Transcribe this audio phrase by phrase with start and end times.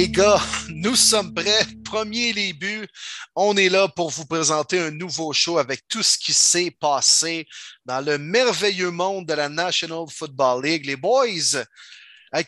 [0.00, 0.40] les gars,
[0.70, 1.66] nous sommes prêts.
[1.84, 2.88] Premier début,
[3.36, 7.46] on est là pour vous présenter un nouveau show avec tout ce qui s'est passé
[7.84, 10.86] dans le merveilleux monde de la National Football League.
[10.86, 11.66] Les boys,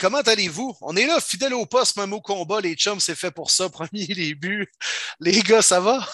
[0.01, 0.75] comment allez-vous?
[0.81, 2.63] On est là, fidèle au poste, même au combat.
[2.63, 3.69] Les chums, c'est fait pour ça.
[3.69, 4.67] Premier début.
[5.21, 6.09] Les gars, ça va?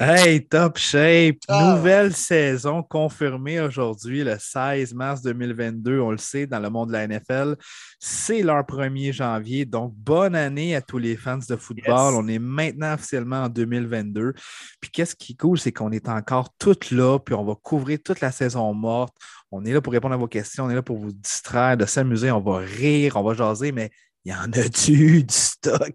[0.00, 1.38] Hey, top shape!
[1.48, 1.74] Ah.
[1.74, 5.98] Nouvelle saison confirmée aujourd'hui, le 16 mars 2022.
[5.98, 7.56] On le sait, dans le monde de la NFL,
[7.98, 9.64] c'est leur 1er janvier.
[9.64, 12.14] Donc, bonne année à tous les fans de football.
[12.14, 14.34] On est maintenant officiellement en 2022.
[14.80, 17.98] Puis, qu'est-ce qui est cool, c'est qu'on est encore toutes là, puis on va couvrir
[18.04, 19.16] toute la saison morte.
[19.50, 21.86] On est là pour répondre à vos questions, on est là pour vous distraire, de
[21.86, 22.30] s'amuser.
[22.30, 23.90] On va rire, on va jaser, mais
[24.24, 25.92] il y en a-tu du stock?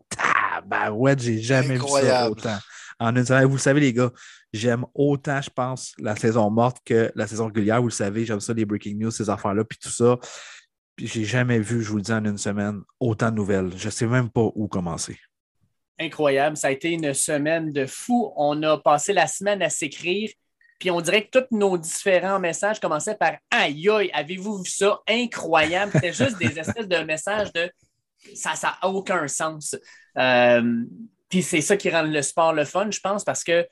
[0.91, 2.57] ouais, j'ai jamais vu ça autant
[2.99, 3.45] en une semaine.
[3.45, 4.11] Vous le savez, les gars,
[4.51, 7.81] j'aime autant, je pense, la saison morte que la saison régulière.
[7.81, 10.17] Vous le savez, j'aime ça, les breaking news, ces affaires-là, puis tout ça.
[10.95, 13.71] Puis j'ai jamais vu, je vous le dis en une semaine, autant de nouvelles.
[13.75, 15.17] Je ne sais même pas où commencer.
[15.99, 16.57] Incroyable.
[16.57, 18.31] Ça a été une semaine de fou.
[18.35, 20.29] On a passé la semaine à s'écrire.
[20.79, 24.99] Puis on dirait que tous nos différents messages commençaient par Aïe aïe, avez-vous vu ça?
[25.07, 25.91] Incroyable.
[25.93, 27.71] C'était juste des espèces de messages de
[28.35, 29.75] ça n'a aucun sens.
[30.17, 30.83] Euh,
[31.33, 33.67] puis c'est ça qui rend le sport le fun, je pense, parce que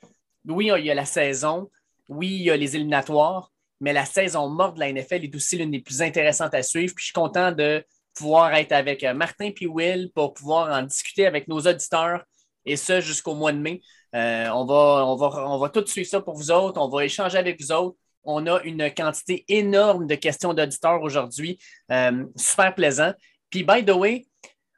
[0.48, 1.70] oui, il y a la saison,
[2.08, 5.56] oui, il y a les éliminatoires, mais la saison morte de la NFL est aussi
[5.56, 6.92] l'une des plus intéressantes à suivre.
[6.92, 7.84] Puis je suis content de
[8.16, 12.24] pouvoir être avec euh, Martin et Will pour pouvoir en discuter avec nos auditeurs
[12.64, 13.80] et ça jusqu'au mois de mai.
[14.16, 16.80] Euh, on, va, on, va, on va tout suivre ça pour vous autres.
[16.80, 17.96] On va échanger avec vous autres.
[18.24, 21.60] On a une quantité énorme de questions d'auditeurs aujourd'hui.
[21.92, 23.12] Euh, super plaisant.
[23.50, 24.26] Puis, by the way,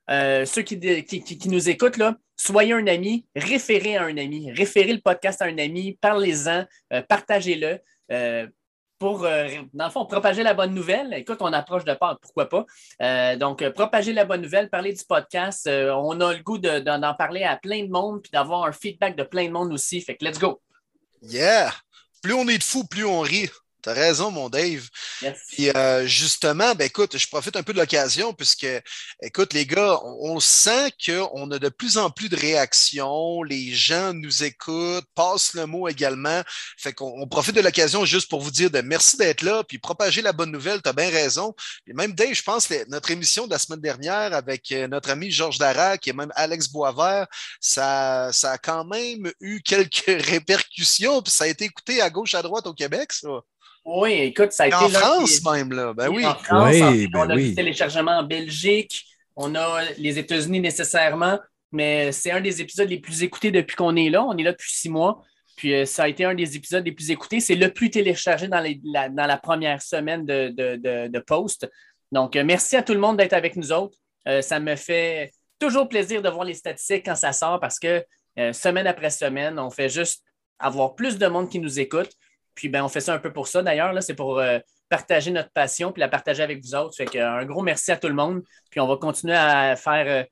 [0.08, 5.42] ceux qui, nous écoutent, là, soyez un ami, référez à un ami, référez le podcast
[5.42, 7.78] à un ami, parlez-en, euh, partagez-le.
[8.12, 8.46] Euh,
[8.98, 11.12] pour, euh, dans le fond, propager la bonne nouvelle.
[11.14, 12.64] Écoute, on approche de Pâques, pourquoi pas?
[13.36, 15.68] donc, propager la bonne nouvelle, parler du podcast.
[15.68, 19.24] on a le goût d'en parler à plein de monde puis d'avoir un feedback de
[19.24, 20.00] plein de monde aussi.
[20.00, 20.62] Fait que let's go!
[21.20, 21.72] Yeah!
[22.22, 23.50] Plus on est de fous, plus on rit.
[23.84, 24.88] T'as raison, mon Dave.
[25.52, 28.66] Puis euh, justement, ben écoute, je profite un peu de l'occasion puisque,
[29.20, 33.42] écoute, les gars, on, sent qu'on a de plus en plus de réactions.
[33.42, 36.40] Les gens nous écoutent, passent le mot également.
[36.78, 40.22] Fait qu'on profite de l'occasion juste pour vous dire de merci d'être là, puis propager
[40.22, 40.80] la bonne nouvelle.
[40.80, 41.54] Tu as bien raison.
[41.86, 45.30] Et même Dave, je pense, notre émission de la semaine dernière avec euh, notre ami
[45.30, 47.26] Georges Darac et même Alex Boisvert,
[47.60, 52.34] ça, ça a quand même eu quelques répercussions, puis ça a été écouté à gauche,
[52.34, 53.42] à droite au Québec, ça.
[53.84, 54.76] Oui, écoute, ça a été.
[54.76, 55.92] En France même, là.
[55.92, 56.24] Ben oui.
[56.24, 57.54] En France, ben on a oui.
[57.54, 59.04] téléchargement en Belgique,
[59.36, 61.38] on a les États-Unis nécessairement,
[61.70, 64.24] mais c'est un des épisodes les plus écoutés depuis qu'on est là.
[64.24, 65.22] On est là depuis six mois.
[65.56, 67.40] Puis euh, ça a été un des épisodes les plus écoutés.
[67.40, 71.68] C'est le plus téléchargé dans, la, dans la première semaine de, de, de, post.
[72.10, 73.96] Donc, euh, merci à tout le monde d'être avec nous autres.
[74.26, 78.04] Euh, ça me fait toujours plaisir de voir les statistiques quand ça sort parce que
[78.52, 80.24] semaine après semaine, on fait juste
[80.58, 82.10] avoir plus de monde qui nous écoute.
[82.54, 84.00] Puis ben, on fait ça un peu pour ça d'ailleurs.
[84.02, 86.96] C'est pour euh, partager notre passion puis la partager avec vous autres.
[86.96, 88.42] Fait que, un gros merci à tout le monde.
[88.70, 90.24] Puis on va continuer à faire, euh,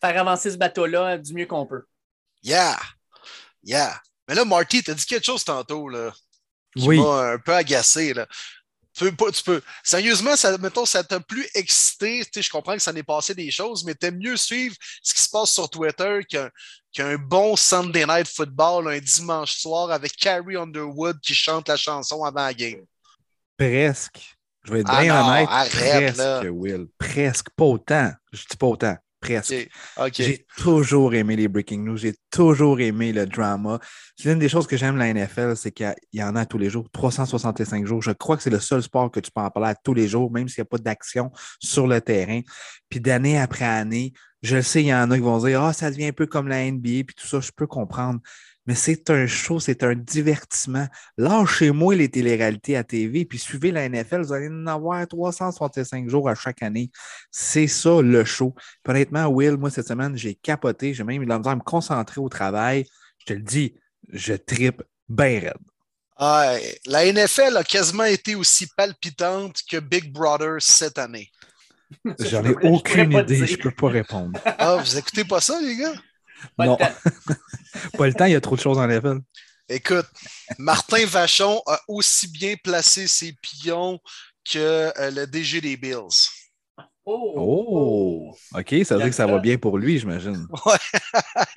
[0.00, 1.84] faire avancer ce bateau-là du mieux qu'on peut.
[2.42, 2.78] Yeah!
[3.62, 4.00] Yeah!
[4.26, 6.12] Mais là, Marty, tu as dit quelque chose tantôt là,
[6.76, 8.12] qui m'a un peu agacé.
[8.12, 8.26] Là.
[8.98, 9.62] Tu peux, tu peux.
[9.84, 12.24] Sérieusement, ça, mettons, ça t'a plus excité.
[12.34, 15.28] je comprends que ça n'est passé des choses, mais t'aimes mieux suivre ce qui se
[15.30, 16.20] passe sur Twitter
[16.92, 22.24] qu'un bon Sunday Night Football un dimanche soir avec Carrie Underwood qui chante la chanson
[22.24, 22.84] avant la game.
[23.56, 24.36] Presque.
[24.64, 25.48] Je vais être ah bien honnête.
[25.70, 26.86] presque, Will.
[26.98, 27.50] Presque.
[27.56, 28.12] Pas autant.
[28.32, 28.96] Je dis pas autant.
[29.20, 29.68] Presque.
[30.14, 31.96] J'ai toujours aimé les breaking news.
[31.96, 33.80] J'ai toujours aimé le drama.
[34.16, 36.70] C'est l'une des choses que j'aime la NFL, c'est qu'il y, en a tous les
[36.70, 38.00] jours, 365 jours.
[38.00, 40.06] Je crois que c'est le seul sport que tu peux en parler à tous les
[40.06, 42.40] jours, même s'il n'y a pas d'action sur le terrain.
[42.88, 44.12] Puis d'année après année,
[44.42, 46.46] je sais, il y en a qui vont dire Ah, ça devient un peu comme
[46.46, 48.20] la NBA, puis tout ça, je peux comprendre
[48.68, 50.86] mais c'est un show, c'est un divertissement.
[51.16, 56.28] Lâchez-moi les téléréalités à TV, puis suivez la NFL, vous allez en avoir 365 jours
[56.28, 56.90] à chaque année.
[57.30, 58.54] C'est ça le show.
[58.86, 62.20] honnêtement, Will, moi, cette semaine, j'ai capoté, j'ai même eu la misère à me concentrer
[62.20, 62.84] au travail.
[63.20, 63.74] Je te le dis,
[64.12, 66.68] je tripe bien raide.
[66.84, 71.30] la NFL a quasiment été aussi palpitante que Big Brother cette année.
[72.20, 74.38] J'en ai aucune idée, je ne peux pas répondre.
[74.44, 75.94] Ah, vous écoutez pas ça, les gars?
[76.58, 76.76] Non.
[77.98, 79.20] pas le temps, il y a trop de choses en NFL.
[79.68, 80.06] Écoute,
[80.58, 84.00] Martin Vachon a aussi bien placé ses pions
[84.50, 84.58] que
[84.98, 86.28] euh, le DG des Bills.
[87.10, 87.34] Oh.
[87.36, 88.58] oh!
[88.58, 90.46] OK, ça veut dire que ça va bien pour lui, j'imagine.
[90.66, 91.00] Ouais,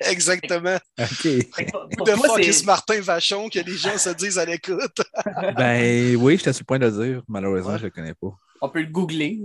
[0.00, 0.78] exactement.
[0.98, 1.24] OK.
[1.24, 5.02] de fuck is Martin Vachon que les gens se disent à l'écoute?
[5.56, 7.22] ben oui, j'étais sur le point de le dire.
[7.28, 8.34] Malheureusement, je ne le connais pas.
[8.64, 9.40] On peut le googler.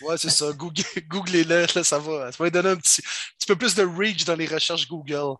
[0.00, 0.46] ouais, c'est ça.
[1.08, 2.32] Googlez-le, ça va.
[2.32, 5.36] Ça va donner un petit, petit, peu plus de reach dans les recherches Google.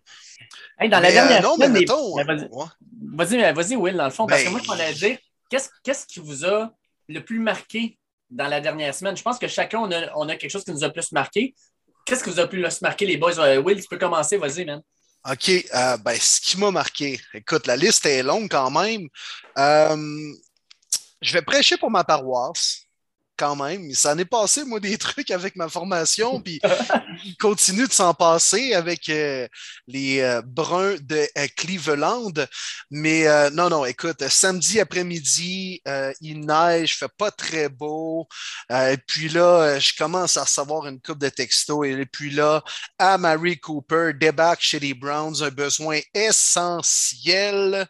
[0.79, 4.51] dans la dernière euh, non, mais mettons, vas-y, vas-y, Will, dans le fond, parce que
[4.51, 5.19] moi, je voulais dire,
[5.51, 6.71] qu'est-ce qui vous a
[7.09, 7.99] le plus marqué
[8.29, 9.17] dans la dernière semaine?
[9.17, 11.55] Je pense que chacun, on a, on a quelque chose qui nous a plus marqué.
[12.05, 13.39] Qu'est-ce qui vous a plus marqué, les boys?
[13.39, 14.83] Euh, Will, tu peux commencer, vas-y, man.
[15.25, 15.49] OK.
[15.49, 19.09] Euh, ben, ce qui m'a marqué, écoute, la liste est longue quand même.
[19.57, 20.33] Euh,
[21.23, 22.86] je vais prêcher pour ma paroisse
[23.37, 23.93] quand même.
[23.95, 26.61] Ça en est passé, moi, des trucs avec ma formation, puis
[27.25, 29.47] il continue de s'en passer avec euh,
[29.87, 32.33] les euh, Bruns de euh, Cleveland.
[32.91, 35.83] Mais non, non, écoute, samedi après-midi,
[36.21, 38.29] il neige, il fait pas très beau.
[38.71, 41.87] et puis là, je commence à recevoir une coupe de textos.
[41.87, 42.63] Et puis là,
[42.99, 47.89] à Mary Cooper, débarque chez les Browns, un besoin essentiel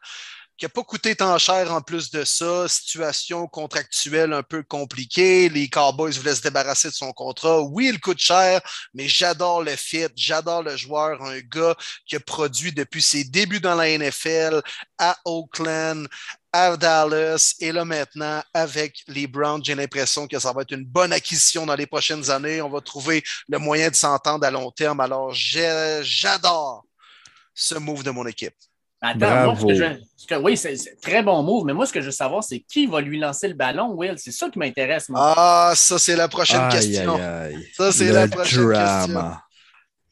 [0.57, 2.67] qui n'a pas coûté tant cher en plus de ça.
[2.69, 5.49] Situation contractuelle un peu compliquée.
[5.49, 7.61] Les Cowboys voulaient se débarrasser de son contrat.
[7.61, 8.61] Oui, il coûte cher,
[8.95, 11.77] mais j'adore le fit, j'adore le joueur, un gars
[12.07, 14.63] qui a produit depuis ses débuts dans la NFL
[14.99, 16.09] à Oakland,
[16.53, 20.87] à Dallas et là maintenant avec les Browns, j'ai l'impression que ça va être une
[20.87, 22.63] bonne acquisition dans les prochaines années.
[22.63, 25.01] On va trouver le moyen de s'entendre à long terme.
[25.01, 26.87] Alors j'adore
[27.55, 28.55] ce move de mon équipe.
[29.03, 29.57] Attends, moi,
[30.17, 32.61] ce que oui, c'est très bon move, mais moi, ce que je veux savoir, c'est
[32.61, 34.15] qui va lui lancer le ballon, Will?
[34.17, 35.11] C'est ça qui m'intéresse.
[35.15, 37.19] Ah, ça, c'est la prochaine question.
[37.77, 39.33] Ça, c'est la prochaine question.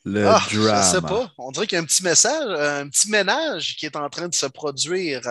[0.07, 0.83] Le ah, drama.
[0.83, 1.33] Je sais pas.
[1.39, 4.29] On dirait qu'il y a un petit message, un petit ménage qui est en train
[4.29, 5.23] de se produire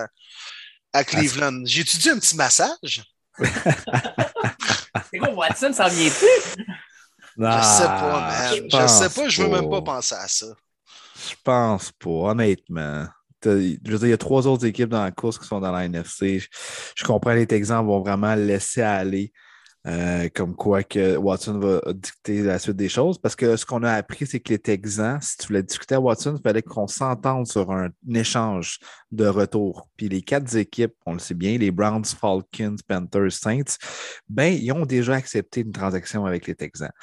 [0.92, 1.62] à Cleveland.
[1.66, 3.04] J'ai étudié un petit massage.
[3.38, 6.66] c'est quoi, Watson, ça vient plus?
[7.38, 8.54] je sais pas, man.
[8.68, 10.48] Je, sais pas, je veux même pas penser à ça.
[11.30, 13.06] Je pense pas, honnêtement
[13.44, 15.72] je veux dire, il y a trois autres équipes dans la course qui sont dans
[15.72, 16.40] la NFC.
[16.95, 19.31] Je, comprends que les Texans vont vraiment laisser aller.
[19.86, 23.18] Euh, comme quoi que Watson va dicter la suite des choses.
[23.18, 26.00] Parce que ce qu'on a appris, c'est que les Texans, si tu voulais discuter à
[26.00, 28.80] Watson, il fallait qu'on s'entende sur un, échange
[29.12, 29.89] de retour.
[29.98, 33.75] Puis les quatre équipes, on le sait bien, les Browns, Falcons, Panthers, Saints,
[34.30, 36.94] ben, ils ont déjà accepté une transaction avec les Texans.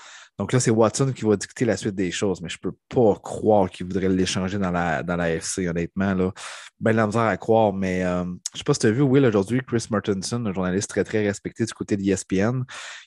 [0.40, 2.76] Donc là, c'est Watson qui va dicter la suite des choses, mais je ne peux
[2.88, 6.14] pas croire qu'il voudrait l'échanger dans la, dans la FC, honnêtement.
[6.14, 6.32] Là.
[6.80, 9.02] Ben la misère à croire, mais euh, je ne sais pas si tu as vu,
[9.02, 12.62] Will, aujourd'hui, Chris Martinson, un journaliste très, très respecté du côté de ESPN,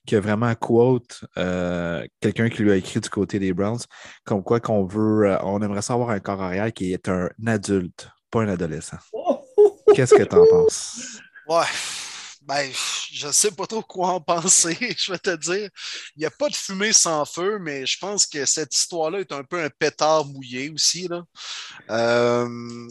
[0.05, 3.81] qui a vraiment quote euh, quelqu'un qui lui a écrit du côté des Browns,
[4.25, 8.11] comme quoi qu'on veut, euh, on aimerait savoir un corps arrière qui est un adulte,
[8.29, 8.97] pas un adolescent.
[9.95, 11.19] Qu'est-ce que tu en penses?
[11.49, 11.65] Ouais.
[12.45, 12.69] Ben,
[13.11, 15.69] je ne sais pas trop quoi en penser, je vais te dire.
[16.15, 19.31] Il n'y a pas de fumée sans feu, mais je pense que cette histoire-là est
[19.31, 21.07] un peu un pétard mouillé aussi.
[21.07, 21.23] Là.
[21.89, 22.89] Euh,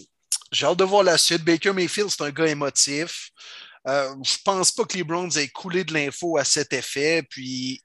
[0.50, 1.44] j'ai hâte de voir la suite.
[1.44, 3.30] Baker Mayfield, c'est un gars émotif.
[3.88, 7.22] Euh, je pense pas que les Browns aient coulé de l'info à cet effet.
[7.28, 7.78] Puis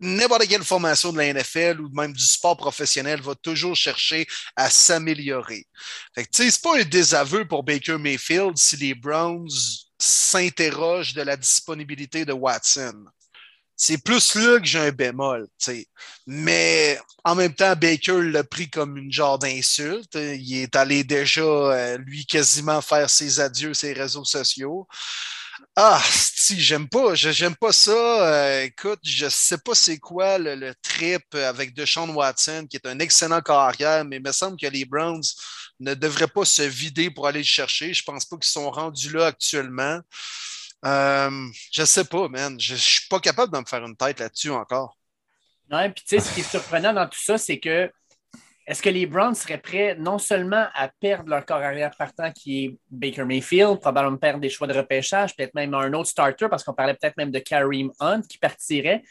[0.00, 4.68] n'importe quelle formation de la NFL ou même du sport professionnel va toujours chercher à
[4.68, 5.66] s'améliorer.
[6.14, 9.48] Que, c'est pas un désaveu pour Baker Mayfield si les Browns
[9.98, 13.04] s'interroge de la disponibilité de Watson.
[13.78, 15.48] C'est plus là que j'ai un bémol.
[16.26, 20.14] Mais en même temps, Baker l'a pris comme une genre d'insulte.
[20.14, 24.88] Il est allé déjà, euh, lui, quasiment faire ses adieux sur les réseaux sociaux.
[25.74, 27.92] Ah, si, j'aime pas, j'aime pas ça.
[27.92, 32.98] Euh, écoute, je sais pas c'est quoi le, trip avec Deshaun Watson, qui est un
[32.98, 35.22] excellent carrière, mais il me semble que les Browns
[35.80, 37.92] ne devraient pas se vider pour aller le chercher.
[37.92, 40.00] Je pense pas qu'ils sont rendus là actuellement.
[40.84, 42.58] Euh, je sais pas, man.
[42.60, 44.96] Je, je suis pas capable de me faire une tête là-dessus encore.
[45.70, 47.90] Non, puis tu sais, ce qui est surprenant dans tout ça, c'est que
[48.66, 52.64] est-ce que les Browns seraient prêts non seulement à perdre leur corps arrière partant qui
[52.64, 56.64] est Baker Mayfield, probablement perdre des choix de repêchage, peut-être même un autre starter, parce
[56.64, 59.04] qu'on parlait peut-être même de Kareem Hunt qui partirait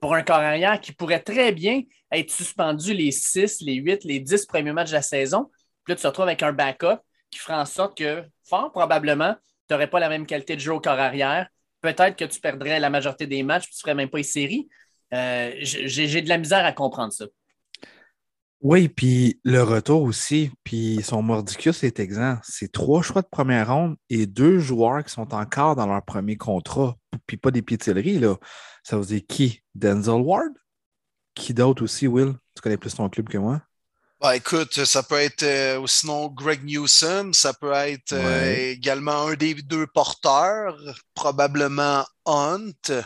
[0.00, 4.18] pour un corps arrière qui pourrait très bien être suspendu les 6, les 8, les
[4.18, 5.50] 10 premiers matchs de la saison.
[5.84, 9.34] Puis là, tu te retrouves avec un backup qui fera en sorte que, fort probablement,
[9.68, 11.48] tu n'aurais pas la même qualité de jeu au corps arrière.
[11.80, 14.24] Peut-être que tu perdrais la majorité des matchs, puis tu ne ferais même pas une
[14.24, 14.68] série.
[15.12, 17.26] Euh, j'ai de la misère à comprendre ça.
[18.60, 22.38] Oui, puis le retour aussi, puis son mordicus est exempt.
[22.44, 26.36] C'est trois choix de première ronde et deux joueurs qui sont encore dans leur premier
[26.36, 26.96] contrat,
[27.26, 28.36] puis pas des pitilleries, là.
[28.84, 29.62] Ça vous dit qui?
[29.74, 30.52] Denzel Ward?
[31.34, 32.34] Qui d'autre aussi, Will?
[32.54, 33.62] Tu connais plus ton club que moi?
[34.22, 39.34] Bah, écoute, ça peut être euh, sinon Greg Newsom, ça peut être euh, également un
[39.34, 40.78] des deux porteurs,
[41.12, 43.02] probablement Hunt.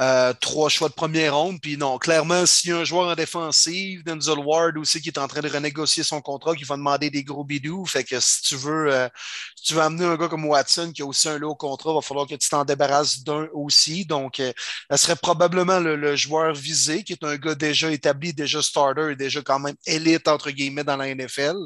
[0.00, 1.60] Euh, trois choix de première ronde.
[1.60, 5.18] Puis non, clairement, s'il y a un joueur en défensive, Denzel Ward aussi qui est
[5.18, 7.84] en train de renégocier son contrat, qui va demander des gros bidous.
[7.84, 9.08] Fait que si tu veux, euh,
[9.54, 11.96] si tu veux amener un gars comme Watson qui a aussi un lot contrat, il
[11.96, 14.06] va falloir que tu t'en débarrasses d'un aussi.
[14.06, 14.50] Donc, euh,
[14.90, 19.42] ça serait probablement le, joueur visé, qui est un gars déjà établi, déjà starter déjà
[19.42, 21.56] quand même élite, entre guillemets, dans la NFL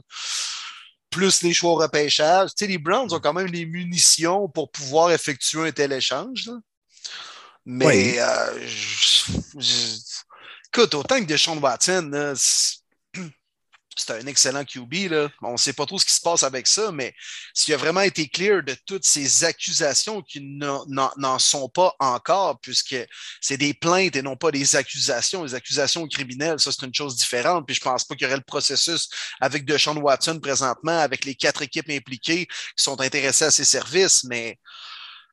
[1.11, 2.51] plus les choix au repêchage.
[2.51, 6.51] Tu sais, les Browns ont quand même les munitions pour pouvoir effectuer un tel échange.
[7.69, 8.69] Mais euh,
[10.73, 12.35] écoute, autant que Deshaun Watson,
[13.97, 15.11] c'est un excellent QB.
[15.11, 15.29] Là.
[15.43, 17.13] On ne sait pas trop ce qui se passe avec ça, mais
[17.55, 22.97] s'il a vraiment été clair de toutes ces accusations qui n'en sont pas encore, puisque
[23.41, 25.43] c'est des plaintes et non pas des accusations.
[25.43, 27.67] Les accusations criminelles, ça, c'est une chose différente.
[27.67, 29.09] Puis je ne pense pas qu'il y aurait le processus
[29.41, 34.23] avec Deshaun Watson présentement, avec les quatre équipes impliquées qui sont intéressées à ses services,
[34.23, 34.57] mais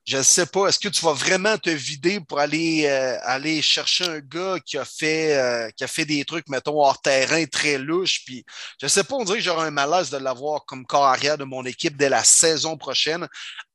[0.04, 3.62] je ne sais pas, est-ce que tu vas vraiment te vider pour aller, euh, aller
[3.62, 7.44] chercher un gars qui a, fait, euh, qui a fait des trucs, mettons, hors terrain
[7.46, 8.22] très louches?
[8.26, 8.44] Puis,
[8.80, 11.38] je ne sais pas, on dirait que j'aurais un malaise de l'avoir comme corps arrière
[11.38, 13.26] de mon équipe dès la saison prochaine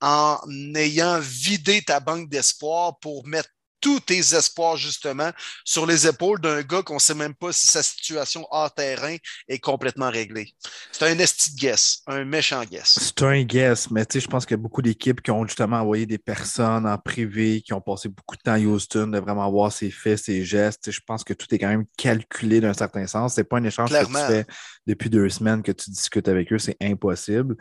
[0.01, 0.39] en
[0.75, 3.49] ayant vidé ta banque d'espoir pour mettre
[3.81, 5.31] tous tes espoirs, justement,
[5.63, 9.15] sur les épaules d'un gars qu'on ne sait même pas si sa situation hors terrain
[9.47, 10.53] est complètement réglée.
[10.91, 12.99] C'est un esti guess, un méchant guess.
[12.99, 15.45] C'est un guess, mais tu sais, je pense qu'il y a beaucoup d'équipes qui ont
[15.45, 19.19] justement envoyé des personnes en privé, qui ont passé beaucoup de temps à Houston, de
[19.19, 20.91] vraiment voir ses faits, ses gestes.
[20.91, 23.35] je pense que tout est quand même calculé d'un certain sens.
[23.35, 24.45] C'est pas un échange que tu fais
[24.85, 27.55] depuis deux semaines que tu discutes avec eux, c'est impossible.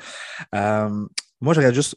[0.54, 1.06] Euh,
[1.40, 1.96] moi, j'aurais juste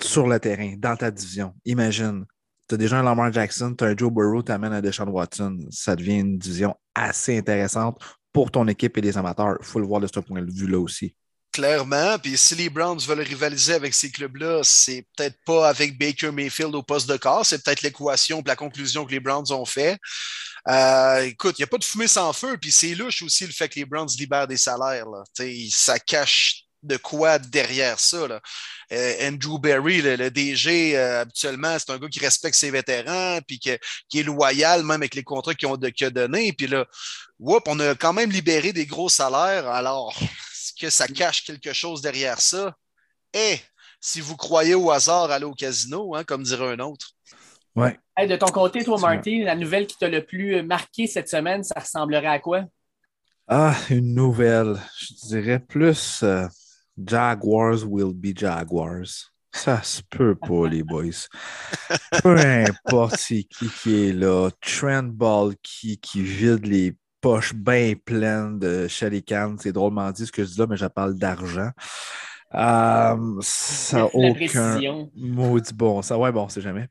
[0.00, 1.54] sur le terrain, dans ta division.
[1.64, 2.24] Imagine,
[2.70, 5.08] tu as déjà un Lamar Jackson, tu as un Joe Burrow, tu amènes un Deshaun
[5.08, 5.58] Watson.
[5.70, 8.00] Ça devient une division assez intéressante
[8.32, 9.56] pour ton équipe et les amateurs.
[9.60, 11.16] Il faut le voir de ce point de vue-là aussi.
[11.52, 12.16] Clairement.
[12.20, 16.76] Puis si les Browns veulent rivaliser avec ces clubs-là, c'est peut-être pas avec Baker Mayfield
[16.76, 19.98] au poste de corps, c'est peut-être l'équation la conclusion que les Browns ont fait.
[20.68, 23.52] Euh, écoute, il n'y a pas de fumée sans feu, puis c'est louche aussi le
[23.52, 25.06] fait que les Browns libèrent des salaires.
[25.70, 28.26] Ça cache de quoi derrière ça.
[28.26, 28.40] Là.
[28.92, 33.58] Euh, Andrew Berry, le, DG, euh, habituellement, c'est un gars qui respecte ses vétérans, puis
[33.58, 36.52] qui est loyal même avec les contrats qu'il a donnés.
[36.52, 36.86] Puis là,
[37.38, 39.68] on a quand même libéré des gros salaires.
[39.68, 42.74] Alors, est-ce que ça cache quelque chose derrière ça?
[43.32, 43.60] Et eh,
[44.00, 47.10] si vous croyez au hasard, allez au casino, hein, comme dirait un autre.
[47.76, 47.96] Ouais.
[48.26, 51.78] de ton côté, toi, Marty, la nouvelle qui t'a le plus marqué cette semaine, ça
[51.78, 52.64] ressemblerait à quoi?
[53.46, 54.76] Ah, une nouvelle.
[54.96, 56.22] Je dirais plus.
[56.22, 56.46] Euh,
[57.06, 59.30] Jaguars will be Jaguars.
[59.52, 61.26] Ça se peut pas, les boys.
[62.22, 64.48] Peu importe qui qui est là.
[64.60, 69.56] Trent Ball qui, qui vide les poches bien pleines de Shalikan.
[69.58, 71.70] C'est drôlement dit ce que je dis là, mais je parle d'argent.
[72.54, 76.02] Euh, ça n'a aucun maudit bon.
[76.02, 76.88] Ça, ouais, bon, c'est jamais.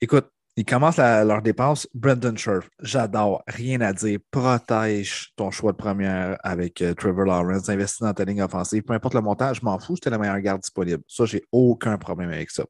[0.00, 1.88] Écoute, ils commencent leur dépense.
[1.94, 4.18] Brendan Scherf, j'adore, rien à dire.
[4.30, 7.68] Protège ton choix de première avec euh, Trevor Lawrence.
[7.68, 8.82] Investis dans ta ligne offensive.
[8.82, 11.02] Peu importe le montage, je m'en fous, c'était la meilleure garde disponible.
[11.08, 12.64] Ça, j'ai aucun problème avec ça.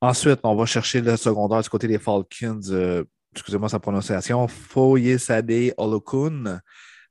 [0.00, 2.60] Ensuite, on va chercher le secondaire du côté des Falcons.
[2.70, 3.04] Euh,
[3.34, 4.48] excusez-moi sa prononciation.
[4.48, 6.60] Foyesade Olokun,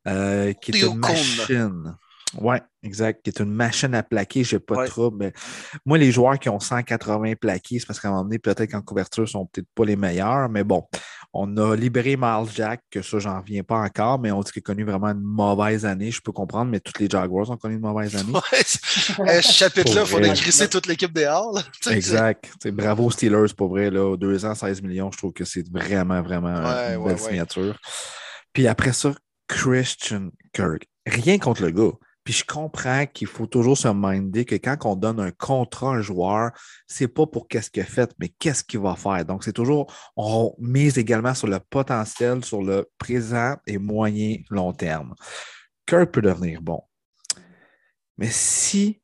[0.07, 1.95] euh, qui est une machine.
[2.39, 3.23] Oui, exact.
[3.23, 5.17] Qui est une machine à plaquer, je n'ai pas de trouble.
[5.17, 5.33] Mais
[5.85, 8.81] moi, les joueurs qui ont 180 plaqués, c'est parce qu'à un moment donné, peut-être qu'en
[8.81, 10.49] couverture, ne sont peut-être pas les meilleurs.
[10.49, 10.87] Mais bon,
[11.33, 14.61] on a libéré Miles Jack, que ça, j'en reviens pas encore, mais on dit qu'il
[14.61, 16.11] a connu vraiment une mauvaise année.
[16.11, 18.31] Je peux comprendre, mais toutes les Jaguars ont connu une mauvaise année.
[18.31, 21.63] Ouais, ce chapitre-là, il faut décrisser toute l'équipe des Halls.
[21.89, 22.49] Exact.
[22.67, 23.89] bravo Steelers, pour vrai.
[23.89, 27.77] Là, deux ans, 16 millions, je trouve que c'est vraiment, vraiment une belle signature.
[28.53, 29.13] Puis après ça,
[29.47, 30.87] Christian Kirk.
[31.05, 31.91] Rien contre le gars.
[32.23, 35.95] Puis je comprends qu'il faut toujours se minder que quand on donne un contrat à
[35.95, 36.51] un joueur,
[36.85, 39.25] c'est pas pour qu'est-ce qu'il a fait, mais qu'est-ce qu'il va faire.
[39.25, 44.71] Donc, c'est toujours, on mise également sur le potentiel, sur le présent et moyen long
[44.71, 45.15] terme.
[45.87, 46.81] Kirk peut devenir bon.
[48.17, 49.01] Mais si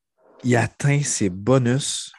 [0.55, 2.13] atteint ses bonus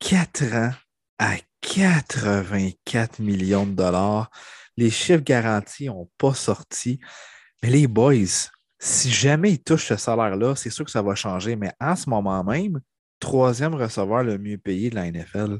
[0.00, 0.72] 4 ans
[1.18, 4.30] à 84 millions de dollars,
[4.76, 7.00] les chiffres garantis n'ont pas sorti.
[7.62, 11.56] Mais les boys, si jamais il touche ce salaire-là, c'est sûr que ça va changer.
[11.56, 12.80] Mais en ce moment même,
[13.20, 15.58] troisième receveur le mieux payé de la NFL.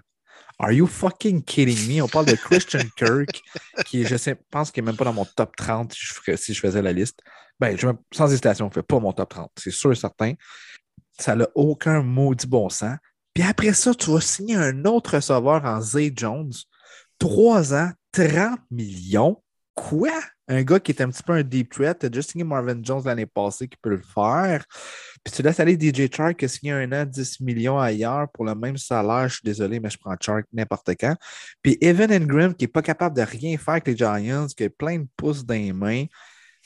[0.59, 2.03] Are you fucking kidding me?
[2.03, 3.43] On parle de Christian Kirk,
[3.85, 6.83] qui je sais, pense qu'il n'est même pas dans mon top 30 si je, faisais
[6.83, 7.21] la liste.
[7.61, 9.51] Ben, je, sans hésitation, on ne fait pas mon top 30.
[9.59, 10.33] C'est sûr et certain.
[11.19, 12.97] Ça n'a aucun maudit bon sens.
[13.35, 16.53] Puis après ça, tu vas signer un autre receveur en Zay Jones.
[17.19, 19.43] Trois ans, 30 millions?
[19.75, 20.23] Quoi?
[20.49, 21.99] Un gars qui est un petit peu un deep threat.
[21.99, 24.65] Tu as juste signé Marvin Jones l'année passée qui peut le faire.
[25.25, 28.45] Puis tu laisses aller DJ Chark qui a signé un an 10 millions ailleurs pour
[28.45, 29.29] le même salaire.
[29.29, 31.17] Je suis désolé, mais je prends Chark n'importe quand.
[31.63, 34.71] Puis Evan Ingram qui n'est pas capable de rien faire avec les Giants, qui a
[34.71, 36.05] plein de pouces dans les mains.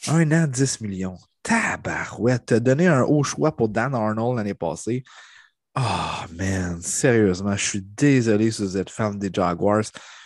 [0.09, 1.19] Un an 10 millions.
[1.43, 2.47] Tabarouette.
[2.47, 5.05] Tu as donné un haut choix pour Dan Arnold l'année passée.
[5.77, 9.85] Oh man, sérieusement, je suis désolé si vous êtes fan des Jaguars.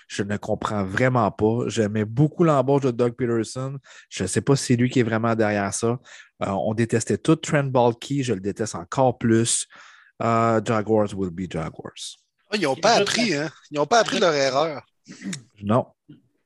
[0.08, 1.68] Je ne comprends vraiment pas.
[1.68, 3.78] J'aimais beaucoup l'embauche de Doug Peterson.
[4.08, 5.98] Je ne sais pas si c'est lui qui est vraiment derrière ça.
[6.42, 8.22] Euh, on détestait tout Trent Balky.
[8.22, 9.66] Je le déteste encore plus.
[10.22, 11.92] Euh, Jaguars will be Jaguars.
[12.50, 13.50] Ah, ils n'ont pas appris, hein?
[13.70, 14.84] Ils n'ont pas appris leur erreur.
[15.62, 15.86] Non.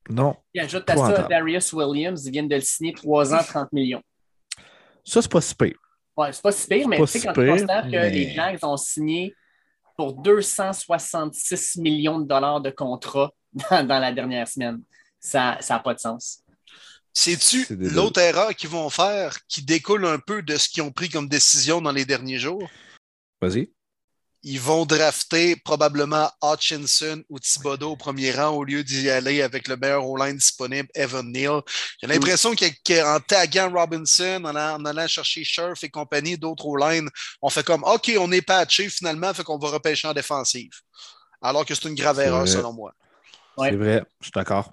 [0.09, 0.37] Non.
[0.55, 2.25] Il ajoute à ça Darius Williams.
[2.25, 4.03] Ils viennent de le signer 3 ans, 30 millions.
[5.05, 5.77] Ça, c'est pas si pire.
[6.17, 8.77] Ouais, c'est pas si pire, mais tu sais, quand tu constates que les Jags ont
[8.77, 9.35] signé
[9.97, 13.33] pour 266 millions de dollars de contrat
[13.71, 14.83] dans, la dernière semaine.
[15.21, 16.43] Ça n'a pas de sens.
[17.13, 21.09] C'est-tu l'autre erreur qu'ils vont faire qui découle un peu de ce qu'ils ont pris
[21.09, 22.71] comme décision dans les derniers jours?
[23.41, 23.71] Vas-y.
[24.45, 29.67] Ils vont drafter probablement Hutchinson ou Thibodeau au premier rang au lieu d'y aller avec
[29.67, 31.61] le meilleur O-line disponible, Evan Neal.
[32.01, 37.09] J'ai l'impression qu'en taguant Robinson, en, allant chercher Scherf et compagnie, d'autres O-line,
[37.43, 40.71] on fait comme OK, on est patché finalement, fait qu'on va repêcher en défensive.
[41.43, 42.95] Alors que c'est une grave erreur selon moi.
[43.59, 44.73] C'est vrai, je suis d'accord.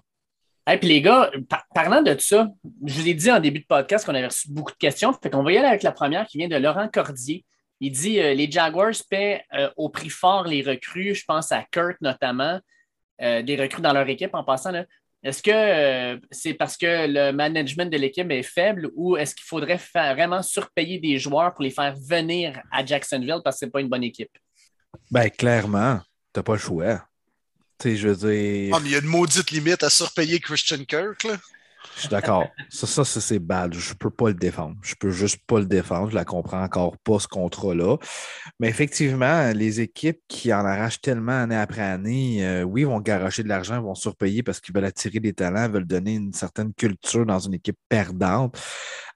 [0.72, 1.30] Et puis les gars,
[1.76, 2.48] parlant de ça,
[2.86, 5.14] je vous ai dit en début de podcast qu'on avait reçu beaucoup de questions.
[5.14, 7.46] Fait qu'on va y aller avec la première qui vient de Laurent Cordier.
[7.82, 11.14] Il dit euh, les Jaguars paient euh, au prix fort les recrues.
[11.14, 12.60] Je pense à Kurt notamment,
[13.22, 14.72] euh, des recrues dans leur équipe en passant.
[15.22, 19.80] Est-ce que c'est parce que le management de l'équipe est faible ou est-ce qu'il faudrait
[19.94, 23.82] vraiment surpayer des joueurs pour les faire venir à Jacksonville parce que ce n'est pas
[23.82, 24.30] une bonne équipe?
[25.10, 26.00] Ben, clairement,
[26.32, 27.08] tu n'as pas le choix
[27.84, 28.76] je veux dire.
[28.76, 31.38] Ah, mais il y a une maudite limite à surpayer Christian Kirk, là.
[31.96, 32.48] Je suis d'accord.
[32.70, 33.74] Ça, ça c'est bad.
[33.74, 34.76] Je peux pas le défendre.
[34.82, 36.10] Je peux juste pas le défendre.
[36.10, 37.98] Je la comprends encore pas, ce contrat-là.
[38.60, 43.44] Mais effectivement, les équipes qui en arrachent tellement année après année, euh, oui, vont garocher
[43.44, 47.26] de l'argent, vont surpayer parce qu'ils veulent attirer des talents, veulent donner une certaine culture
[47.26, 48.58] dans une équipe perdante.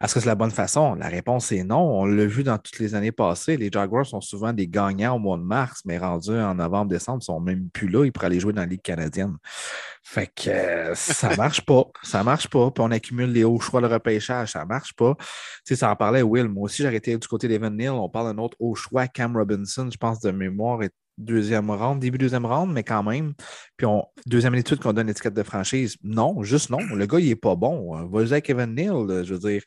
[0.02, 0.96] Est-ce que c'est la bonne façon?
[0.96, 2.00] La réponse est non.
[2.00, 3.58] On l'a vu dans toutes les années passées.
[3.58, 7.20] Les Jaguars sont souvent des gagnants au mois de mars, mais rendus en novembre, décembre,
[7.22, 8.06] ils sont même plus là.
[8.06, 9.36] Ils pourraient aller jouer dans la Ligue canadienne.
[10.04, 11.84] Fait que euh, ça marche pas.
[12.02, 12.59] Ça marche pas.
[12.74, 14.52] Puis on accumule les hauts choix de repêchage.
[14.52, 15.16] Ça marche pas.
[15.16, 15.26] Tu
[15.66, 16.48] sais, ça en parlait Will.
[16.48, 17.94] Moi aussi, arrêté du côté d'Evan Neal.
[17.94, 22.00] On parle d'un autre haut choix, Cam Robinson, je pense, de mémoire, est deuxième round,
[22.00, 23.34] début deuxième round, mais quand même.
[23.78, 25.98] Puis on, deuxième étude qu'on donne l'étiquette de franchise.
[26.04, 26.80] Non, juste non.
[26.94, 28.08] Le gars, il est pas bon.
[28.08, 29.64] Vas-y avec Evan Neal, je veux dire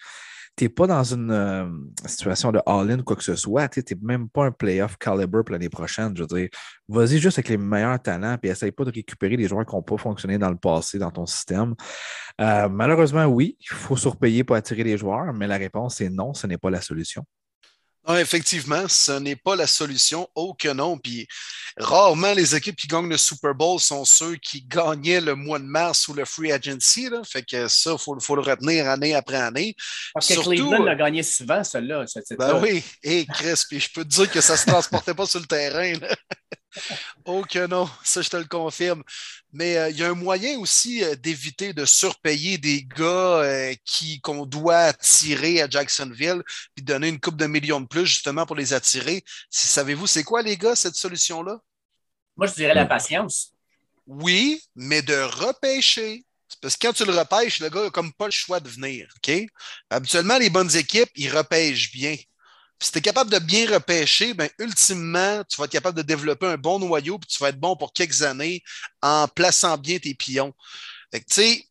[0.56, 1.66] tu n'es pas dans une euh,
[2.06, 3.68] situation de all-in ou quoi que ce soit.
[3.68, 6.14] Tu n'es même pas un playoff caliber pour l'année prochaine.
[6.16, 6.48] Je veux dire,
[6.88, 9.82] vas-y juste avec les meilleurs talents et essaye pas de récupérer les joueurs qui n'ont
[9.82, 11.74] pas fonctionné dans le passé dans ton système.
[12.40, 16.34] Euh, malheureusement, oui, il faut surpayer pour attirer les joueurs, mais la réponse est non,
[16.34, 17.24] ce n'est pas la solution.
[18.06, 20.28] Non, effectivement, ce n'est pas la solution.
[20.34, 20.98] Oh que non.
[20.98, 21.26] Puis
[21.76, 25.64] rarement les équipes qui gagnent le Super Bowl sont ceux qui gagnaient le mois de
[25.64, 27.08] mars ou le free agency.
[27.08, 27.22] Là.
[27.24, 29.76] Fait que ça, il faut, le retenir année après année.
[30.14, 32.04] Parce que Cleveland l'a gagné souvent, celui-là.
[32.38, 35.26] ben oui, et Chris, puis je peux te dire que ça ne se transportait pas
[35.26, 35.92] sur le terrain.
[37.24, 39.02] oh que non, ça je te le confirme.
[39.52, 43.74] Mais euh, il y a un moyen aussi euh, d'éviter de surpayer des gars euh,
[43.84, 46.42] qui qu'on doit attirer à Jacksonville
[46.74, 49.22] puis donner une coupe de millions de plus justement pour les attirer.
[49.50, 51.58] Savez-vous, c'est quoi les gars cette solution-là?
[52.36, 53.52] Moi, je dirais la patience.
[54.06, 56.24] Oui, mais de repêcher.
[56.60, 59.12] Parce que quand tu le repêches, le gars n'a comme pas le choix de venir.
[59.16, 59.32] OK?
[59.90, 62.16] Habituellement, les bonnes équipes, ils repêchent bien
[62.82, 66.46] si tu es capable de bien repêcher, ben, ultimement, tu vas être capable de développer
[66.46, 68.62] un bon noyau, puis tu vas être bon pour quelques années
[69.02, 70.52] en plaçant bien tes pions.
[71.28, 71.64] sais,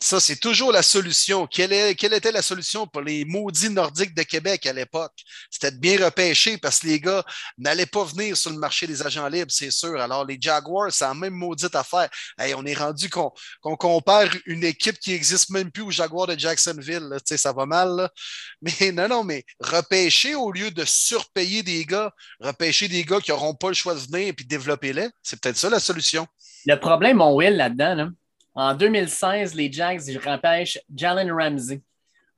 [0.00, 1.46] ça, c'est toujours la solution.
[1.46, 5.12] Quelle, était la solution pour les maudits nordiques de Québec à l'époque?
[5.50, 7.24] C'était de bien repêcher parce que les gars
[7.56, 9.98] n'allaient pas venir sur le marché des agents libres, c'est sûr.
[9.98, 12.08] Alors, les Jaguars, c'est la même maudite affaire.
[12.38, 13.32] on est rendu qu'on
[13.62, 17.08] compare une équipe qui n'existe même plus aux Jaguars de Jacksonville.
[17.24, 18.10] Ça va mal.
[18.62, 23.30] Mais non, non, mais repêcher au lieu de surpayer des gars, repêcher des gars qui
[23.30, 26.26] n'auront pas le choix de venir et puis développer-les, c'est peut-être ça la solution.
[26.64, 28.08] Le problème, mon Will, là-dedans, là,
[28.56, 31.82] en 2016, les Jags, ils repêchent Jalen Ramsey.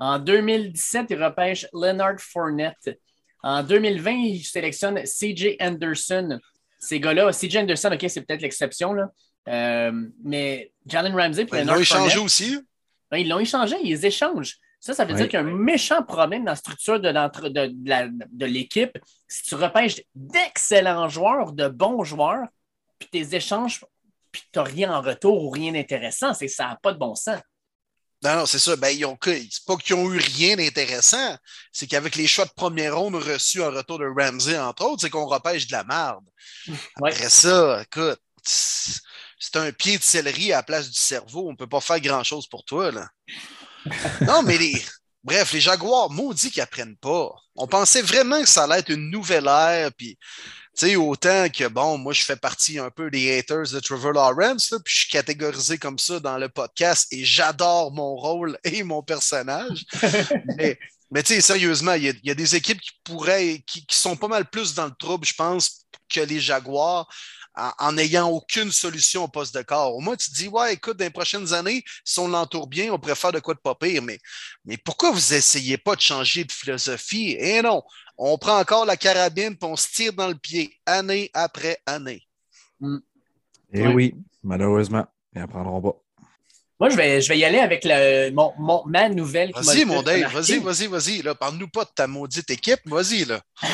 [0.01, 2.99] En 2017, ils repêchent Leonard Fournette.
[3.43, 6.41] En 2020, ils sélectionnent CJ Anderson.
[6.81, 9.11] Ces gars-là, CJ Anderson, OK, c'est peut-être l'exception, là.
[9.49, 12.59] Euh, mais Jalen Ramsey ben, Ils l'ont échangé aussi.
[13.11, 14.59] Ben, ils l'ont échangé, ils échangent.
[14.81, 18.27] Ça, ça veut dire qu'il y a un méchant problème dans la structure de, de,
[18.31, 18.97] de l'équipe.
[19.27, 22.47] Si tu repêches d'excellents joueurs, de bons joueurs,
[22.99, 23.85] puis tes échanges
[24.31, 26.35] puis tu n'as rien en retour ou rien d'intéressant.
[26.35, 27.41] C'est, ça n'a pas de bon sens.
[28.23, 28.75] Non, non, c'est ça.
[28.75, 31.37] Ben, ils ont, c'est pas qu'ils ont eu rien d'intéressant.
[31.73, 35.11] C'est qu'avec les choix de première ronde reçus en retour de Ramsey, entre autres, c'est
[35.11, 36.25] qu'on repêche de la merde.
[36.97, 41.49] Après ça, écoute, c'est un pied de céleri à la place du cerveau.
[41.49, 43.09] On peut pas faire grand-chose pour toi, là.
[44.23, 44.85] non, mais les.
[45.25, 47.35] Bref, les Jaguars, maudits qu'ils apprennent pas.
[47.57, 50.17] On pensait vraiment que ça allait être une nouvelle ère, puis
[50.97, 54.95] autant que, bon, moi, je fais partie un peu des haters de Trevor Lawrence, puis
[54.95, 59.85] je suis catégorisé comme ça dans le podcast et j'adore mon rôle et mon personnage.
[60.57, 60.79] mais,
[61.11, 64.49] mais tu sais, sérieusement, il y, a des équipes qui pourraient, qui, sont pas mal
[64.49, 67.09] plus dans le trouble, je pense, que les Jaguars
[67.79, 69.95] en n'ayant aucune solution au poste de corps.
[69.95, 72.93] Au moins, tu te dis, ouais, écoute, dans les prochaines années, si on l'entoure bien,
[72.93, 74.03] on faire de quoi de pas pire.
[74.03, 74.21] Mais,
[74.65, 77.37] mais pourquoi vous essayez pas de changer de philosophie?
[77.39, 77.83] Eh non,
[78.19, 82.23] on prend encore la carabine et on se tire dans le pied, année après année.
[82.81, 82.99] Mm.
[83.73, 85.97] Eh oui, malheureusement, ils n'apprendront pas.
[86.81, 89.51] Moi, je vais, je vais y aller avec le, mon, ma nouvelle.
[89.53, 91.23] Vas-y, mon Dave, vas-y, vas-y, vas-y.
[91.35, 93.25] Parle-nous pas de ta maudite équipe, vas-y.
[93.25, 93.41] là.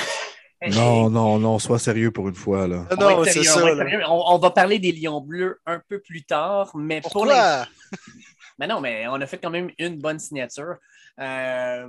[0.73, 2.67] Non, non, non, sois sérieux pour une fois.
[2.67, 2.87] Là.
[2.91, 3.63] On, non, c'est ça,
[4.09, 7.35] on, va parler des Lions bleus un peu plus tard, mais pour les...
[8.59, 10.77] mais non, mais on a fait quand même une bonne signature.
[11.21, 11.89] Euh,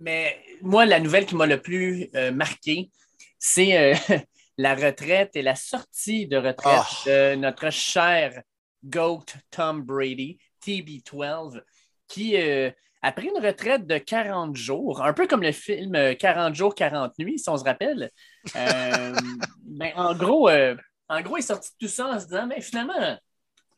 [0.00, 2.90] mais moi, la nouvelle qui m'a le plus euh, marqué,
[3.38, 4.18] c'est euh,
[4.58, 7.08] la retraite et la sortie de retraite oh.
[7.08, 8.42] de notre cher
[8.84, 11.60] GOAT Tom Brady, TB12,
[12.08, 12.36] qui
[13.02, 17.18] après une retraite de 40 jours, un peu comme le film 40 euh, jours, 40
[17.18, 18.10] nuits, si on se rappelle,
[18.56, 19.14] euh,
[19.64, 20.76] ben, en, gros, euh,
[21.08, 23.18] en gros, il est sorti de tout ça en se disant, mais finalement,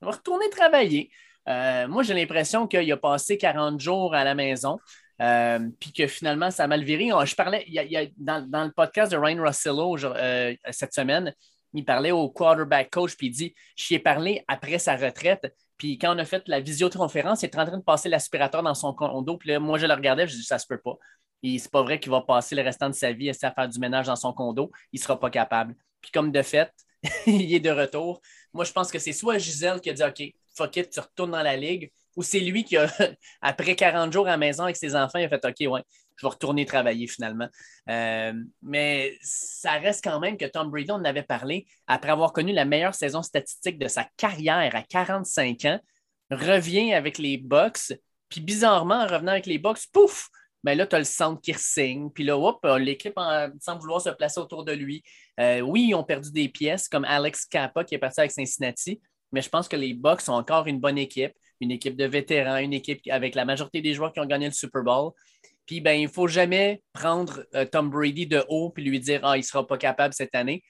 [0.00, 1.10] on va retourner travailler.
[1.46, 4.78] moi, j'ai l'impression qu'il a passé 40 jours à la maison,
[5.78, 7.10] puis que finalement, ça a mal viré.
[7.24, 9.96] Je parlais, il y a, dans, le podcast de Ryan Rossello
[10.70, 11.32] cette semaine,
[11.74, 15.54] il parlait au quarterback coach, puis il dit J'y ai parlé après sa retraite.
[15.76, 18.74] Puis quand on a fait la visioconférence, il était en train de passer l'aspirateur dans
[18.74, 19.36] son condo.
[19.36, 20.96] Puis là, moi, je le regardais, je dis Ça se peut pas.
[21.42, 23.78] Et c'est pas vrai qu'il va passer le restant de sa vie à faire du
[23.78, 24.70] ménage dans son condo.
[24.92, 25.74] Il sera pas capable.
[26.00, 26.70] Puis comme de fait,
[27.26, 28.20] il est de retour.
[28.52, 31.32] Moi, je pense que c'est soit Gisèle qui a dit OK, fuck it, tu retournes
[31.32, 32.86] dans la ligue, ou c'est lui qui a,
[33.42, 35.82] après 40 jours à la maison avec ses enfants, a fait OK, ouais,
[36.16, 37.48] je vais retourner travailler finalement.
[37.88, 42.32] Euh, mais ça reste quand même que Tom Brady, on en avait parlé, après avoir
[42.32, 45.80] connu la meilleure saison statistique de sa carrière à 45 ans,
[46.30, 47.92] revient avec les Bucks.
[48.28, 50.28] Puis bizarrement, en revenant avec les Bucks, pouf!
[50.64, 52.08] Mais ben là, tu as le centre qui signe.
[52.10, 53.18] Puis là, hop, l'équipe
[53.60, 55.02] semble vouloir se placer autour de lui.
[55.40, 59.00] Euh, oui, ils ont perdu des pièces comme Alex Kappa qui est parti avec Cincinnati,
[59.32, 62.58] mais je pense que les Bucks sont encore une bonne équipe, une équipe de vétérans,
[62.58, 65.12] une équipe avec la majorité des joueurs qui ont gagné le Super Bowl.
[65.66, 69.20] Puis ben, il ne faut jamais prendre euh, Tom Brady de haut puis lui dire
[69.22, 70.62] Ah, il ne sera pas capable cette année.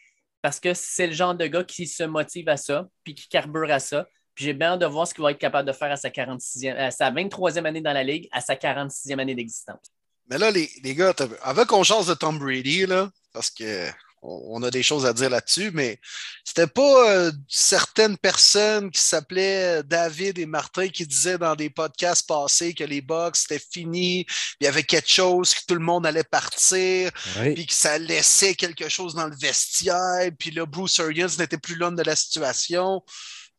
[0.42, 3.70] Parce que c'est le genre de gars qui se motive à ça, puis qui carbure
[3.70, 4.06] à ça.
[4.34, 6.08] Puis j'ai bien hâte de voir ce qu'il va être capable de faire à sa,
[6.08, 9.80] 46e, à sa 23e année dans la Ligue, à sa 46e année d'existence.
[10.28, 13.88] Mais là, les, gars, avant qu'on change de Tom Brady, là, parce que
[14.22, 15.98] on a des choses à dire là-dessus, mais
[16.44, 22.28] c'était pas euh, certaines personnes qui s'appelaient David et Martin qui disaient dans des podcasts
[22.28, 24.24] passés que les box c'était fini,
[24.60, 27.10] il y avait quelque chose, que tout le monde allait partir,
[27.54, 31.74] puis que ça laissait quelque chose dans le vestiaire, puis là, Bruce Arians n'était plus
[31.74, 33.02] l'homme de la situation.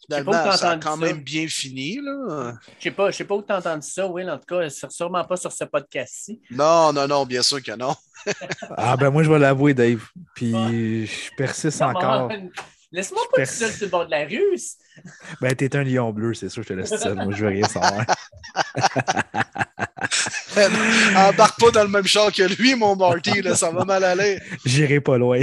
[0.06, 2.00] Finalement, ça a quand même bien fini.
[2.02, 2.54] Là.
[2.80, 4.30] Je ne sais pas où tu as entendu ça, Will.
[4.30, 6.42] En tout cas, sûrement pas sur ce podcast-ci.
[6.52, 7.96] Non, non, non, bien sûr que non.
[8.78, 10.04] ah, ben moi, je vais l'avouer, Dave.
[10.36, 12.32] Puis je persiste encore.
[12.94, 14.56] Laisse-moi pas tout seul sur le bord de la rue.
[15.42, 17.16] Ben, t'es un lion bleu, c'est sûr, je te laisse seul.
[17.16, 18.06] Moi, je veux rien savoir.
[21.28, 24.40] Embarque pas dans le même char que lui, mon Marty, là, ça va mal aller.
[24.66, 25.42] J'irai pas loin.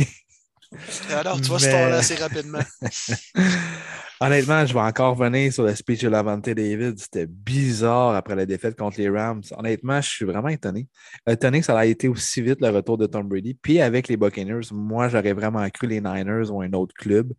[1.11, 2.61] Alors, tu vas se se assez rapidement.
[4.22, 6.98] Honnêtement, je vais encore revenir sur le speech de Lavante David.
[6.98, 9.42] C'était bizarre après la défaite contre les Rams.
[9.56, 10.88] Honnêtement, je suis vraiment étonné.
[11.26, 13.54] Étonné que ça a été aussi vite le retour de Tom Brady.
[13.54, 17.33] Puis avec les Buccaneers, moi, j'aurais vraiment cru les Niners ou un autre club.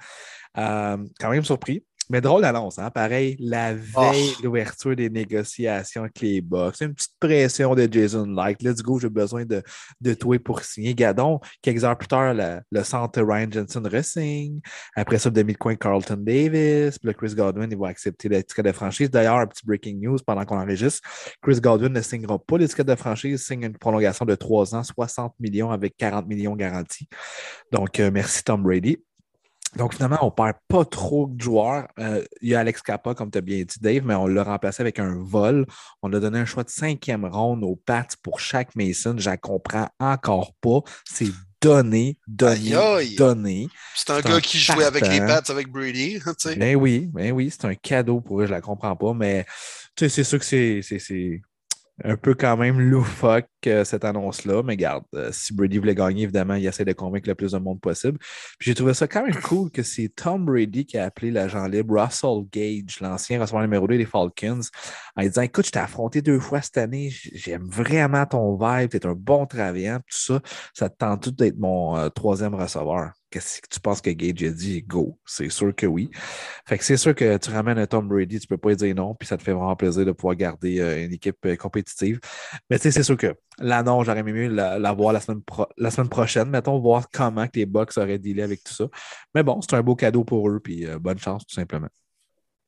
[0.57, 1.83] Euh, quand même surpris.
[2.11, 2.89] Mais drôle d'annonce, hein?
[2.89, 6.81] pareil, la veille de l'ouverture des négociations avec les Bucks.
[6.81, 8.61] Une petite pression de Jason Light.
[8.61, 9.63] Let's go, j'ai besoin de,
[10.01, 10.93] de toi pour signer.
[10.93, 14.59] Gadon, quelques heures plus tard, le centre Ryan Jensen resigne.
[14.93, 16.99] Après ça, demi-coin Carlton Davis.
[16.99, 19.09] Puis là, Chris Godwin, il va accepter l'étiquette de franchise.
[19.09, 21.07] D'ailleurs, un petit breaking news pendant qu'on enregistre.
[21.41, 25.33] Chris Godwin ne signera pas l'étiquette de franchise, signe une prolongation de 3 ans, 60
[25.39, 27.07] millions avec 40 millions garantis.
[27.71, 28.97] Donc, euh, merci Tom Brady.
[29.77, 31.87] Donc, finalement, on ne perd pas trop de joueurs.
[31.99, 34.43] Euh, il y a Alex Kappa, comme tu as bien dit, Dave, mais on l'a
[34.43, 35.65] remplacé avec un vol.
[36.01, 39.15] On a donné un choix de cinquième ronde aux Pats pour chaque Mason.
[39.17, 40.81] Je ne comprends encore pas.
[41.05, 41.31] C'est
[41.61, 43.69] donné, donné, donné.
[43.95, 46.19] C'est un gars qui jouait avec les Pats avec Brady.
[46.57, 49.45] Ben oui, ben oui, c'est un cadeau pour eux, je ne la comprends pas, mais
[49.95, 51.41] c'est sûr que c'est
[52.03, 53.45] un peu quand même loufoque
[53.83, 57.35] cette annonce-là, mais garde, euh, si Brady voulait gagner, évidemment, il essaie de convaincre le
[57.35, 58.17] plus de monde possible.
[58.59, 61.67] Puis j'ai trouvé ça quand même cool que c'est Tom Brady qui a appelé l'agent
[61.67, 64.61] libre Russell Gage, l'ancien receveur numéro 2 des Falcons,
[65.15, 68.97] en disant Écoute, je t'ai affronté deux fois cette année, j'aime vraiment ton vibe, tu
[68.97, 70.41] es un bon travaillant, tout ça,
[70.73, 73.11] ça te tente tout d'être mon euh, troisième receveur.
[73.31, 74.81] Qu'est-ce que tu penses que Gage a dit?
[74.83, 75.17] Go.
[75.25, 76.11] C'est sûr que oui.
[76.67, 79.15] Fait que c'est sûr que tu ramènes un Tom Brady, tu peux pas dire non,
[79.15, 82.19] puis ça te fait vraiment plaisir de pouvoir garder euh, une équipe compétitive.
[82.69, 85.41] Mais tu sais, c'est sûr que là, non, j'aurais aimé mieux la, voir la semaine,
[85.77, 86.49] la semaine prochaine.
[86.49, 88.85] Mettons, voir comment que les Bucks auraient dealé avec tout ça.
[89.35, 91.89] Mais bon, c'est un beau cadeau pour eux, puis euh, bonne chance, tout simplement.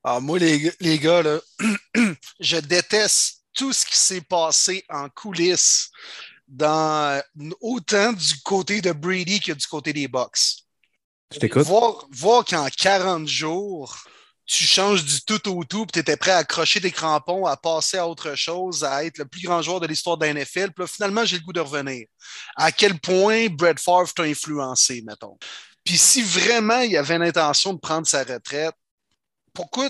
[0.03, 1.39] Alors, ah, moi, les, les gars, là,
[2.39, 5.91] je déteste tout ce qui s'est passé en coulisses
[6.47, 7.21] dans,
[7.61, 10.65] autant du côté de Brady que du côté des Bucks.
[11.33, 11.63] Je t'écoute.
[11.63, 13.97] Voir, voir qu'en 40 jours,
[14.45, 17.55] tu changes du tout au tout, puis tu étais prêt à accrocher des crampons, à
[17.55, 20.71] passer à autre chose, à être le plus grand joueur de l'histoire de la NFL.
[20.71, 22.07] Puis finalement, j'ai le goût de revenir.
[22.55, 25.37] À quel point Brett Favre t'a influencé, mettons?
[25.83, 28.75] Puis si vraiment il avait l'intention de prendre sa retraite,
[29.53, 29.89] pourquoi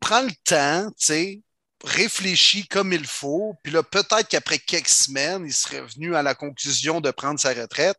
[0.00, 1.42] prends le temps, tu sais,
[1.84, 6.34] réfléchi comme il faut, puis là, peut-être qu'après quelques semaines, il serait venu à la
[6.34, 7.98] conclusion de prendre sa retraite.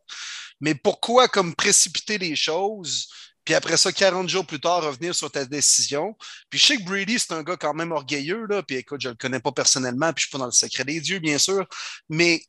[0.60, 3.08] Mais pourquoi comme précipiter les choses,
[3.44, 6.16] puis après ça, 40 jours plus tard, revenir sur ta décision.
[6.48, 8.62] Puis je sais que Brady, c'est un gars quand même orgueilleux, là.
[8.62, 11.00] Puis écoute, je le connais pas personnellement, puis je suis pas dans le secret des
[11.00, 11.66] dieux, bien sûr.
[12.08, 12.42] Mais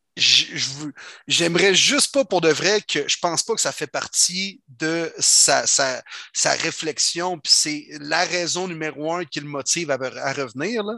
[1.27, 5.12] j'aimerais juste pas pour de vrai que je pense pas que ça fait partie de
[5.17, 6.03] sa, sa,
[6.34, 10.84] sa réflexion, puis c'est la raison numéro un qui le motive à, à revenir.
[10.84, 10.93] Là.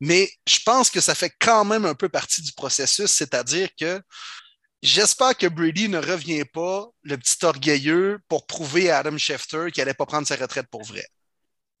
[0.00, 4.00] Mais je pense que ça fait quand même un peu partie du processus, c'est-à-dire que
[4.86, 9.80] J'espère que Brady ne revient pas, le petit orgueilleux, pour prouver à Adam Schefter qu'il
[9.80, 11.04] n'allait pas prendre sa retraite pour vrai.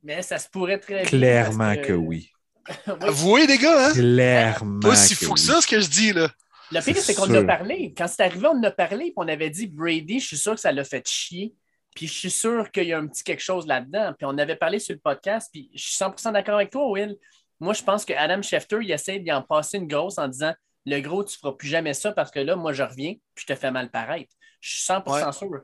[0.02, 1.04] Mais ça se pourrait très bien.
[1.04, 1.92] Clairement que...
[1.92, 2.32] oui.
[2.86, 3.92] Vous voyez, les gars, hein?
[3.92, 4.80] Clairement.
[4.80, 6.28] Pas si fou que ça, ce que je dis, là.
[6.72, 7.94] Le pire, c'est qu'on en a parlé.
[7.96, 10.56] Quand c'est arrivé, on en a parlé, puis on avait dit Brady, je suis sûr
[10.56, 11.54] que ça l'a fait chier.
[11.94, 14.14] Puis je suis sûr qu'il y a un petit quelque chose là-dedans.
[14.18, 17.16] Puis on avait parlé sur le podcast, puis je suis 100% d'accord avec toi, Will.
[17.60, 20.52] Moi, je pense que Adam Schefter, il essaie d'y en passer une grosse en disant
[20.86, 23.44] le gros, tu ne feras plus jamais ça parce que là, moi, je reviens, puis
[23.46, 24.32] je te fais mal paraître.
[24.60, 25.60] Je suis 100% sûr.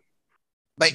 [0.77, 0.95] Ben,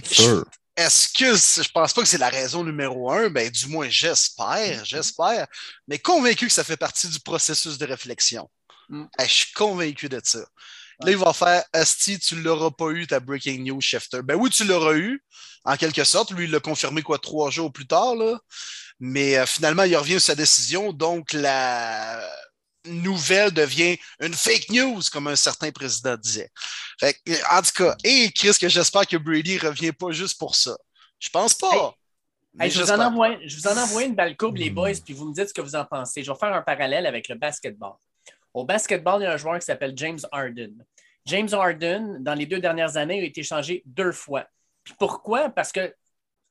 [0.75, 3.29] est-ce que je pense pas que c'est la raison numéro un?
[3.29, 5.47] Ben, du moins, j'espère, j'espère,
[5.87, 8.49] mais convaincu que ça fait partie du processus de réflexion.
[8.89, 9.05] Mm.
[9.19, 10.45] je suis convaincu de ça.
[11.01, 14.21] Là, il va faire Asti, tu ne l'auras pas eu, ta breaking news, Shifter.
[14.23, 15.23] Ben oui, tu l'auras eu,
[15.63, 16.31] en quelque sorte.
[16.31, 18.39] Lui, il l'a confirmé quoi, trois jours plus tard, là.
[18.99, 20.91] Mais euh, finalement, il revient sur sa décision.
[20.91, 22.19] Donc, la
[22.87, 26.49] nouvelle devient une fake news, comme un certain président disait.
[27.01, 30.75] en tout cas, et Chris, que j'espère que Brady ne revient pas juste pour ça.
[31.19, 31.95] Je pense pas.
[32.59, 35.25] je, vous en envoie, je vous en envoie une balle courbe, les boys, puis vous
[35.25, 36.23] me dites ce que vous en pensez.
[36.23, 37.93] Je vais faire un parallèle avec le basketball.
[38.53, 40.83] Au basketball, il y a un joueur qui s'appelle James Harden.
[41.25, 44.45] James Harden, dans les deux dernières années, a été changé deux fois.
[44.97, 45.49] pourquoi?
[45.49, 45.93] Parce que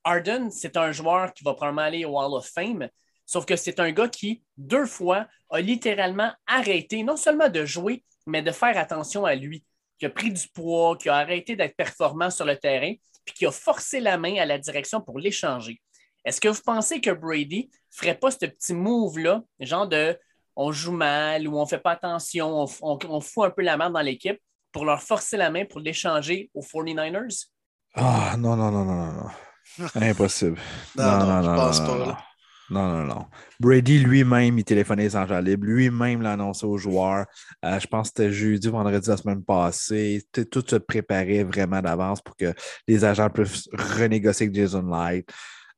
[0.04, 2.88] Harden, c'est un joueur qui va probablement aller au Hall of Fame,
[3.26, 8.04] Sauf que c'est un gars qui, deux fois, a littéralement arrêté non seulement de jouer,
[8.26, 9.64] mais de faire attention à lui,
[9.98, 13.46] qui a pris du poids, qui a arrêté d'être performant sur le terrain, puis qui
[13.46, 15.80] a forcé la main à la direction pour l'échanger.
[16.24, 20.18] Est-ce que vous pensez que Brady ferait pas ce petit move-là, genre de
[20.56, 24.00] on joue mal ou on fait pas attention, on, fout un peu la main dans
[24.00, 24.40] l'équipe
[24.72, 27.48] pour leur forcer la main pour l'échanger aux 49ers?
[27.94, 29.86] Ah, non, non, non, non, non.
[29.94, 30.58] Impossible.
[30.96, 32.18] non, non, non, je pense pas.
[32.70, 33.26] Non, non, non.
[33.60, 35.66] Brady lui-même, il téléphonait les agents libres.
[35.66, 37.26] Lui-même l'a annoncé aux joueurs.
[37.64, 40.24] Euh, je pense que c'était jeudi, vendredi la semaine passée.
[40.50, 42.52] Tout se préparait vraiment d'avance pour que
[42.88, 45.28] les agents puissent renégocier avec Jason Light.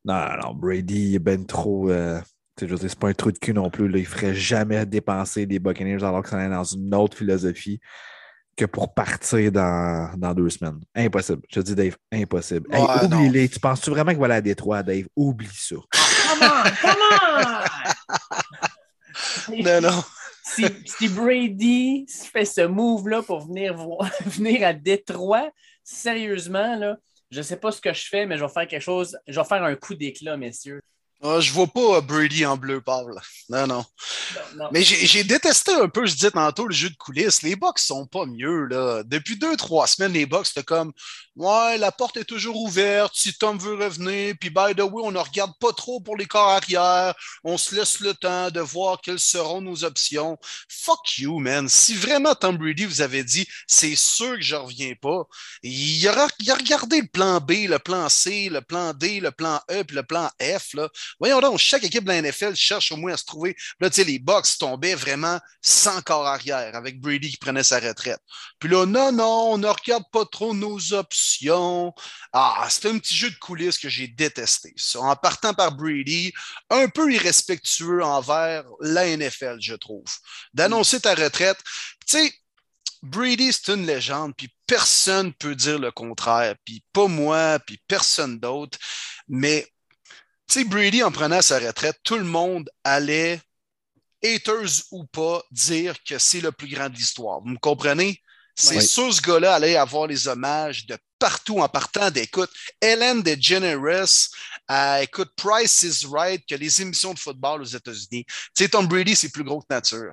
[0.05, 0.55] Non, non, non.
[0.55, 1.91] Brady est ben trop.
[1.91, 2.21] Euh,
[2.59, 3.87] c'est pas un trou de cul non plus.
[3.87, 7.81] Il ne ferait jamais dépenser des Buccaneers alors que ça est dans une autre philosophie
[8.57, 10.81] que pour partir dans, dans, deux semaines.
[10.95, 11.43] Impossible.
[11.49, 12.67] Je te dis, Dave, impossible.
[12.77, 13.49] oublie-les.
[13.49, 15.07] Tu penses-tu vraiment qu'il va aller à Détroit, Dave?
[15.15, 15.77] Oublie ça.
[16.39, 17.63] Come on!
[19.63, 20.05] non, non.
[20.43, 23.77] Si, Brady fait ce move-là pour venir,
[24.27, 25.51] venir à Détroit,
[25.85, 26.97] sérieusement, là,
[27.31, 29.19] je ne sais pas ce que je fais, mais je vais faire quelque chose.
[29.27, 30.81] Je vais faire un coup d'éclat, messieurs.
[31.21, 33.19] Ah, je vois pas euh, Brady en bleu, Paul.
[33.49, 33.85] Non, non.
[34.73, 37.43] Mais j'ai détesté un peu, je disais tantôt, le jeu de coulisses.
[37.43, 38.67] Les box sont pas mieux.
[38.67, 39.03] Là.
[39.05, 40.93] Depuis deux, trois semaines, les box, c'était comme
[41.39, 45.13] Ouais, la porte est toujours ouverte, si Tom veut revenir, puis by the way, on
[45.13, 49.01] ne regarde pas trop pour les corps arrière, on se laisse le temps de voir
[49.01, 50.37] quelles seront nos options.
[50.69, 51.69] Fuck you, man.
[51.69, 55.29] Si vraiment Tom Brady vous avait dit c'est sûr que je reviens pas,
[55.63, 59.31] il a, il a regardé le plan B, le plan C, le plan D, le
[59.31, 60.75] plan E, puis le plan F.
[60.75, 60.89] Là.
[61.19, 63.57] Voyons donc, chaque équipe de la NFL cherche au moins à se trouver.
[63.81, 67.79] Là, tu sais, les Bucks tombaient vraiment sans corps arrière avec Brady qui prenait sa
[67.81, 68.21] retraite.
[68.59, 71.93] Puis là, non, non, on ne regarde pas trop nos options.
[72.33, 74.75] Ah, c'était un petit jeu de coulisses que j'ai détesté.
[74.97, 76.33] En partant par Brady,
[76.71, 80.05] un peu irrespectueux envers la NFL, je trouve.
[80.55, 81.59] D'annoncer ta retraite.
[82.07, 82.33] Tu sais,
[83.03, 87.81] Brady, c'est une légende, puis personne ne peut dire le contraire, puis pas moi, puis
[87.87, 88.79] personne d'autre.
[89.29, 89.69] Mais
[90.55, 93.41] sais, Brady, en prenant sa retraite, tout le monde allait,
[94.25, 97.41] haters ou pas, dire que c'est le plus grand de l'histoire.
[97.41, 98.21] Vous me comprenez?
[98.55, 102.51] C'est sûr, ce gars-là allait avoir les hommages de partout en partant d'écoute.
[102.81, 104.31] Ellen DeGeneres,
[104.67, 108.25] à écoute Price is Right, que les émissions de football aux États-Unis.
[108.25, 110.13] Tu sais, Tom Brady, c'est plus gros que nature.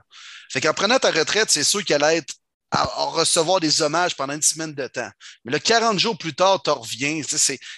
[0.52, 2.36] Fait qu'en prenant ta retraite, c'est sûr qu'elle allait être
[2.72, 5.10] à, recevoir des hommages pendant une semaine de temps.
[5.44, 7.22] Mais le 40 jours plus tard, tu reviens.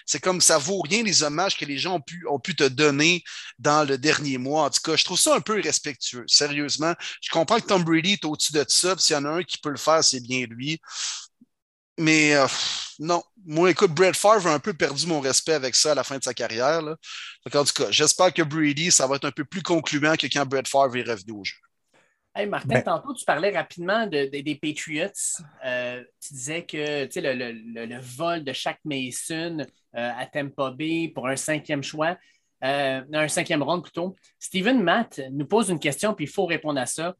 [0.06, 2.64] C'est comme ça vaut rien les hommages que les gens ont pu, ont pu te
[2.64, 3.24] donner
[3.60, 4.66] dans le dernier mois.
[4.66, 6.94] En tout cas, je trouve ça un peu irrespectueux, sérieusement.
[7.22, 8.96] Je comprends que Tom Brady est au-dessus de ça.
[8.98, 10.80] S'il y en a un qui peut le faire, c'est bien lui.
[12.00, 12.48] Mais euh,
[13.00, 16.04] non, moi, écoute, Brett Favre a un peu perdu mon respect avec ça à la
[16.04, 16.82] fin de sa carrière.
[16.82, 16.96] Là.
[17.54, 20.46] en tout cas, j'espère que Brady, ça va être un peu plus concluant que quand
[20.46, 21.56] Brett Favre est revenu au jeu.
[22.46, 25.42] Martin, ben- tantôt, tu parlais rapidement des Patriots.
[25.66, 31.36] Euh, tu disais que le, vol de Shaq Mason euh, à Tampa Bay pour un
[31.36, 32.18] cinquième choix,
[32.64, 34.16] euh, un cinquième round plutôt.
[34.40, 37.16] Steven Matt nous pose une question, puis il faut répondre à ça.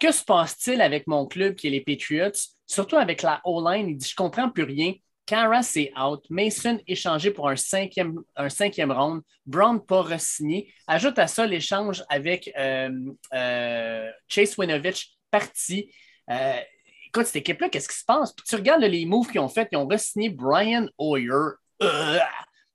[0.00, 2.32] Que se passe-t-il avec mon club qui est les Patriots,
[2.66, 3.88] surtout avec la O-line?
[3.88, 4.94] Il dit Je comprends plus rien.
[5.24, 6.24] Cara, c'est out.
[6.30, 9.22] Mason échangé pour un cinquième, un cinquième round.
[9.46, 10.72] Brown pas re-signé.
[10.86, 12.90] Ajoute à ça l'échange avec euh,
[13.32, 15.92] euh, Chase Winovich parti.
[16.28, 16.58] Euh,
[17.06, 18.34] écoute, cette équipe-là, qu'est-ce qui se passe?
[18.34, 19.68] tu regardes les moves qu'ils ont fait.
[19.70, 21.54] Ils ont re-signé Brian Hoyer.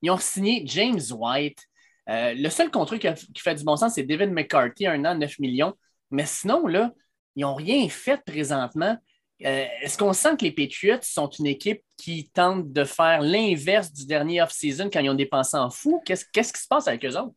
[0.01, 1.59] ils ont signé James White.
[2.07, 5.39] le seul contrat qui, qui, fait du bon sens, c'est David McCarthy, un an, 9
[5.39, 5.73] millions.
[6.11, 6.93] Mais sinon, là,
[7.35, 8.97] ils n'ont rien fait présentement.
[9.45, 13.91] Euh, est-ce qu'on sent que les Patriots sont une équipe qui tente de faire l'inverse
[13.93, 16.01] du dernier off-season quand ils ont dépensé en fou?
[16.05, 17.35] Qu'est-ce, qui se passe avec eux autres?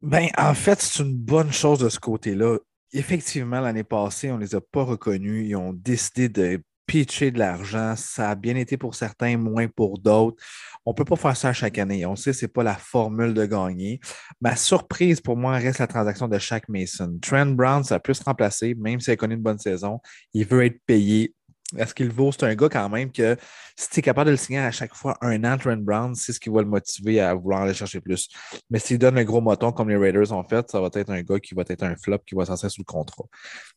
[0.00, 2.58] Ben, en fait, c'est une bonne chose de ce côté-là.
[2.92, 5.48] Effectivement, l'année passée, on ne les a pas reconnus.
[5.48, 7.94] Ils ont décidé de pitcher de l'argent.
[7.96, 10.42] Ça a bien été pour certains, moins pour d'autres.
[10.84, 12.04] On ne peut pas faire ça chaque année.
[12.06, 14.00] On sait que ce n'est pas la formule de gagner.
[14.40, 17.18] Ma surprise pour moi reste la transaction de Shaq Mason.
[17.20, 20.00] Trent Brown, ça peut se remplacer, même s'il a connu une bonne saison.
[20.32, 21.34] Il veut être payé.
[21.76, 22.30] Est-ce qu'il vaut?
[22.30, 23.36] C'est un gars quand même que
[23.76, 26.32] si tu es capable de le signer à chaque fois un an, Trent Brown, c'est
[26.32, 28.28] ce qui va le motiver à vouloir aller chercher plus.
[28.70, 31.22] Mais s'il donne un gros moton comme les Raiders ont fait, ça va être un
[31.22, 33.24] gars qui va être un flop, qui va s'en sous le contrat.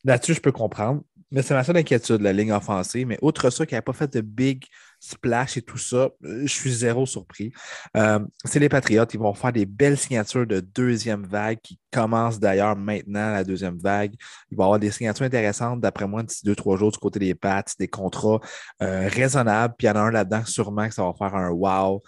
[0.04, 1.02] Là-dessus, je peux comprendre.
[1.32, 3.06] Mais c'est ma seule inquiétude, la ligne offensive.
[3.06, 4.66] Mais outre ça, qui n'a pas fait de big
[5.00, 7.52] splash et tout ça, euh, je suis zéro surpris.
[7.98, 9.14] Euh, c'est les Patriotes.
[9.14, 13.78] Ils vont faire des belles signatures de deuxième vague qui commencent d'ailleurs maintenant, la deuxième
[13.78, 14.14] vague.
[14.52, 17.20] Il va y avoir des signatures intéressantes, d'après moi, d'ici deux, trois jours du côté
[17.20, 18.40] des Pats, des contrats
[18.82, 19.76] euh, raisonnables.
[19.78, 22.02] Puis il y en a un là-dedans, sûrement, que ça va faire un wow.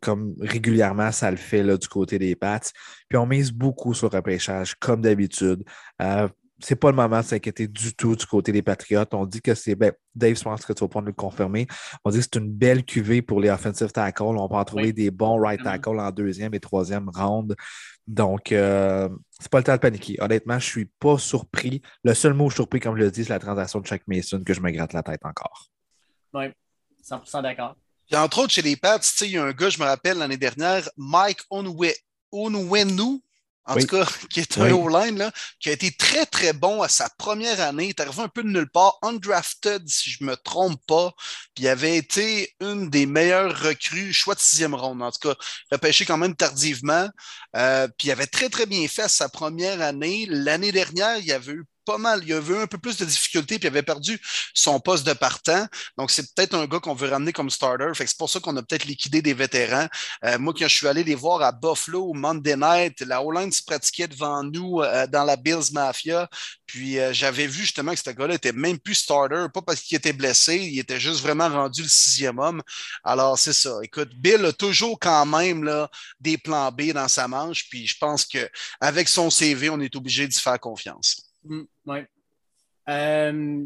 [0.00, 2.60] comme régulièrement ça le fait là, du côté des Pats.
[3.08, 5.64] Puis on mise beaucoup sur le repêchage, comme d'habitude
[6.58, 9.12] c'est pas le moment de s'inquiéter du tout du côté des Patriotes.
[9.12, 11.66] On dit que c'est, ben, Dave, je pense que tu vas pouvoir nous le confirmer.
[12.04, 14.22] On dit que c'est une belle cuvée pour les offensive tackles.
[14.22, 17.54] On peut en trouver des bons right tackles en deuxième et troisième round.
[18.06, 20.16] Donc, euh, c'est pas le temps de paniquer.
[20.20, 21.82] Honnêtement, je suis pas surpris.
[22.04, 24.54] Le seul mot surpris, comme je le dis, c'est la transaction de Chuck Mason que
[24.54, 25.68] je me gratte la tête encore.
[26.32, 26.46] Oui,
[27.04, 27.76] 100% d'accord.
[28.06, 30.36] Puis entre autres, chez les Pats, il y a un gars, je me rappelle l'année
[30.36, 33.20] dernière, Mike Onwenu,
[33.66, 37.08] en tout cas, qui est un O-line, qui a été très, très bon à sa
[37.18, 37.84] première année.
[37.84, 41.12] Il est arrivé un peu de nulle part, undrafted, si je ne me trompe pas.
[41.54, 45.02] Puis il avait été une des meilleures recrues, choix de sixième ronde.
[45.02, 45.34] En tout cas,
[45.70, 47.08] repêché quand même tardivement.
[47.56, 50.26] Euh, puis il avait très, très bien fait sa première année.
[50.28, 52.22] L'année dernière, il y avait eu pas mal.
[52.24, 54.20] Il avait eu un peu plus de difficultés, puis il avait perdu
[54.52, 55.66] son poste de partant.
[55.96, 57.92] Donc, c'est peut-être un gars qu'on veut ramener comme starter.
[57.94, 59.88] C'est pour ça qu'on a peut-être liquidé des vétérans.
[60.24, 63.62] Euh, moi, quand je suis allé les voir à Buffalo, Monday Night, la O-line se
[63.62, 66.28] pratiquait devant nous euh, dans la Bills Mafia.
[66.66, 69.96] Puis euh, j'avais vu justement que ce gars-là était même plus starter, pas parce qu'il
[69.96, 72.62] était blessé, il était juste vraiment rendu le sixième homme.
[73.04, 73.78] Alors, c'est ça.
[73.82, 75.88] Écoute, Bill a toujours quand même là,
[76.20, 80.26] des plans B dans sa manche, puis je pense qu'avec son CV, on est obligé
[80.26, 81.32] d'y faire confiance.
[81.44, 81.98] Mm, oui.
[82.88, 83.64] Euh,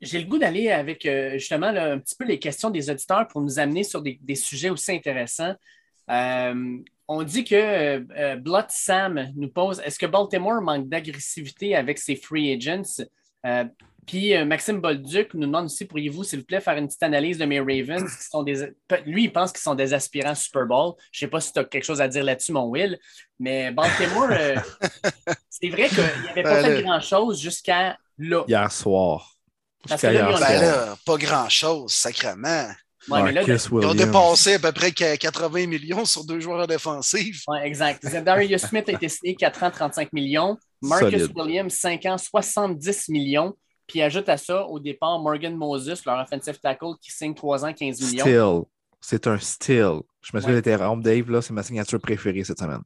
[0.00, 3.40] j'ai le goût d'aller avec euh, justement un petit peu les questions des auditeurs pour
[3.40, 5.54] nous amener sur des, sujets aussi intéressants.
[6.08, 12.52] on dit que Blood Sam nous pose est-ce que Baltimore manque d'agressivité avec ses free
[12.52, 13.04] agents?
[14.06, 17.38] Puis euh, Maxime Bolduc nous demande aussi pourriez-vous, s'il vous plaît, faire une petite analyse
[17.38, 18.72] de mes Ravens qui sont des.
[19.06, 20.94] Lui, il pense qu'ils sont des aspirants Super Bowl.
[21.12, 22.98] Je ne sais pas si tu as quelque chose à dire là-dessus, mon Will.
[23.38, 24.56] Mais Baltimore, euh,
[25.50, 26.00] c'est vrai qu'il
[26.30, 28.44] avait pas fait grand-chose jusqu'à là.
[28.48, 29.34] Hier soir.
[29.88, 32.68] Parce que là, ben pas grand-chose, sacrément.
[33.08, 37.42] ils ont dépassé à peu près 80 millions sur deux joueurs défensifs.
[37.48, 38.06] Oui, exact.
[38.06, 40.56] Darius Smith a été signé 4 ans, 35 millions.
[40.80, 43.54] Marcus Williams, 5 ans, 70 millions.
[43.86, 47.72] Puis ajoute à ça, au départ, Morgan Moses, leur offensive tackle, qui signe 3 ans,
[47.72, 48.24] 15 millions.
[48.24, 48.70] Still.
[49.00, 50.00] C'est un still.
[50.22, 50.76] Je me souviens ouais.
[50.76, 52.82] Rome Dave, là, c'est ma signature préférée cette semaine.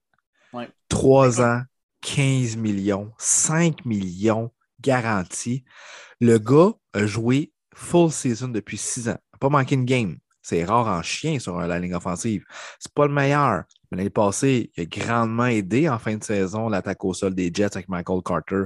[0.53, 0.68] Ouais.
[0.88, 1.62] 3 ans,
[2.01, 5.64] 15 millions, 5 millions garantis.
[6.20, 9.12] Le gars a joué full season depuis 6 ans.
[9.12, 10.18] n'a pas manqué une game.
[10.42, 12.44] C'est rare en chien sur la ligne offensive.
[12.78, 13.64] C'est pas le meilleur.
[13.90, 17.51] Mais l'année passée, il a grandement aidé en fin de saison l'attaque au sol des
[17.53, 18.64] Jets avec Michael Carter.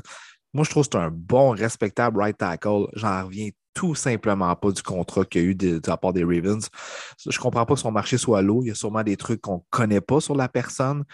[0.52, 2.86] Moi, je trouve que c'est un bon, respectable right tackle.
[2.94, 6.24] J'en reviens tout simplement pas du contrat qu'il y a eu de, la part des
[6.24, 6.68] Ravens.
[7.18, 8.62] Je ne comprends pas que son marché soit l'eau.
[8.62, 11.04] Il y a sûrement des trucs qu'on ne connaît pas sur la personne,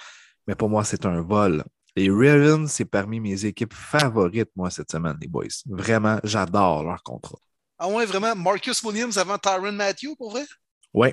[0.46, 1.64] mais pour moi, c'est un vol.
[1.94, 5.46] Les Ravens, c'est parmi mes équipes favorites, moi, cette semaine, les boys.
[5.66, 7.38] Vraiment, j'adore leur contrat.
[7.78, 8.34] Ah ouais, vraiment?
[8.34, 10.44] Marcus Williams avant Tyron Matthew, pour vrai?
[10.94, 11.08] Oui,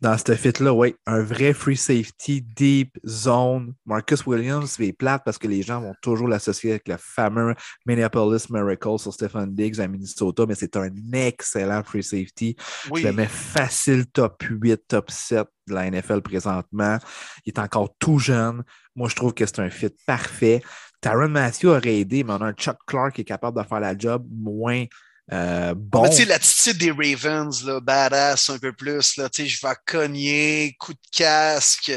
[0.00, 3.72] dans cette fit-là, oui, un vrai free safety, deep zone.
[3.86, 7.54] Marcus Williams, c'est plate parce que les gens vont toujours l'associer avec le fameux
[7.86, 12.56] Minneapolis Miracle sur Stephen Diggs à Minnesota, mais c'est un excellent free safety.
[12.90, 13.00] Oui.
[13.02, 16.98] Je le mets facile top 8, top 7 de la NFL présentement.
[17.46, 18.64] Il est encore tout jeune.
[18.94, 20.62] Moi, je trouve que c'est un fit parfait.
[21.00, 23.80] Tyron Matthew aurait aidé, mais on a un Chuck Clark qui est capable de faire
[23.80, 24.84] la job moins
[25.32, 26.08] euh, bon.
[26.08, 29.74] Tu sais, l'attitude des Ravens, là, badass un peu plus, là, tu sais, je vais
[29.84, 31.92] cogner, coup de casque.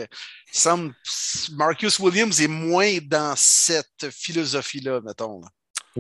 [0.52, 0.94] semble,
[1.52, 5.42] Marcus Williams est moins dans cette philosophie-là, mettons.
[5.42, 5.48] Là.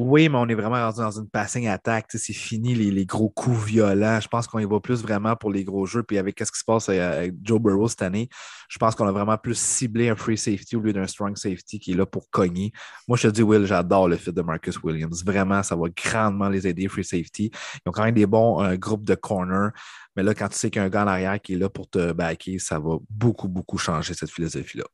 [0.01, 2.05] Oui, mais on est vraiment rendu dans une passing attack.
[2.07, 4.21] C'est fini les, gros coups violents.
[4.21, 6.03] Je pense qu'on y va plus vraiment pour les gros jeux.
[6.03, 8.29] Puis avec ce qui se passe avec Joe Burrow cette année,
[8.69, 11.79] je pense qu'on a vraiment plus ciblé un free safety au lieu d'un strong safety
[11.81, 12.71] qui est là pour cogner.
[13.09, 15.21] Moi, je te dis, Will, j'adore le fit de Marcus Williams.
[15.25, 17.51] Vraiment, ça va grandement les aider, free safety.
[17.85, 19.71] Ils ont quand même des bons euh, groupes de corner.
[20.15, 21.67] Mais là, quand tu sais qu'il y a un gars en arrière qui est là
[21.67, 24.85] pour te backer, ça va beaucoup, beaucoup changer cette philosophie-là.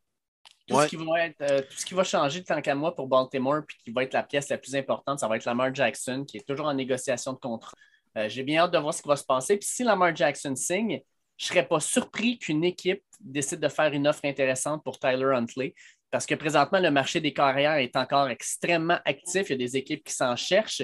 [0.67, 3.07] Tout, ce qui va être, euh, tout ce qui va changer tant qu'à moi pour
[3.07, 6.25] Baltimore, puis qui va être la pièce la plus importante, ça va être Lamar Jackson,
[6.27, 7.77] qui est toujours en négociation de contrat.
[8.17, 9.57] Euh, j'ai bien hâte de voir ce qui va se passer.
[9.57, 11.01] Puis si Lamar Jackson signe,
[11.37, 15.33] je ne serais pas surpris qu'une équipe décide de faire une offre intéressante pour Tyler
[15.35, 15.75] Huntley.
[16.09, 19.49] Parce que présentement, le marché des carrières est encore extrêmement actif.
[19.49, 20.83] Il y a des équipes qui s'en cherchent,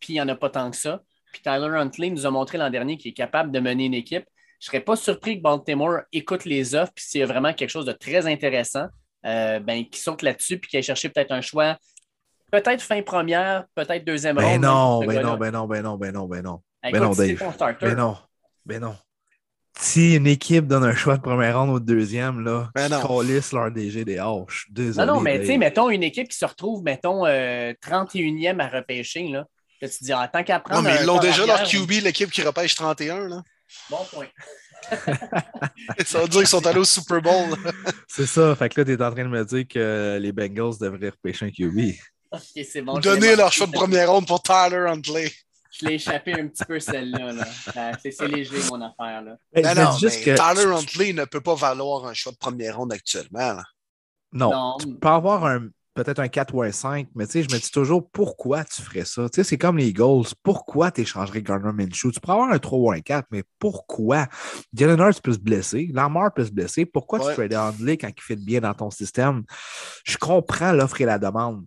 [0.00, 1.02] puis il n'y en a pas tant que ça.
[1.32, 4.24] Puis Tyler Huntley nous a montré l'an dernier qu'il est capable de mener une équipe.
[4.60, 7.52] Je ne serais pas surpris que Baltimore écoute les offres, puis s'il y a vraiment
[7.52, 8.86] quelque chose de très intéressant,
[9.24, 11.78] euh, ben, qui saute là-dessus puis qui a cherché peut-être un choix,
[12.50, 16.26] peut-être fin première, peut-être deuxième ben Non, ben non, ben non, ben non, ben non,
[16.26, 16.62] ben non, ben non.
[16.82, 17.12] Ben non,
[17.80, 18.16] Ben non,
[18.66, 18.96] ben non.
[19.78, 23.70] Si une équipe donne un choix de première ronde ou de deuxième, là, ben leur
[23.70, 24.66] DG des haches.
[24.70, 25.06] Désolé.
[25.06, 28.68] Non, non, mais tu sais, mettons une équipe qui se retrouve, mettons, 31e euh, à
[28.68, 29.46] repêcher, là.
[29.80, 30.82] tu te dis, en tant qu'apprendre.
[30.82, 33.42] Non, mais ils l'ont déjà leur QB, l'équipe qui repêche 31, là.
[33.88, 34.26] Bon point.
[36.04, 37.56] ça veut dire qu'ils sont allés au Super Bowl.
[38.08, 38.54] c'est ça.
[38.56, 41.46] Fait que là, tu es en train de me dire que les Bengals devraient repêcher
[41.46, 41.94] un QB.
[42.30, 42.98] Ok, c'est bon.
[42.98, 45.30] Donner leur choix de première ronde pour Tyler Huntley.
[45.72, 47.32] Je l'ai échappé un petit peu celle-là.
[47.32, 47.92] Là.
[48.02, 49.22] C'est léger mon affaire.
[49.22, 49.36] Là.
[49.54, 50.34] Ben, non, juste que...
[50.34, 53.54] Tyler Huntley ne peut pas valoir un choix de première ronde actuellement.
[54.32, 54.50] Non.
[54.50, 54.76] non.
[54.78, 57.60] Tu peux avoir un, peut-être un 4 ou un 5, mais tu sais, je me
[57.60, 59.28] dis toujours pourquoi tu ferais ça?
[59.28, 60.28] Tu sais, c'est comme les Eagles.
[60.42, 62.10] Pourquoi tu échangerais Garner Minshew?
[62.10, 64.26] Tu pourrais avoir un 3 ou un 4, mais pourquoi?
[64.72, 66.86] Jalen Hurts peut se blesser, Lamar peut se blesser.
[66.86, 69.44] Pourquoi tu ferais Handley quand il fait bien dans ton système?
[70.04, 71.64] Je comprends l'offre et la demande,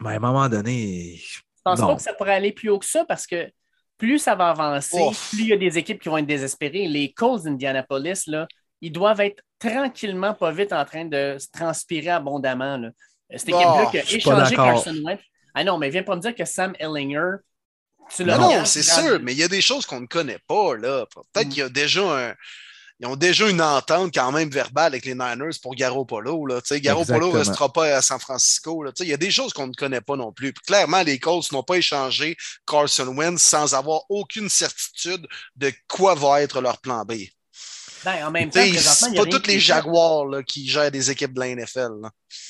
[0.00, 1.16] mais à un moment donné.
[1.16, 3.50] Je pense pas que ça pourrait aller plus haut que ça parce que
[3.96, 4.98] plus ça va avancer,
[5.30, 6.88] plus il y a des équipes qui vont être désespérées.
[6.88, 8.46] Les Colts d'Indianapolis, là,
[8.80, 12.76] ils doivent être tranquillement, pas vite, en train de se transpirer abondamment.
[12.76, 12.90] Là.
[13.36, 15.20] Cette équipe-là qui a échangé Carson Wentz.
[15.54, 17.36] Ah non, mais viens pas me dire que Sam Ellinger,
[18.14, 20.76] tu l'as Non, c'est sûr, mais il y a des choses qu'on ne connaît pas,
[20.76, 21.06] là.
[21.32, 21.50] Peut-être mm.
[21.50, 22.34] qu'il y a déjà un
[23.00, 26.46] ils ont déjà une entente quand même verbale avec les Niners pour Garoppolo.
[26.46, 26.60] Là.
[26.70, 28.84] Garoppolo ne restera pas à San Francisco.
[29.00, 30.52] Il y a des choses qu'on ne connaît pas non plus.
[30.52, 35.26] clairement, les Colts n'ont pas échangé Carson Wentz sans avoir aucune certitude
[35.56, 37.14] de quoi va être leur plan B.
[38.04, 41.54] Ben, en même temps, c'est pas tous les Jaguars qui gèrent des équipes de la
[41.54, 41.92] NFL.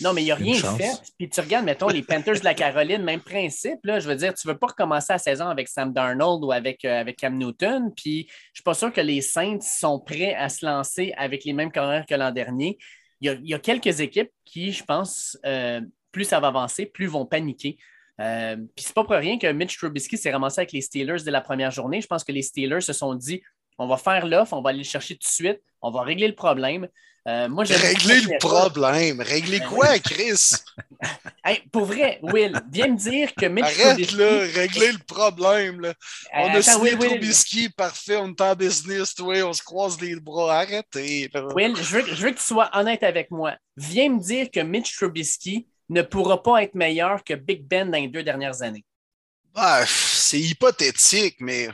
[0.00, 0.92] Non, mais il n'y a rien fait.
[1.18, 3.78] Puis tu regardes, mettons, les Panthers de la Caroline, même principe.
[3.84, 6.52] Là, je veux dire, tu ne veux pas recommencer la saison avec Sam Darnold ou
[6.52, 7.92] avec, euh, avec Cam Newton.
[7.96, 11.44] Puis je ne suis pas sûr que les Saints sont prêts à se lancer avec
[11.44, 12.78] les mêmes carrières que l'an dernier.
[13.20, 15.80] Il y, a, quelques équipes qui, je pense, euh,
[16.12, 17.78] plus ça va avancer, plus vont paniquer.
[18.20, 21.30] Euh, puis c'est pas pour rien que Mitch Trubisky s'est ramassé avec les Steelers dès
[21.30, 22.00] la première journée.
[22.00, 23.42] Je pense que les Steelers se sont dit
[23.78, 26.28] on va faire l'offre, on va aller le chercher tout de suite, on va régler
[26.28, 26.88] le problème.
[27.26, 29.20] Euh, moi, régler le problème.
[29.22, 30.56] Régler ben quoi, Chris?
[31.72, 35.80] pour vrai, Will, viens me dire que Mitch Arrête, là, régler le problème.
[35.80, 35.88] Là.
[35.88, 35.92] Euh,
[36.34, 40.60] on a signé Trubisky, parfait, on est en business, toi, on se croise les bras.
[40.60, 41.30] Arrêtez.
[41.54, 43.56] Will, je veux, je veux, que tu sois honnête avec moi.
[43.78, 47.98] Viens me dire que Mitch Trubisky ne pourra pas être meilleur que Big Ben dans
[47.98, 48.84] les deux dernières années.
[49.54, 51.68] Ah, c'est hypothétique, mais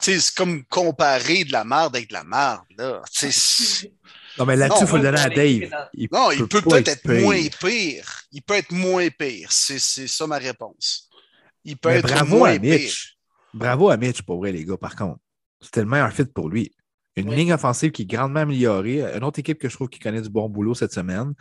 [0.00, 2.64] c'est comme comparer de la merde avec de la merde.
[2.76, 3.02] Là.
[4.38, 5.70] non, mais là-dessus, il faut le donner à Dave.
[6.12, 8.22] non, il peut peut-être être, moins pire.
[8.32, 9.48] Il peut être moins pire.
[9.50, 11.08] C'est ça ma réponse.
[11.64, 13.18] Il peut être bravo moins à Mitch.
[13.52, 15.18] Bravo à Mitch, pour vrai, les gars, par contre.
[15.60, 16.72] C'était le meilleur fit pour lui.
[17.16, 19.02] Une ligne offensive qui est grandement améliorée.
[19.14, 21.34] Une autre équipe que je trouve qui connaît du bon boulot cette semaine.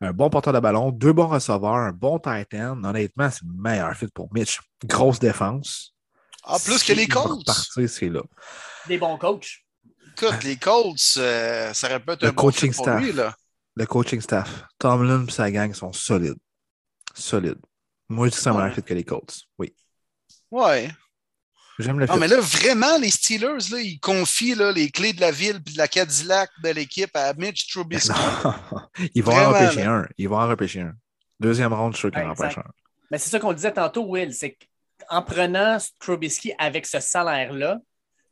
[0.00, 2.82] Un bon porteur de ballon, deux bons receveurs, un bon Titan.
[2.82, 4.58] Honnêtement, c'est le meilleur fit pour Mitch.
[4.84, 5.94] Grosse défense.
[6.44, 7.50] Ah, plus que les Colts.
[7.86, 8.22] c'est là.
[8.86, 9.64] Des bons coachs.
[10.16, 13.02] Écoute, les Colts, euh, ça répète un coaching bon staff.
[13.02, 13.34] Lui, là.
[13.76, 14.64] Le coaching staff.
[14.78, 16.38] Tomlin et sa gang sont solides.
[17.14, 17.60] Solides.
[18.08, 19.42] Moi, je dis ça meilleur fit que les Colts.
[19.58, 19.74] Oui.
[20.50, 20.90] Ouais.
[21.78, 25.20] J'aime le Non, mais là, vraiment, les Steelers, là, ils confient là, les clés de
[25.20, 28.12] la ville et de la Cadillac de l'équipe à Mitch Trubisky.
[29.14, 30.06] ils vont en repêcher un.
[30.18, 30.94] Ils vont en repêcher un.
[31.38, 32.70] Deuxième round, je suis sûr qu'ils en repêchent un.
[33.10, 34.34] Mais c'est ça qu'on disait tantôt, Will.
[34.34, 34.58] C'est
[35.10, 37.80] en prenant Trubisky avec ce salaire-là,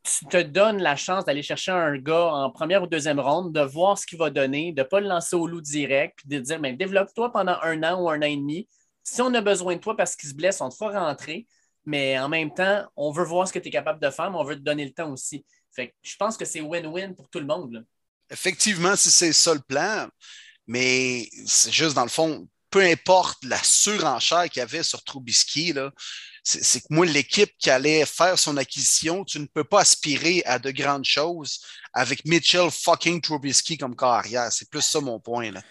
[0.03, 3.61] tu te donnes la chance d'aller chercher un gars en première ou deuxième ronde, de
[3.61, 6.39] voir ce qu'il va donner, de ne pas le lancer au loup direct, puis de
[6.39, 8.67] dire développe-toi pendant un an ou un an et demi.
[9.03, 11.47] Si on a besoin de toi parce qu'il se blesse, on te fera rentrer.
[11.85, 14.37] Mais en même temps, on veut voir ce que tu es capable de faire, mais
[14.37, 15.45] on veut te donner le temps aussi.
[15.71, 17.85] Fait je pense que c'est win-win pour tout le monde.
[18.29, 20.07] Effectivement, si c'est ça le plan,
[20.67, 25.73] mais c'est juste dans le fond, peu importe la surenchère qu'il y avait sur Trubisky,
[25.73, 25.91] là,
[26.57, 30.57] c'est que moi, l'équipe qui allait faire son acquisition, tu ne peux pas aspirer à
[30.57, 31.61] de grandes choses
[31.93, 34.51] avec Mitchell fucking Trubisky comme carrière.
[34.51, 35.51] C'est plus ça mon point.
[35.51, 35.61] Là.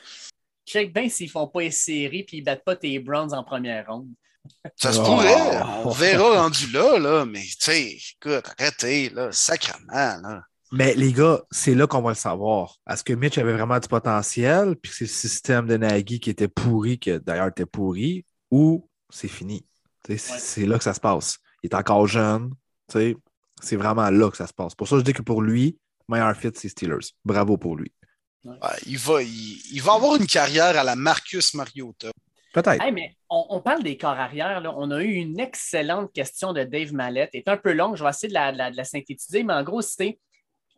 [0.67, 3.35] Check bien s'ils ne font pas les séries et ils ne battent pas tes Browns
[3.35, 4.09] en première ronde.
[4.77, 5.61] Ça se pourrait.
[5.85, 7.25] On verra rendu là, là.
[7.25, 9.83] Mais tu sais, écoute, arrêtez, là, sacrement.
[9.93, 10.43] Là.
[10.71, 12.77] Mais les gars, c'est là qu'on va le savoir.
[12.89, 16.49] Est-ce que Mitch avait vraiment du potentiel, puis c'est le système de Nagy qui était
[16.49, 19.65] pourri, qui d'ailleurs était pourri, ou c'est fini?
[20.17, 21.39] C'est là que ça se passe.
[21.63, 22.53] Il est encore jeune.
[22.89, 24.75] C'est vraiment là que ça se passe.
[24.75, 25.79] Pour ça, je dis que pour lui,
[26.09, 27.13] meilleur fit, c'est Steelers.
[27.25, 27.93] Bravo pour lui.
[28.87, 32.11] il, va, il, va avoir une carrière à la Marcus Mariota.
[32.55, 32.83] Peut-être.
[32.93, 34.63] mais on, parle des corps arrière.
[34.77, 37.31] On a eu une excellente question de Dave Mallette.
[37.35, 37.97] Elle est un peu longue.
[37.97, 40.19] Je vais essayer de la, synthétiser, mais en gros, c'est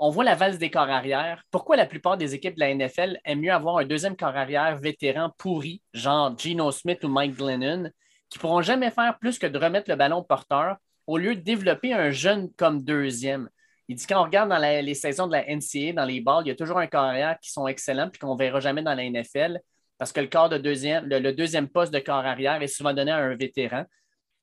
[0.03, 1.45] on voit la valse des corps arrière.
[1.51, 4.79] Pourquoi la plupart des équipes de la NFL aiment mieux avoir un deuxième corps arrière
[4.79, 7.91] vétéran pourri, genre Geno Smith ou Mike Glennon,
[8.31, 10.77] qui ne pourront jamais faire plus que de remettre le ballon porteur
[11.07, 13.49] au lieu de développer un jeune comme deuxième.
[13.89, 16.49] Il dit quand on regarde dans les saisons de la NCA, dans les balles, il
[16.49, 19.11] y a toujours un carrière qui sont excellents puis qu'on ne verra jamais dans la
[19.11, 19.61] NFL
[19.99, 23.11] parce que le, corps de deuxième, le, deuxième poste de corps arrière est souvent donné
[23.11, 23.85] à un vétéran.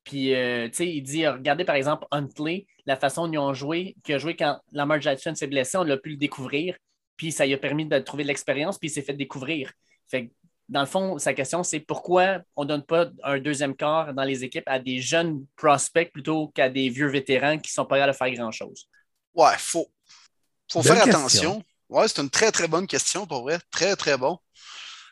[0.04, 3.54] Puis, euh, tu sais, il dit, regardez par exemple Huntley, la façon dont ils ont
[3.54, 6.76] joué, qui a joué quand Lamar Jackson s'est blessé, on l'a pu le découvrir.
[7.16, 9.72] Puis, ça lui a permis de trouver de l'expérience, puis il s'est fait découvrir.
[10.68, 14.24] Dans le fond, sa question, c'est pourquoi on ne donne pas un deuxième quart dans
[14.24, 17.96] les équipes à des jeunes prospects plutôt qu'à des vieux vétérans qui ne sont pas
[17.96, 18.88] capables de faire grand-chose?
[19.34, 19.88] Ouais, il faut,
[20.70, 21.62] faut faire attention.
[21.88, 23.58] Ouais, c'est une très, très bonne question pour vrai.
[23.70, 24.38] Très, très bon.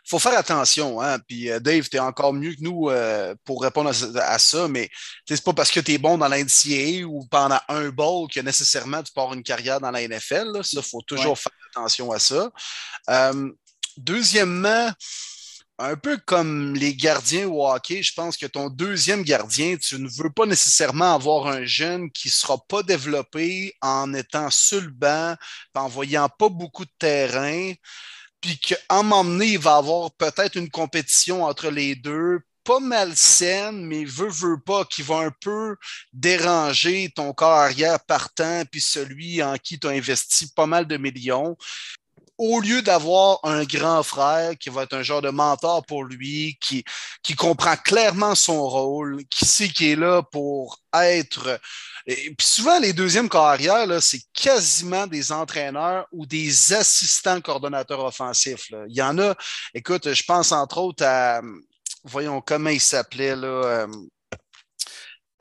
[0.04, 1.00] Il faut faire attention.
[1.00, 1.18] Hein?
[1.26, 4.90] Puis euh, Dave, tu es encore mieux que nous euh, pour répondre à, ça, mais
[5.26, 9.02] c'est pas parce que tu es bon dans l'NCAA ou pendant un bowl que nécessairement
[9.02, 10.52] tu pars une carrière dans la NFL.
[10.52, 10.62] Là.
[10.62, 12.50] Ça, il faut toujours faire attention à ça.
[13.08, 13.50] Euh,
[13.96, 14.92] deuxièmement,
[15.78, 20.08] un peu comme les gardiens au hockey, je pense que ton deuxième gardien, tu ne
[20.08, 24.90] veux pas nécessairement avoir un jeune qui ne sera pas développé en étant sur le
[24.90, 25.36] banc,
[25.74, 27.72] en voyant pas beaucoup de terrain,
[28.40, 34.04] puis qu'en m'emmener, il va avoir peut-être une compétition entre les deux, pas malsaine, mais
[34.04, 35.76] veut, veut pas, qui va un peu
[36.12, 40.96] déranger ton corps arrière partant, puis celui en qui tu as investi pas mal de
[40.96, 41.56] millions
[42.38, 46.58] au lieu d'avoir un grand frère qui va être un genre de mentor pour lui,
[46.60, 46.84] qui,
[47.36, 51.60] comprend clairement son rôle, qui sait qu'il est là pour être.
[52.06, 58.70] Et puis souvent, les deuxièmes carrières, c'est quasiment des entraîneurs ou des assistants coordonnateurs offensifs.
[58.88, 59.34] Il y en a,
[59.74, 61.40] écoute, je pense entre autres à,
[62.04, 63.46] voyons comment il s'appelait, là.
[63.48, 63.86] Euh,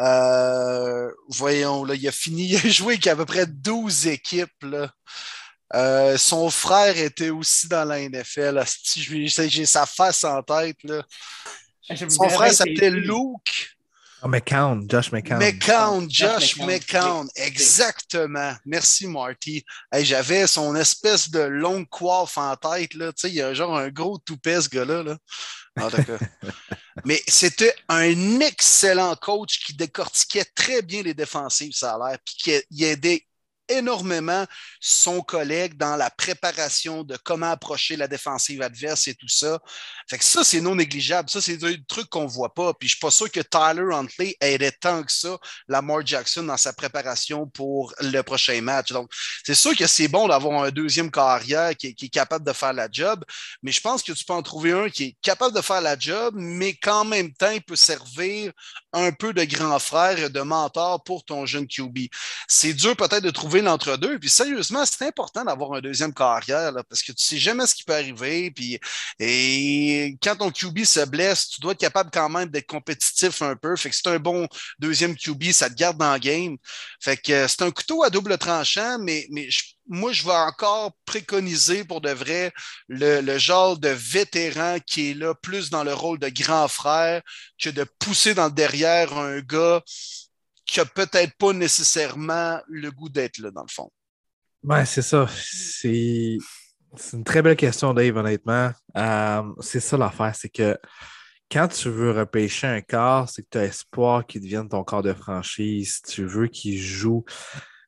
[0.01, 4.65] euh, voyons, là, il a fini, il a joué avec à peu près 12 équipes.
[5.73, 8.63] Euh, son frère était aussi dans la NFL.
[8.95, 10.77] J'ai sa face en tête.
[10.83, 11.03] Là.
[12.09, 13.75] Son frère s'appelait Luke.
[14.23, 15.37] Oh, McCown, Josh McCown.
[15.37, 18.55] McCown, Josh, McCown, exactement.
[18.65, 19.63] Merci, Marty.
[19.93, 22.95] J'avais son espèce de longue coiffe en tête.
[22.95, 23.11] Là.
[23.25, 25.03] Il y a genre un gros toupet, ce gars-là.
[25.03, 25.17] Là.
[25.77, 25.89] Ah,
[27.05, 32.63] Mais c'était un excellent coach qui décortiquait très bien les défensives, ça a l'air, puis
[32.69, 33.27] qui aidait
[33.69, 34.45] énormément
[34.79, 39.59] son collègue dans la préparation de comment approcher la défensive adverse et tout ça.
[40.09, 41.29] Fait que ça, c'est non négligeable.
[41.29, 42.73] Ça, c'est un truc qu'on ne voit pas.
[42.73, 45.37] Puis je suis pas sûr que Tyler Huntley aidait tant que ça
[45.67, 48.91] Lamar Jackson dans sa préparation pour le prochain match.
[48.91, 49.11] Donc,
[49.43, 52.87] c'est sûr que c'est bon d'avoir un deuxième carrière qui est, capable de faire la
[52.89, 53.25] job,
[53.61, 55.97] mais je pense que tu peux en trouver un qui est capable de faire la
[55.97, 58.51] job, mais qu'en même temps, il peut servir
[58.93, 62.07] un peu de grand frère de mentor pour ton jeune QB.
[62.47, 64.19] C'est dur peut-être de trouver l'entre-deux.
[64.19, 67.83] Puis sérieusement, c'est important d'avoir un deuxième carrière parce que tu sais jamais ce qui
[67.83, 68.53] peut arriver.
[69.19, 73.55] Et quand ton QB se blesse, tu dois être capable quand même d'être compétitif un
[73.55, 73.75] peu.
[73.75, 74.47] Fait que c'est un bon
[74.79, 76.57] deuxième QB, ça te garde dans le game.
[76.99, 79.47] Fait que c'est un couteau à double tranchant, mais, mais
[79.87, 82.51] moi, je vais encore préconiser pour de vrai
[82.87, 87.21] le, le, genre de vétéran qui est là plus dans le rôle de grand frère
[87.61, 89.81] que de pousser dans le derrière un gars
[90.65, 93.91] qui n'a peut-être pas nécessairement le goût d'être là, dans le fond?
[94.63, 95.27] Ouais, c'est ça.
[95.29, 96.37] C'est
[97.13, 98.71] une très belle question, Dave, honnêtement.
[98.97, 100.77] Euh, c'est ça l'affaire, c'est que
[101.51, 105.03] quand tu veux repêcher un corps, c'est que tu as espoir qu'il devienne ton corps
[105.03, 106.01] de franchise.
[106.01, 107.23] Tu veux qu'il joue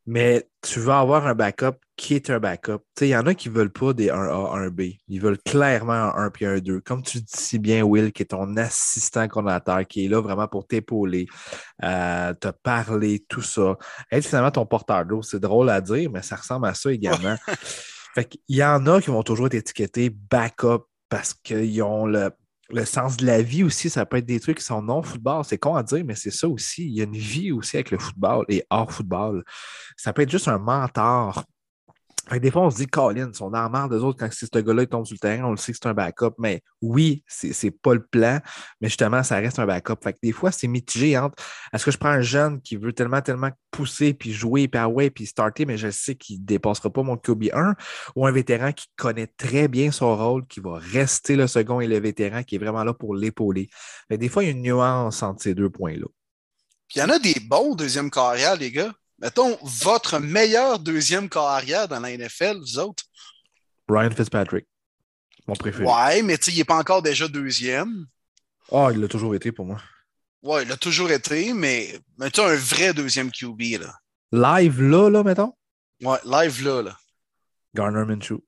[0.07, 2.79] mais tu veux avoir un backup qui est un backup?
[3.01, 4.97] Il y en a qui ne veulent pas des 1A, 1B.
[5.09, 6.79] Ils veulent clairement un 1 puis un 2.
[6.79, 10.47] Comme tu dis si bien, Will, qui est ton assistant coordinateur, qui est là vraiment
[10.47, 11.27] pour t'épauler,
[11.83, 13.77] euh, te parler, tout ça.
[14.09, 17.35] Être finalement ton porteur d'eau, c'est drôle à dire, mais ça ressemble à ça également.
[18.15, 22.31] fait qu'il y en a qui vont toujours être étiquetés backup parce qu'ils ont le
[22.69, 25.43] le sens de la vie aussi, ça peut être des trucs qui sont non football.
[25.45, 26.85] C'est con à dire, mais c'est ça aussi.
[26.85, 29.43] Il y a une vie aussi avec le football et hors football.
[29.95, 31.43] Ça peut être juste un mentor
[32.31, 35.05] des fois, on se dit, Colin, dans la marre d'eux autres quand ce gars-là tombe
[35.05, 36.33] sur le terrain, on le sait que c'est un backup.
[36.37, 38.39] Mais oui, c'est pas le plan,
[38.81, 39.95] mais justement, ça reste un backup.
[40.03, 42.93] Fait que des fois, c'est mitigé entre est-ce que je prends un jeune qui veut
[42.93, 46.89] tellement, tellement pousser, puis jouer, puis away, puis starter, mais je sais qu'il ne dépassera
[46.89, 47.75] pas mon QB 1,
[48.15, 51.87] ou un vétéran qui connaît très bien son rôle, qui va rester le second et
[51.87, 53.69] le vétéran qui est vraiment là pour l'épauler.
[54.09, 56.07] Des fois, il y a une nuance entre ces deux points-là.
[56.95, 58.93] Il y en a des bons deuxième carrière, les gars.
[59.19, 63.03] Mettons, votre meilleur deuxième carrière dans la NFL, vous autres?
[63.89, 64.67] Ryan Fitzpatrick,
[65.47, 65.85] mon préféré.
[65.85, 68.05] Ouais, mais il n'est pas encore déjà deuxième.
[68.71, 69.81] Ah, il l'a toujours été pour moi.
[70.43, 73.81] Ouais, il l'a toujours été, mais mettons un vrai deuxième QB.
[73.81, 73.93] Là.
[74.31, 75.53] Live là, là, mettons?
[76.01, 76.97] Ouais, live là, là.
[77.73, 78.39] Garner Minshew.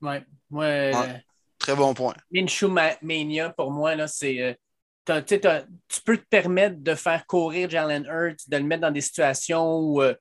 [0.00, 1.24] Ouais, ouais.
[1.58, 2.14] Très bon point.
[2.32, 2.68] Minshew
[3.02, 4.58] Mania, pour moi, là, c'est.
[5.04, 9.78] Tu peux te permettre de faire courir Jalen Hurts, de le mettre dans des situations
[9.78, 10.14] où, euh,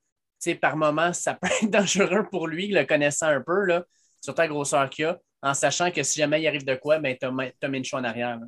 [0.61, 3.83] par moment, ça peut être dangereux pour lui, le connaissant un peu, là,
[4.21, 7.15] sur ta grosseur qu'il a, en sachant que si jamais il arrive de quoi, ben,
[7.19, 8.39] tu as, Minshew en arrière.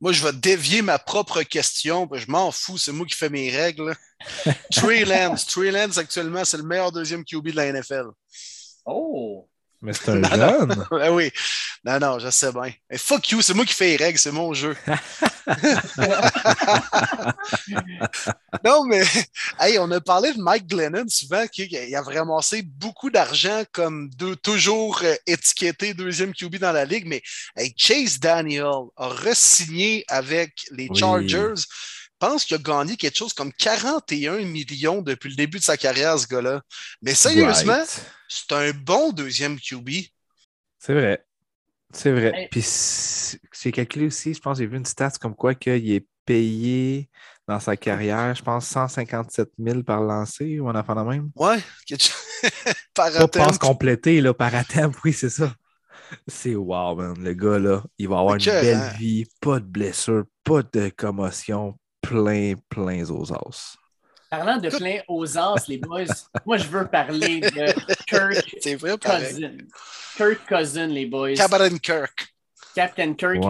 [0.00, 2.08] Moi, je vais dévier ma propre question.
[2.12, 3.94] Je m'en fous, c'est moi qui fais mes règles.
[4.70, 5.46] Trey Lance.
[5.46, 8.08] Trey Lance, actuellement, c'est le meilleur deuxième QB de la NFL.
[8.84, 9.48] Oh!
[9.84, 10.86] Mais c'est un jeune.
[10.90, 11.30] Ben oui.
[11.84, 12.72] Non, non, je sais bien.
[12.90, 14.74] Mais fuck you, c'est moi qui fais les règles, c'est mon jeu.
[18.64, 19.02] non, mais
[19.60, 24.34] hey, on a parlé de Mike Glennon souvent, qui a vraiment beaucoup d'argent comme deux,
[24.36, 27.22] toujours euh, étiqueté deuxième QB dans la ligue, mais
[27.76, 31.52] Chase Daniel a re-signé avec les Chargers.
[32.24, 36.18] Pense qu'il a gagné quelque chose comme 41 millions depuis le début de sa carrière,
[36.18, 36.62] ce gars-là.
[37.02, 37.82] Mais sérieusement,
[38.28, 39.90] c'est un bon deuxième QB.
[40.78, 41.24] C'est vrai.
[41.92, 42.48] C'est vrai.
[42.50, 47.08] Puis c'est calculé aussi, je pense, j'ai vu une stat comme quoi qu'il est payé
[47.46, 51.30] dans sa carrière, je pense, 157 000 par lancé ou en affaire de même.
[51.36, 51.58] Ouais,
[52.94, 55.54] par Pas passe complété, là, par attempt, oui, c'est ça.
[56.26, 57.14] C'est wow, man.
[57.22, 61.76] Le gars, là, il va avoir une belle vie, pas de blessure, pas de commotion,
[62.06, 63.76] plein, plein aux os.
[64.30, 66.04] Parlant de plein aux os, les boys,
[66.44, 67.72] moi, je veux parler de
[68.06, 69.56] Kirk vrai, Cousin.
[70.16, 71.34] Kirk Cousin, les boys.
[71.34, 72.34] Captain Kirk.
[72.74, 73.42] Captain Kirk.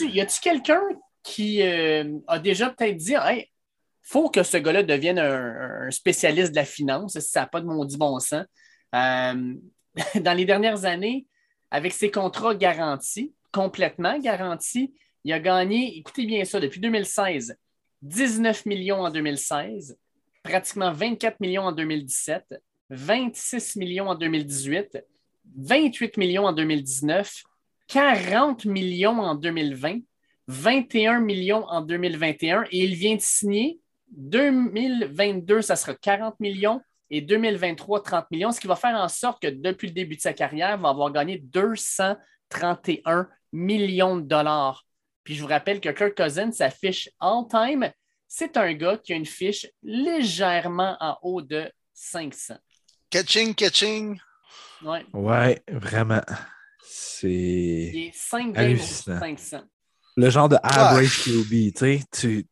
[0.00, 0.82] Y a-tu quelqu'un
[1.22, 3.50] qui euh, a déjà peut-être dit Hey,
[4.02, 7.66] faut que ce gars-là devienne un, spécialiste de la finance, si ça n'a pas de
[7.66, 8.44] mon dit bon sens.
[8.94, 9.54] Euh,
[10.20, 11.26] dans les dernières années,
[11.70, 14.94] avec ses contrats garantis, complètement garantis,
[15.24, 17.56] il a gagné, écoutez bien ça, depuis 2016,
[18.02, 19.98] 19 millions en 2016,
[20.42, 22.44] pratiquement 24 millions en 2017,
[22.90, 24.98] 26 millions en 2018,
[25.56, 27.42] 28 millions en 2019,
[27.88, 30.00] 40 millions en 2020,
[30.48, 33.80] 21 millions en 2021 et il vient de signer
[34.10, 36.80] 2022, ça sera 40 millions
[37.10, 40.20] et 2023, 30 millions, ce qui va faire en sorte que depuis le début de
[40.20, 44.85] sa carrière, il va avoir gagné 231 millions de dollars.
[45.26, 47.90] Puis je vous rappelle que Kirk Cousins, sa fiche all-time,
[48.28, 52.54] c'est un gars qui a une fiche légèrement en haut de 500.
[53.10, 54.20] Catching, catching.
[54.84, 55.04] Ouais.
[55.12, 56.22] Ouais, vraiment.
[56.80, 57.28] C'est.
[57.28, 59.62] Il est 5 games 500.
[60.16, 62.46] Le genre de average QB, tu sais, tu,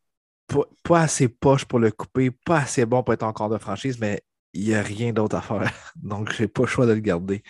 [0.83, 4.21] pas, assez poche pour le couper, pas assez bon pour être encore de franchise, mais
[4.53, 5.73] il n'y a rien d'autre à faire.
[6.03, 7.45] Donc, je n'ai pas le choix de le garder.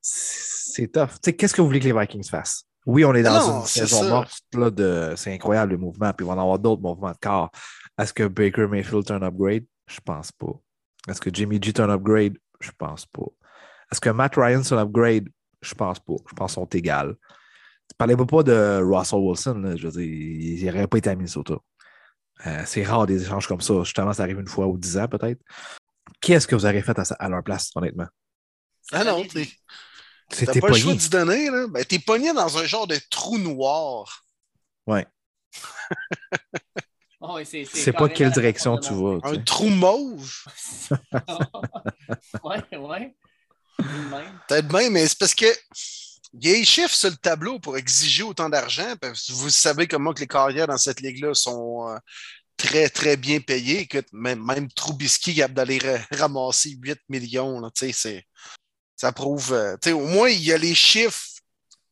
[0.00, 1.14] C'est tough.
[1.14, 2.68] Tu sais, qu'est-ce que vous voulez que les Vikings fassent?
[2.86, 4.42] Oui, on est dans une saison morte.
[4.52, 5.14] Là, de...
[5.16, 7.50] C'est incroyable le mouvement, puis il va en avoir d'autres mouvements de corps.
[7.98, 9.64] Est-ce que Baker Mayfield un upgrade?
[9.86, 10.52] Je pense pas.
[11.08, 12.36] Est-ce que Jimmy G un upgrade?
[12.60, 13.26] Je pense pas.
[13.90, 15.28] Est-ce que Matt Ryan est un upgrade?
[15.62, 16.14] Je pense pas.
[16.28, 17.14] Je pense qu'ils sont égales.
[17.88, 21.54] Tu parlais pas de Russell Wilson, je veux dire, il n'aurait pas été à Minnesota.
[22.46, 23.82] Euh, c'est rare des échanges comme ça.
[23.84, 25.40] Justement, ça arrive une fois ou dix ans peut-être.
[26.20, 28.06] Qu'est-ce que vous auriez fait à, leur place, honnêtement?
[28.92, 29.24] Ah non,
[30.34, 31.50] c'était pas le choix d'y donner.
[31.50, 31.66] Là.
[31.68, 34.24] Ben, t'es pogné dans un genre de trou noir.
[34.86, 35.06] Ouais.
[37.20, 39.18] oh, c'est pas quelle direction tu vas.
[39.22, 40.30] Un trou mauve.
[42.44, 43.14] ouais, ouais.
[44.48, 45.46] Peut-être bien, mais c'est parce que
[46.34, 48.94] il y a des chiffres sur le tableau pour exiger autant d'argent.
[49.28, 51.96] Vous savez comment que les carrières dans cette ligue-là sont euh,
[52.56, 53.86] très, très bien payées.
[53.86, 55.78] Que même, même Trubisky a d'aller
[56.10, 57.60] ramasser 8 millions.
[57.60, 57.70] Là,
[59.04, 59.52] ça prouve.
[59.52, 61.26] Euh, au moins, il y a les chiffres.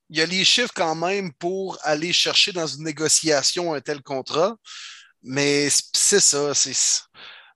[0.09, 4.03] Il y a les chiffres quand même pour aller chercher dans une négociation un tel
[4.03, 4.57] contrat.
[5.23, 6.53] Mais c'est ça.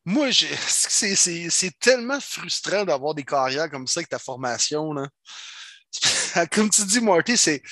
[0.04, 4.92] Moi, c'est tellement frustrant d'avoir des carrières comme ça avec ta formation.
[4.92, 5.08] Là.
[6.52, 7.62] comme tu dis, Marty, c'est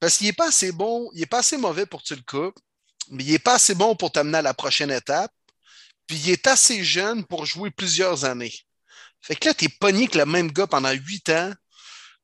[0.00, 2.58] parce qu'il n'est pas assez bon, il n'est pas assez mauvais pour tu le coupes,
[3.10, 5.32] mais il n'est pas assez bon pour t'amener à la prochaine étape,
[6.06, 8.54] puis il est assez jeune pour jouer plusieurs années.
[9.28, 11.52] Fait que là, tu es pogné avec le même gars pendant huit ans.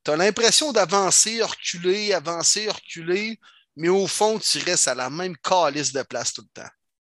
[0.03, 3.39] Tu as l'impression d'avancer, reculer, avancer, reculer,
[3.77, 6.71] mais au fond, tu restes à la même calice de place tout le temps.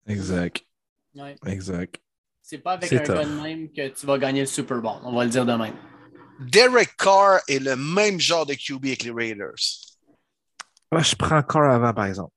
[0.07, 0.63] Exact.
[1.45, 1.95] Exact.
[2.41, 5.13] C'est pas avec un gars de même que tu vas gagner le Super Bowl, on
[5.13, 5.75] va le dire de même.
[6.39, 9.59] Derek Carr est le même genre de QB avec les Raiders.
[10.89, 12.31] Moi, je prends Carr avant, par exemple.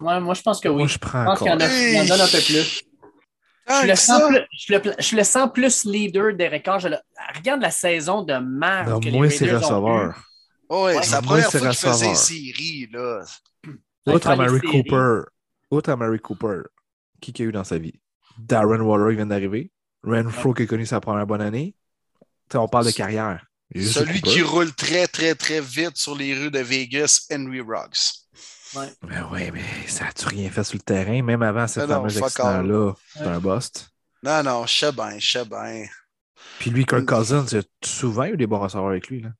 [0.00, 0.82] Ouais, moi, je pense que oui.
[0.82, 1.60] Moi, je prends je pense qu'il y en,
[2.10, 2.82] a, un peu plus.
[3.66, 4.22] Je le, sens
[4.66, 6.80] plus, je, le, sens plus leader Derek Carr.
[6.80, 6.88] Je
[7.34, 8.90] regarde la saison de mars.
[8.90, 10.14] Non, moi, c'est receveur.
[10.68, 12.88] Oh, ouais, c'est la première fois qu'il faisait une série.
[12.92, 13.24] Là.
[14.06, 15.22] Autre à Mary Cooper.
[15.70, 16.62] Autre à Mary Cooper.
[17.20, 18.00] Qui qu'il y a eu dans sa vie?
[18.38, 19.70] Darren Waller qui vient d'arriver.
[20.02, 21.74] Renfro qui a connu sa première bonne année
[22.54, 23.44] on parle de carrière.
[23.74, 28.23] Celui qui roule très, très, très vite sur les rues de Vegas, Henry Ruggs.
[28.76, 28.88] Ouais.
[29.02, 32.92] Ben oui, mais ça n'a-tu rien fait sur le terrain, même avant ce fameux accident-là?
[33.12, 33.90] C'est un bust.
[34.22, 35.84] Non, non, je sais bien, je sais bien.
[36.58, 39.22] Puis lui, Kirk Cousins, il a souvent eu des bons receveurs avec lui.
[39.22, 39.30] Là.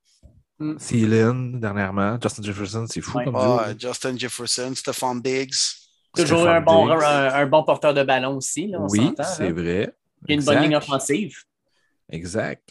[0.58, 1.58] Mm.
[1.60, 2.18] dernièrement.
[2.22, 5.54] Justin Jefferson, c'est fou comme ouais, Justin Jefferson, Stephon Diggs.
[6.14, 8.68] Toujours un bon, un, bon, porteur de ballon aussi.
[8.68, 9.92] Là, oui, c'est vrai.
[10.28, 11.36] Il a une bonne ligne offensive.
[12.08, 12.70] Exact.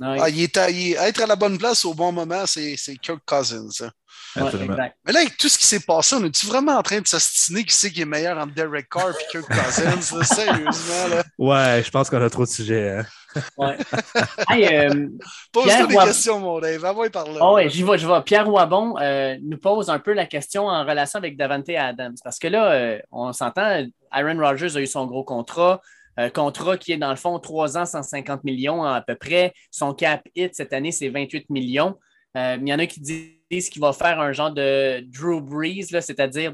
[0.00, 3.88] Ah, il est être à la bonne place au bon moment, c'est Kirk Cousins.
[4.36, 7.64] Mais là, avec tout ce qui s'est passé, on est-tu vraiment en train de s'astiner
[7.64, 10.22] qui c'est qui est meilleur entre Derek Carr et Kirk Cousins?
[10.24, 11.22] Sérieusement, là?
[11.38, 12.98] Ouais, je pense qu'on a trop de sujets.
[12.98, 13.04] Hein.
[13.56, 13.76] Ouais.
[14.52, 15.08] euh,
[15.52, 16.80] Pose-toi des questions, mon Dave.
[16.80, 17.38] Va par là.
[17.40, 18.22] Oh, ouais, j'y vais, j'y vais.
[18.24, 22.14] Pierre Wabon euh, nous pose un peu la question en relation avec Davante Adams.
[22.22, 25.80] Parce que là, euh, on s'entend, Aaron Rodgers a eu son gros contrat.
[26.32, 29.52] Contrat qui est dans le fond 3 ans, 150 millions à peu près.
[29.72, 31.98] Son cap hit cette année, c'est 28 millions.
[32.36, 33.30] Euh, il y en a qui disent
[33.60, 36.52] qu'il va faire un genre de Drew Brees, c'est-à-dire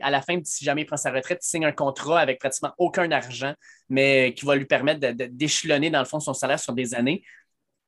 [0.00, 2.72] à la fin, si jamais il prend sa retraite, il signe un contrat avec pratiquement
[2.78, 3.54] aucun argent,
[3.88, 5.00] mais qui va lui permettre
[5.30, 7.22] d'échelonner dans le fond son salaire sur des années.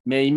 [0.06, 0.32] Mais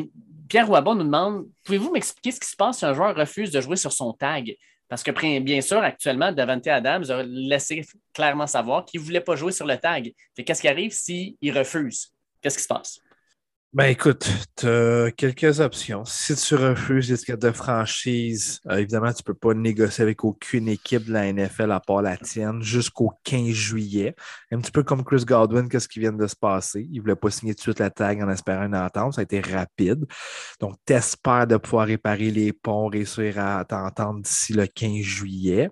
[0.47, 3.61] Pierre Wabon nous demande Pouvez-vous m'expliquer ce qui se passe si un joueur refuse de
[3.61, 4.55] jouer sur son tag?
[4.87, 9.35] Parce que, bien sûr, actuellement, Davante Adams a laissé clairement savoir qu'il ne voulait pas
[9.35, 10.13] jouer sur le tag.
[10.33, 12.13] Qu'est-ce qui arrive s'il refuse?
[12.41, 12.99] Qu'est-ce qui se passe?
[13.73, 16.05] Ben écoute, tu as quelques options.
[16.05, 20.23] Si tu refuses les cartes de franchise, euh, évidemment, tu ne peux pas négocier avec
[20.23, 24.15] aucune équipe de la NFL à part la tienne jusqu'au 15 juillet.
[24.51, 26.87] Un petit peu comme Chris Godwin, qu'est-ce qui vient de se passer?
[26.89, 29.15] Il ne voulait pas signer tout de suite la tag en espérant une entente.
[29.15, 30.05] Ça a été rapide.
[30.61, 35.69] Donc, tu espères de pouvoir réparer les ponts, réussir à t'entendre d'ici le 15 juillet.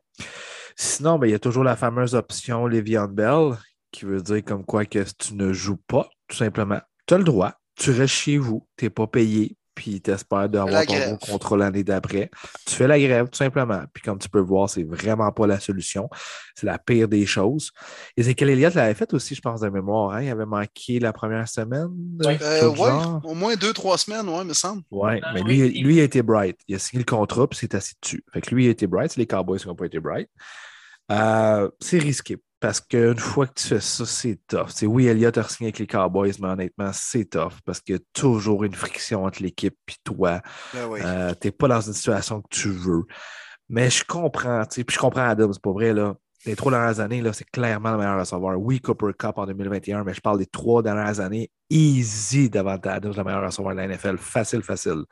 [0.76, 3.58] Sinon, ben, il y a toujours la fameuse option Le'Veon Bell,
[3.92, 6.82] qui veut dire comme quoi que tu ne joues pas, tout simplement.
[7.08, 10.48] Tu as le droit tu restes chez vous, tu n'es pas payé, puis tu espères
[10.48, 12.32] d'avoir ton bon contrôle l'année d'après.
[12.66, 13.84] Tu fais la grève, tout simplement.
[13.94, 16.10] Puis comme tu peux voir, c'est vraiment pas la solution.
[16.56, 17.72] C'est la pire des choses.
[18.16, 20.14] Ezekiel Elliott l'avait fait aussi, je pense, de mémoire.
[20.14, 20.24] Hein?
[20.24, 21.90] Il avait manqué la première semaine.
[22.24, 24.82] Oui, euh, au moins deux, trois semaines, oui, me semble.
[24.90, 26.58] Oui, mais lui, lui, il a été bright.
[26.70, 28.24] Il a signé le contrat, puis c'est assis dessus.
[28.34, 29.12] Fait que lui, il a été bright.
[29.12, 30.30] C'est les Cowboys qui n'ont pas été bright.
[31.12, 32.38] Euh, c'est risqué.
[32.66, 34.70] Parce qu'une fois que tu fais ça, c'est tough.
[34.70, 37.98] C'est oui, Elliott a signé avec les Cowboys, mais honnêtement, c'est tough parce qu'il y
[38.00, 40.42] a toujours une friction entre l'équipe et toi.
[40.74, 43.04] Ben euh, tu n'es pas dans une situation que tu veux.
[43.70, 46.16] Mais je comprends, puis je comprends Adams, c'est pas vrai, là.
[46.48, 48.60] Les trois dernières années, là, c'est clairement le meilleur recevoir.
[48.60, 51.52] Oui, Cooper Cup en 2021, mais je parle des trois dernières années.
[51.70, 54.18] Easy devant Adams, le meilleur recevoir de la NFL.
[54.18, 55.04] Facile, facile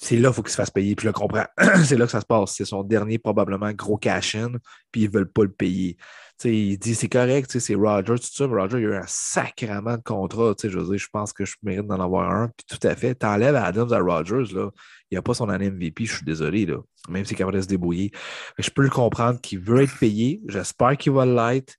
[0.00, 0.94] c'est là qu'il faut qu'il se fasse payer.
[0.94, 1.44] Puis je le comprends.
[1.84, 2.52] c'est là que ça se passe.
[2.54, 4.52] C'est son dernier, probablement, gros cash-in,
[4.92, 5.96] puis ils ne veulent pas le payer.
[6.44, 9.96] Il dit c'est correct, c'est Roger, tout ça, mais Roger, il a eu un sacrement
[9.96, 10.54] de contrat.
[10.62, 12.48] Je veux dire, je pense que je mérite d'en avoir un.
[12.48, 14.70] Puis tout à fait, t'enlèves Adams à Rogers, là,
[15.10, 16.76] il n'a pas son année MVP, je suis désolé, là,
[17.08, 18.10] même s'il est capable de se débrouiller.
[18.58, 20.40] je peux le comprendre qu'il veut être payé.
[20.48, 21.74] J'espère qu'il va l'être.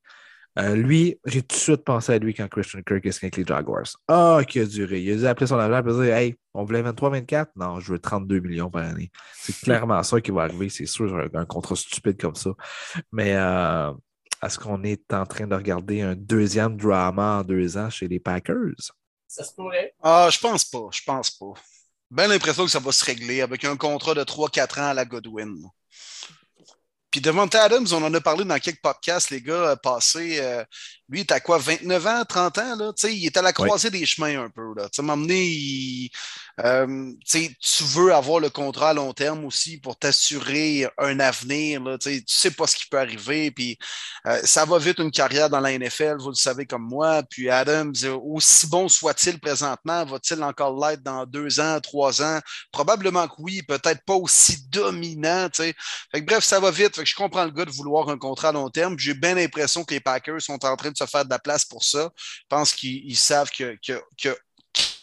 [0.58, 3.46] Euh, lui, j'ai tout de suite pensé à lui quand Christian Kirk est avec les
[3.46, 3.86] Jaguars.
[4.08, 5.02] Ah, qui a duré.
[5.02, 8.40] Il a appelé son agent et dit Hey, on voulait 23-24 Non, je veux 32
[8.40, 9.12] millions par année.
[9.36, 12.52] C'est clairement ça qui va arriver, c'est sûr, un, contrat stupide comme ça.
[13.12, 13.92] Mais euh,
[14.44, 18.20] est-ce qu'on est en train de regarder un deuxième drama en deux ans chez les
[18.20, 18.94] Packers?
[19.28, 19.94] Ça se pourrait.
[20.02, 20.88] Ah, je pense pas.
[20.92, 21.54] Je pense pas.
[22.10, 25.06] Bien l'impression que ça va se régler avec un contrat de 3-4 ans à la
[25.06, 25.70] Godwin.
[27.12, 30.38] Puis devant Adams, on en a parlé dans quelques podcasts, les gars, euh, passés.
[30.40, 30.64] Euh,
[31.08, 32.76] lui, il à quoi, 29 ans, 30 ans?
[32.76, 32.92] Là?
[33.06, 34.74] il est à la croisée des chemins un peu.
[34.76, 34.88] Là.
[35.02, 36.12] M'emmener, il,
[36.64, 41.82] euh, tu veux avoir le contrat à long terme aussi pour t'assurer un avenir.
[42.02, 43.52] Tu sais pas ce qui peut arriver.
[43.52, 43.78] Puis,
[44.26, 47.24] euh, ça va vite une carrière dans la NFL, vous le savez comme moi.
[47.30, 47.94] Puis Adams,
[48.24, 52.40] aussi bon soit-il présentement, va-t-il encore l'être dans deux ans, trois ans?
[52.72, 55.48] Probablement que oui, peut-être pas aussi dominant.
[55.54, 55.74] Fait
[56.14, 57.04] que, bref, ça va vite.
[57.04, 58.98] Je comprends le gars de vouloir un contrat à long terme.
[59.00, 61.66] J'ai bien l'impression que les Packers sont en train de se faire de la place
[61.66, 62.12] pour ça.
[62.18, 63.78] Je pense qu'ils savent que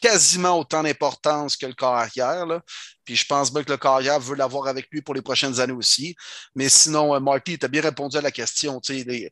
[0.01, 2.47] quasiment autant d'importance que le carrière.
[2.47, 2.61] Là.
[3.05, 5.73] Puis je pense bien que le carrière veut l'avoir avec lui pour les prochaines années
[5.73, 6.15] aussi.
[6.55, 8.81] Mais sinon, euh, Marty, tu as bien répondu à la question.
[8.89, 9.31] Les,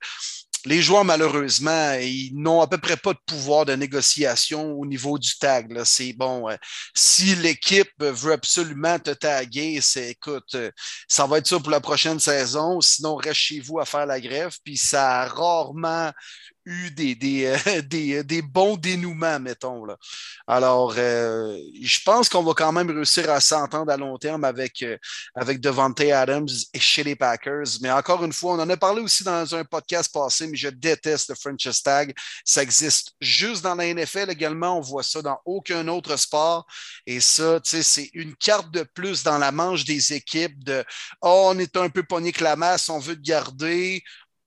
[0.64, 5.18] les joueurs, malheureusement, ils n'ont à peu près pas de pouvoir de négociation au niveau
[5.18, 5.82] du tag.
[5.85, 6.49] C'est bon.
[6.49, 6.57] Euh,
[6.95, 10.70] si l'équipe veut absolument te taguer, c'est écoute, euh,
[11.07, 12.80] ça va être ça pour la prochaine saison.
[12.80, 14.57] Sinon, reste chez vous à faire la grève.
[14.64, 16.11] Puis ça a rarement
[16.66, 19.84] eu des, des, euh, des, des, bons dénouements, mettons.
[19.84, 19.96] Là.
[20.46, 24.82] Alors, euh, je pense qu'on va quand même réussir à s'entendre à long terme avec,
[24.82, 24.96] euh,
[25.34, 27.80] avec Devante Adams et chez les Packers.
[27.80, 30.68] Mais encore une fois, on en a parlé aussi dans un podcast passé, mais je
[30.68, 32.14] déteste le French Tag.
[32.44, 34.78] Ça existe juste dans la NFL également.
[34.78, 36.66] On voit ça dans aucun autre sport.
[37.06, 40.84] Et ça, tu sais, c'est une carte de plus dans la manche des équipes de
[41.20, 44.02] Oh, on est un peu pogné que la masse, on veut te garder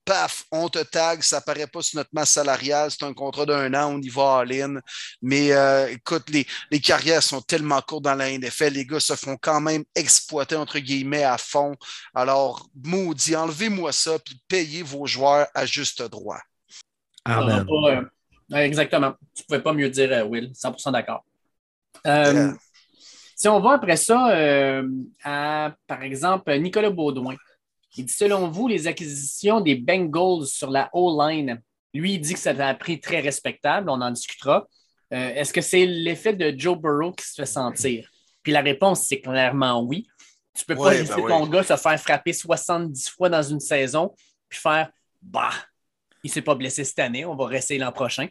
[0.07, 3.73] paf, on te tag, ça paraît pas sur notre masse salariale, c'est un contrat d'un
[3.73, 4.79] an, on y va all-in.
[5.21, 9.37] Mais euh, écoute, les, carrières sont tellement courtes dans la NFL, les gars se font
[9.39, 11.75] quand même exploiter, entre guillemets, à fond.
[12.15, 16.39] Alors, maudit, enlevez-moi ça, puis payez vos joueurs à juste droit.
[17.25, 17.65] Amen.
[18.53, 19.13] exactement.
[19.35, 21.25] Tu ne pouvais pas mieux dire, euh, Will, 100% d'accord.
[22.05, 22.53] Euh,
[23.35, 24.31] si on va après ça
[25.23, 27.35] à, par exemple, Nicolas Baudouin.
[27.95, 31.61] Il dit selon vous, les acquisitions des Bengals sur la O-line,
[31.93, 34.67] lui, il dit que ça a pris très respectable, on en discutera.
[35.13, 38.09] Euh, est-ce que c'est l'effet de Joe Burrow qui se fait sentir?
[38.43, 40.07] Puis la réponse, c'est clairement oui.
[40.53, 43.59] Tu ne peux pas laisser ben ton gars se faire frapper 70 fois dans une
[43.59, 44.13] saison,
[44.49, 44.89] puis faire
[45.21, 45.51] Bah,
[46.23, 48.27] il ne s'est pas blessé cette année, on va rester l'an prochain.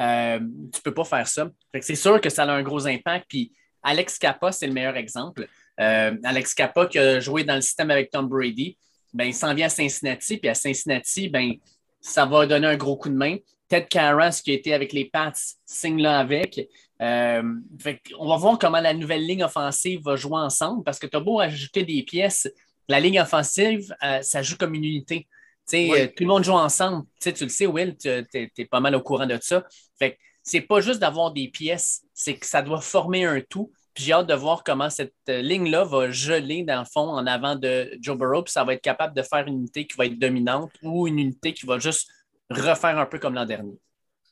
[0.00, 1.48] Euh, tu ne peux pas faire ça.
[1.80, 3.26] c'est sûr que ça a un gros impact.
[3.28, 3.52] Puis
[3.82, 5.46] Alex Kappa, c'est le meilleur exemple.
[5.78, 8.78] Euh, Alex Kappa qui a joué dans le système avec Tom Brady
[9.12, 11.52] ben, il s'en vient à Cincinnati, puis à Cincinnati, ben,
[12.00, 13.36] ça va donner un gros coup de main.
[13.68, 15.32] Ted Karras, qui été avec les Pats,
[15.64, 16.68] signe là avec.
[16.98, 21.20] on va voir comment la nouvelle ligne offensive va jouer ensemble parce que tu as
[21.20, 22.48] beau ajouter des pièces,
[22.88, 25.28] la ligne offensive, ça joue comme une unité.
[25.70, 27.06] Tout le monde joue ensemble.
[27.20, 29.64] tu le sais, Will, tu es, pas mal au courant de ça.
[29.98, 33.70] Fait c'est pas juste d'avoir des pièces, c'est que ça doit former un tout.
[33.94, 37.26] Puis j'ai hâte de voir comment cette euh, ligne-là va geler dans le fond en
[37.26, 38.42] avant de Joe Burrow.
[38.42, 41.18] Puis ça va être capable de faire une unité qui va être dominante ou une
[41.18, 42.10] unité qui va juste
[42.50, 43.78] refaire un peu comme l'an dernier.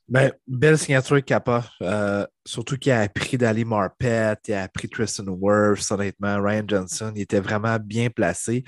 [0.08, 1.64] Ben, belle signature Kappa.
[1.82, 6.42] Euh, surtout qu'il a appris d'aller Marpet, il a appris Tristan Wirfs, honnêtement.
[6.42, 8.64] Ryan Johnson, il était vraiment bien placé.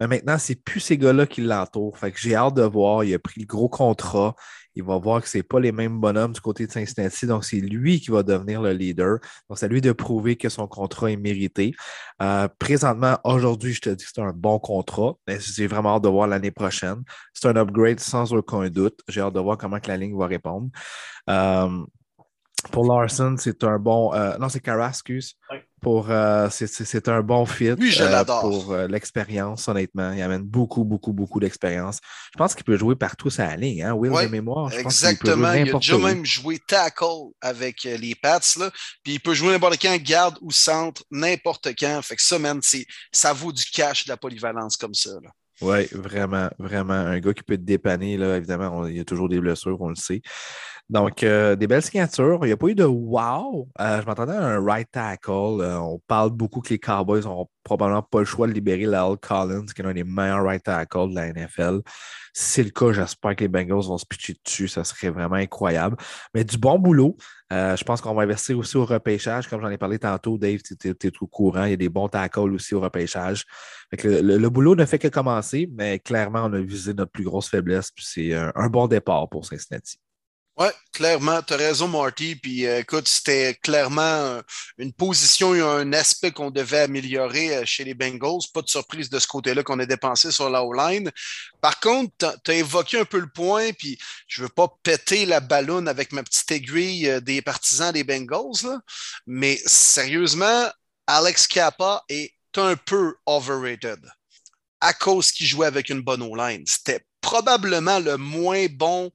[0.00, 1.98] Mais maintenant, c'est plus ces gars-là qui l'entourent.
[1.98, 3.04] Fait que j'ai hâte de voir.
[3.04, 4.34] Il a pris le gros contrat
[4.76, 7.26] il va voir que ce n'est pas les mêmes bonhommes du côté de Cincinnati.
[7.26, 9.18] Donc, c'est lui qui va devenir le leader.
[9.48, 11.74] Donc, c'est à lui de prouver que son contrat est mérité.
[12.22, 16.04] Euh, présentement, aujourd'hui, je te dis que c'est un bon contrat, mais j'ai vraiment hâte
[16.04, 17.02] de voir l'année prochaine.
[17.32, 19.00] C'est un upgrade sans aucun doute.
[19.08, 20.68] J'ai hâte de voir comment que la ligne va répondre.
[21.30, 21.84] Euh,
[22.70, 24.14] pour Larson, c'est un bon.
[24.14, 25.36] Euh, non, c'est Carascus.
[25.80, 30.12] Pour, euh, c'est un bon fit oui, je euh, pour euh, l'expérience, honnêtement.
[30.12, 32.00] Il amène beaucoup, beaucoup, beaucoup d'expérience.
[32.32, 34.72] Je pense qu'il peut jouer partout sa ligne, hein, Will de mémoire.
[34.72, 35.52] exactement.
[35.52, 38.70] il, a déjà même joué tackle avec les Pats, là.
[39.02, 42.00] Puis il peut jouer n'importe quand, garde ou centre, n'importe quand.
[42.00, 42.60] Fait que ça, man,
[43.12, 45.10] ça vaut du cash de la polyvalence comme ça.
[45.60, 46.94] Oui, vraiment, vraiment.
[46.94, 49.90] Un gars qui peut te dépanner, là, évidemment, il y a toujours des blessures, on
[49.90, 50.22] le sait.
[50.90, 52.40] Donc, euh, des belles signatures.
[52.42, 53.68] Il n'y a pas eu de wow.
[53.80, 55.30] Euh, je m'attendais à un right tackle.
[55.60, 59.16] Euh, on parle beaucoup que les Cowboys n'ont probablement pas le choix de libérer Lyle
[59.20, 61.80] Collins, qui est un des meilleurs right tackles de la NFL.
[62.34, 64.68] Si c'est le cas, j'espère que les Bengals vont se pitcher dessus.
[64.68, 65.96] Ça serait vraiment incroyable.
[66.34, 67.16] Mais du bon boulot.
[67.50, 69.48] je pense qu'on va investir aussi au repêchage.
[69.48, 71.64] Comme j'en ai parlé tantôt, Dave, tu es, au courant.
[71.64, 73.46] Il y a des bons tackles aussi au repêchage.
[73.92, 77.90] le, boulot ne fait que commencer, mais clairement, on a visé notre plus grosse faiblesse.
[77.96, 79.98] C'est un bon départ pour Cincinnati.
[80.56, 82.36] Oui, clairement, tu as raison, Marty.
[82.36, 84.42] Puis euh, écoute, c'était clairement euh,
[84.78, 88.42] une position et un aspect qu'on devait améliorer euh, chez les Bengals.
[88.52, 91.10] Pas de surprise de ce côté-là qu'on a dépensé sur la O-line.
[91.60, 93.98] Par contre, tu as, évoqué un peu le point, puis
[94.28, 98.80] je veux pas péter la ballonne avec ma petite aiguille des partisans des Bengals,
[99.26, 100.70] mais sérieusement,
[101.08, 103.98] Alex Kappa est un peu overrated
[104.80, 106.62] à cause qu'il jouait avec une bonne O-line.
[106.66, 109.10] C'était probablement le moins bon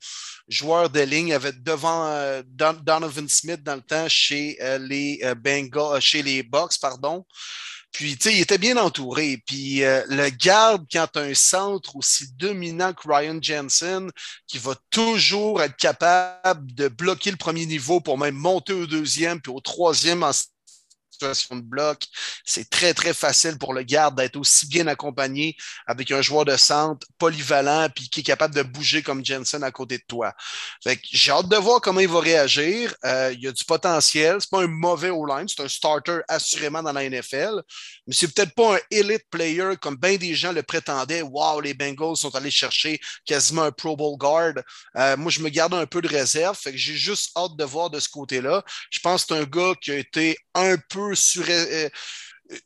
[0.47, 5.36] joueur de ligne avec devant euh, Donovan Smith dans le temps chez euh, les euh,
[5.36, 7.24] Bengals, chez les Bucks, pardon.
[7.91, 9.41] Puis, tu sais, il était bien entouré.
[9.47, 14.12] Puis, le garde, quand un centre aussi dominant que Ryan Jensen,
[14.45, 19.41] qui va toujours être capable de bloquer le premier niveau pour même monter au deuxième,
[19.41, 20.32] puis au troisième en
[21.20, 22.05] situation de bloc.
[22.45, 25.55] C'est très, très facile pour le garde d'être aussi bien accompagné
[25.86, 29.72] avec un joueur de centre polyvalent puis qui est capable de bouger comme Jensen à
[29.72, 30.34] côté de toi.
[31.11, 32.95] j'ai hâte de voir comment il va réagir.
[33.05, 34.38] Euh, il y a du potentiel.
[34.39, 35.47] C'est pas un mauvais O-line.
[35.47, 37.61] C'est un starter assurément dans la NFL.
[38.07, 41.22] Mais c'est peut-être pas un elite player comme bien des gens le prétendaient.
[41.22, 44.53] Wow, les Bengals sont allés chercher quasiment un Pro Bowl guard.
[44.95, 46.57] Euh, moi, je me garde un peu de réserve.
[46.57, 48.63] Fait que j'ai juste hâte de voir de ce côté-là.
[48.89, 51.89] Je pense que c'est un gars qui a été un peu euh,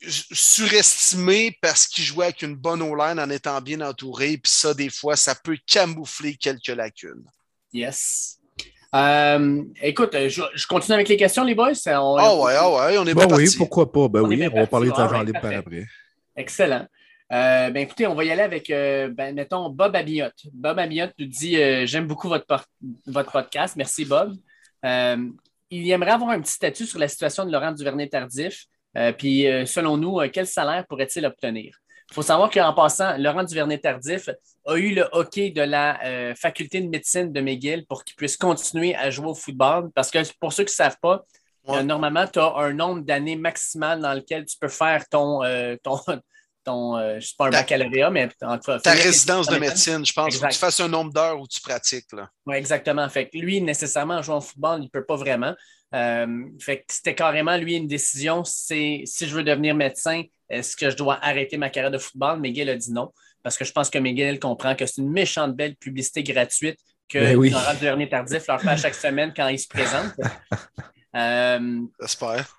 [0.02, 4.38] surestimé parce qu'il jouait avec une bonne O-line en étant bien entouré.
[4.38, 7.24] Puis ça, des fois, ça peut camoufler quelques lacunes.
[7.72, 8.39] Yes.
[8.96, 11.72] Euh, écoute, je, continue avec les questions, les boys.
[11.88, 14.08] Ah ouais, ah ouais, on est ben oui, pourquoi pas?
[14.08, 15.86] Ben oui, on va parler de l'argent libre par après.
[16.36, 16.86] Excellent.
[17.32, 20.46] Euh, ben écoutez, on va y aller avec, ben, mettons, Bob Abiotte.
[20.54, 21.56] Bob Abiotte nous dit
[21.88, 22.46] J'aime beaucoup votre,
[23.08, 23.76] votre podcast.
[23.76, 24.36] Merci, Bob
[25.74, 28.66] il aimerait avoir un petit statut sur la situation de Laurent Duvernay-Tardif.
[28.98, 31.76] Euh, puis, euh, selon nous, euh, quel salaire pourrait-il obtenir?
[32.12, 34.30] Il faut savoir qu'en passant, Laurent Duvernay-Tardif
[34.68, 38.94] a eu le hockey de la faculté de médecine de McGill pour qu'il puisse continuer
[38.94, 39.90] à jouer au football.
[39.96, 41.24] Parce que pour ceux qui ne savent pas,
[41.84, 45.40] normalement, tu as un nombre d'années maximal dans lequel tu peux faire ton,
[45.82, 45.98] ton,
[46.64, 48.80] ton, euh, je sais pas un baccalauréat, mais en tout cas.
[48.80, 50.38] Ta résidence de médecine, je pense.
[50.38, 52.07] que tu fasses un nombre d'heures où tu pratiques.
[52.45, 53.07] Oui, exactement.
[53.09, 55.53] Fait que lui, nécessairement, en jouant au football, il ne peut pas vraiment.
[55.93, 58.43] Euh, fait que c'était carrément, lui, une décision.
[58.43, 62.39] C'est si je veux devenir médecin, est-ce que je dois arrêter ma carrière de football?
[62.39, 63.11] Miguel a dit non.
[63.43, 67.20] Parce que je pense que Miguel comprend que c'est une méchante belle publicité gratuite que
[67.20, 67.49] ben oui.
[67.49, 70.14] Laurent Dernier Tardif leur fait à chaque semaine quand il se présente.
[71.16, 72.57] euh, J'espère.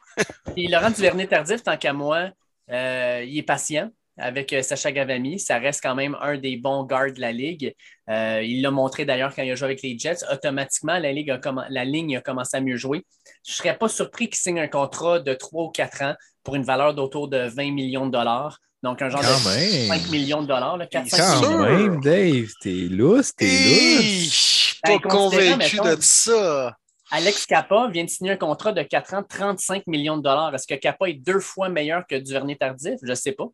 [0.54, 2.30] Puis Laurent Duvernay Tardif, tant qu'à moi,
[2.70, 5.38] euh, il est patient avec euh, Sacha Gavami.
[5.38, 7.74] Ça reste quand même un des bons gardes de la Ligue.
[8.08, 10.24] Euh, il l'a montré d'ailleurs quand il a joué avec les Jets.
[10.30, 11.34] Automatiquement, la, Ligue
[11.68, 13.04] la ligne a commencé à mieux jouer.
[13.46, 16.54] Je ne serais pas surpris qu'il signe un contrat de 3 ou 4 ans pour
[16.54, 18.58] une valeur d'autour de 20 millions de dollars.
[18.82, 20.76] Donc, un genre de 5 millions de dollars.
[20.76, 24.02] Là, 4, quand même, Dave, t'es lousse, t'es lousse.
[24.02, 26.76] Je suis pas convaincu de ça
[27.14, 30.52] Alex Kappa vient de signer un contrat de 4 ans, 35 millions de dollars.
[30.52, 32.98] Est-ce que Kappa est deux fois meilleur que Duvernay Tardif?
[33.04, 33.46] Je ne sais pas.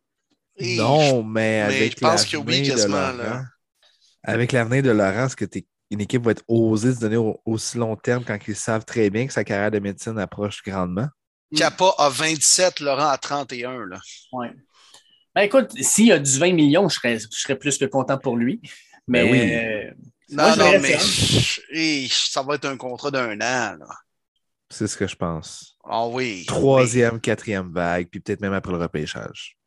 [0.59, 3.11] Non, mais, avec je pense que oui, quasiment.
[4.23, 5.45] Avec l'avenir de Laurent, est-ce que
[5.91, 9.27] une équipe va être osée se donner aussi long terme quand ils savent très bien
[9.27, 11.07] que sa carrière de médecine approche grandement?
[11.55, 13.89] Kappa a 27, Laurent a 31.
[14.31, 14.47] Oui.
[15.35, 18.17] Ben écoute, s'il y a du 20 millions, je serais, je serais plus que content
[18.17, 18.59] pour lui.
[19.07, 19.53] Mais ben oui.
[19.53, 19.91] Euh,
[20.31, 20.97] non, non, mais
[22.09, 23.77] ça va être un contrat d'un an.
[24.69, 25.77] C'est ce que je pense.
[25.83, 26.45] Ah oui.
[26.47, 29.57] Troisième, quatrième vague, puis peut-être même après le repêchage.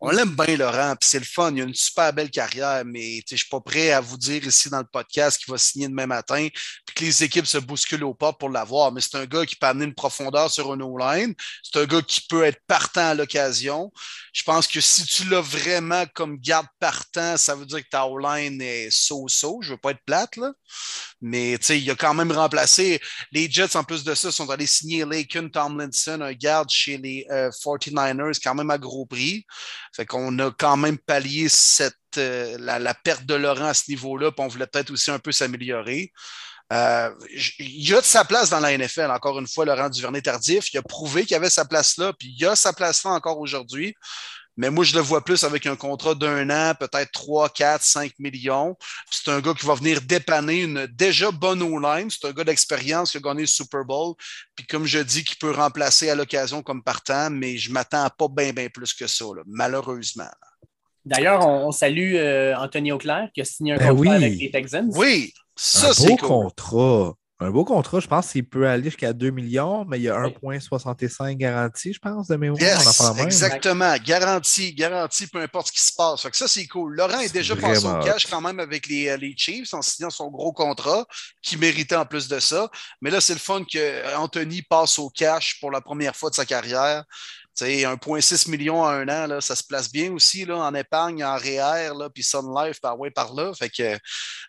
[0.00, 1.52] On l'aime bien, Laurent, puis c'est le fun.
[1.52, 4.46] Il a une super belle carrière, mais je ne suis pas prêt à vous dire
[4.46, 6.46] ici dans le podcast qu'il va signer demain matin,
[6.86, 8.92] puis que les équipes se bousculent au pas pour l'avoir.
[8.92, 11.34] Mais c'est un gars qui peut amener une profondeur sur un O-line.
[11.64, 13.90] C'est un gars qui peut être partant à l'occasion.
[14.32, 18.06] Je pense que si tu l'as vraiment comme garde partant, ça veut dire que ta
[18.06, 19.58] O-line est so-so.
[19.62, 20.52] Je ne veux pas être plate, là.
[21.20, 23.00] Mais il a quand même remplacé.
[23.32, 27.26] Les Jets, en plus de ça, sont allés signer Laken Tomlinson, un garde chez les
[27.28, 29.44] 49ers, euh, quand même à gros prix.
[29.98, 34.30] Fait qu'on a quand même pallié cette, euh, la, perte de Laurent à ce niveau-là,
[34.30, 36.12] puis on voulait peut-être aussi un peu s'améliorer.
[36.72, 37.10] Euh,
[37.58, 40.72] il a de sa place dans la NFL, encore une fois, Laurent Duvernay-Tardif.
[40.72, 43.40] Il a prouvé qu'il avait sa place là, puis il a sa place là encore
[43.40, 43.96] aujourd'hui.
[44.58, 48.12] Mais moi, je le vois plus avec un contrat d'un an, peut-être 3, 4, 5
[48.18, 48.76] millions.
[49.08, 52.10] C'est un gars qui va venir dépanner une déjà bonne O-line.
[52.10, 54.14] C'est un gars d'expérience qui a gagné le Super Bowl.
[54.56, 58.10] Puis comme je dis, qui peut remplacer à l'occasion comme partant, mais je m'attends à
[58.10, 60.30] pas bien, bien plus que ça, malheureusement.
[61.04, 64.90] D'ailleurs, on, salue euh, Anthony Auclair qui a signé un ben contrat avec les Texans.
[64.92, 66.28] Oui, ça c'est cool.
[66.28, 67.14] contrat.
[67.40, 70.18] Un beau contrat, je pense qu'il peut aller jusqu'à 2 millions, mais il y a
[70.18, 72.60] 1,65 garanti, je pense, de mémoire.
[73.24, 73.94] exactement.
[74.04, 76.26] Garanti, garanti, peu importe ce qui se passe.
[76.32, 76.96] ça, c'est cool.
[76.96, 80.10] Laurent est déjà passé au cash quand même avec les, euh, les, Chiefs en signant
[80.10, 81.06] son gros contrat,
[81.40, 82.68] qui méritait en plus de ça.
[83.00, 86.44] Mais là, c'est le fun qu'Anthony passe au cash pour la première fois de sa
[86.44, 87.04] carrière.
[87.66, 91.36] 1,6 million à un an, là, ça se place bien aussi là, en épargne, en
[91.36, 93.52] REER, là, puis Sun Life par, ouais, par là.
[93.54, 93.98] Fait que,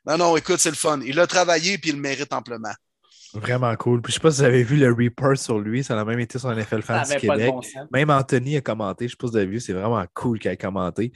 [0.05, 0.99] non, non, écoute, c'est le fun.
[1.05, 2.73] Il a travaillé puis il le mérite amplement.
[3.33, 4.01] Vraiment cool.
[4.01, 6.19] Puis je sais pas si vous avez vu le report sur lui, ça a même
[6.19, 7.53] été sur NFL Fans du Québec.
[7.91, 10.49] même Anthony a commenté, je sais pas si vous avez vu, c'est vraiment cool qu'il
[10.49, 11.11] ait commenté.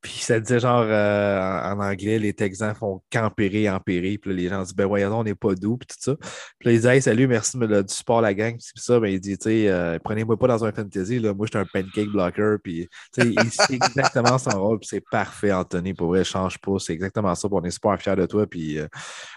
[0.00, 4.18] Puis ça disait genre euh, en, anglais, les Texans font qu'empirer, empirer.
[4.18, 6.16] Puis là, les gens disent ben voyons, on n'est pas doux, puis tout ça.
[6.58, 8.56] Puis là, ils disent salut, merci de du support la gang.
[8.56, 11.46] Puis ça, ben il dit, tu sais, euh, prenez-moi pas dans un fantasy, là, moi
[11.46, 12.56] je suis un pancake blocker.
[12.62, 15.94] Puis sais, c'est exactement son rôle, puis c'est parfait, Anthony.
[15.94, 16.78] Pour vrai, change pas.
[16.78, 17.48] C'est exactement ça.
[17.48, 18.46] Puis on est super fiers de toi.
[18.46, 18.88] Puis euh,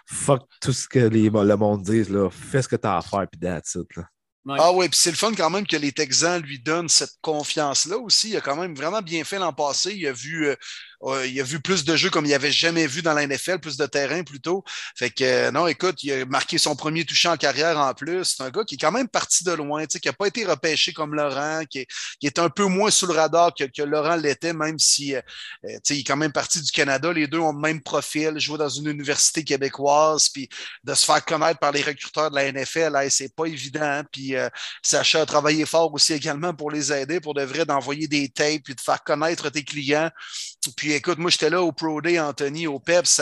[0.07, 3.28] fuck tout ce que les, le monde dit fais ce que tu as à faire,
[3.30, 3.88] puis that's it.
[4.47, 7.97] Ah oui, puis c'est le fun quand même que les Texans lui donnent cette confiance-là
[7.97, 8.30] aussi.
[8.30, 9.95] Il a quand même vraiment bien fait l'an passé.
[9.95, 10.55] Il a vu euh,
[11.26, 13.78] il a vu plus de jeux comme il avait jamais vu dans la NFL, plus
[13.78, 14.64] de terrain plutôt.
[14.96, 18.24] Fait que euh, non, écoute, il a marqué son premier touché en carrière en plus.
[18.24, 20.93] C'est un gars qui est quand même parti de loin, qui n'a pas été repêché
[20.93, 21.86] comme Laurent, qui
[22.24, 25.22] est, un peu moins sous le radar que, Laurent l'était, même si euh,
[25.66, 27.12] euh, il est quand même parti du Canada.
[27.12, 30.50] Les deux ont le même profil, jouer dans une université québécoise, puis
[30.84, 33.82] de se faire connaître par les recruteurs de la NFL, c'est pas évident.
[33.82, 34.04] Hein.
[34.12, 34.34] Puis
[34.82, 38.64] Sacha a travaillé fort aussi également pour les aider, pour de vrai, d'envoyer des tapes,
[38.64, 40.10] puis de faire connaître tes clients.
[40.76, 43.21] Puis écoute, moi, j'étais là au Pro Day, Anthony, au PEPS,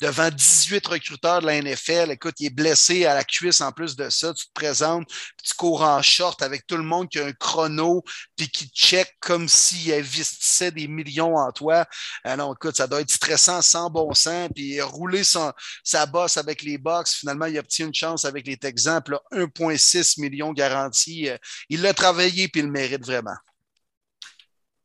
[0.00, 2.10] devant 18 recruteurs de la NFL.
[2.10, 4.32] Écoute, il est blessé à la cuisse en plus de ça.
[4.34, 5.08] Tu te présentes,
[5.42, 8.02] tu cours en short avec tout le monde qui a un chrono,
[8.36, 11.86] puis qui check comme s'il investissait des millions en toi.
[12.24, 14.48] Ah non, écoute, ça doit être stressant sans bon sens.
[14.54, 18.56] Puis rouler sa bosse avec les box, finalement, il a obtenu une chance avec les
[18.56, 19.00] Texans.
[19.32, 21.28] 1,6 millions garantis.
[21.28, 21.36] Euh,
[21.68, 23.36] il l'a travaillé, puis il le mérite vraiment.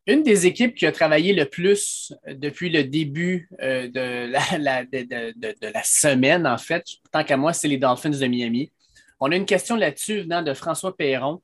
[0.08, 6.46] Une des équipes qui a travaillé le plus depuis le début euh, de, la, semaine,
[6.46, 8.72] en fait, tant qu'à moi, c'est les Dolphins de Miami.
[9.20, 11.42] On a une question là-dessus venant de François Perron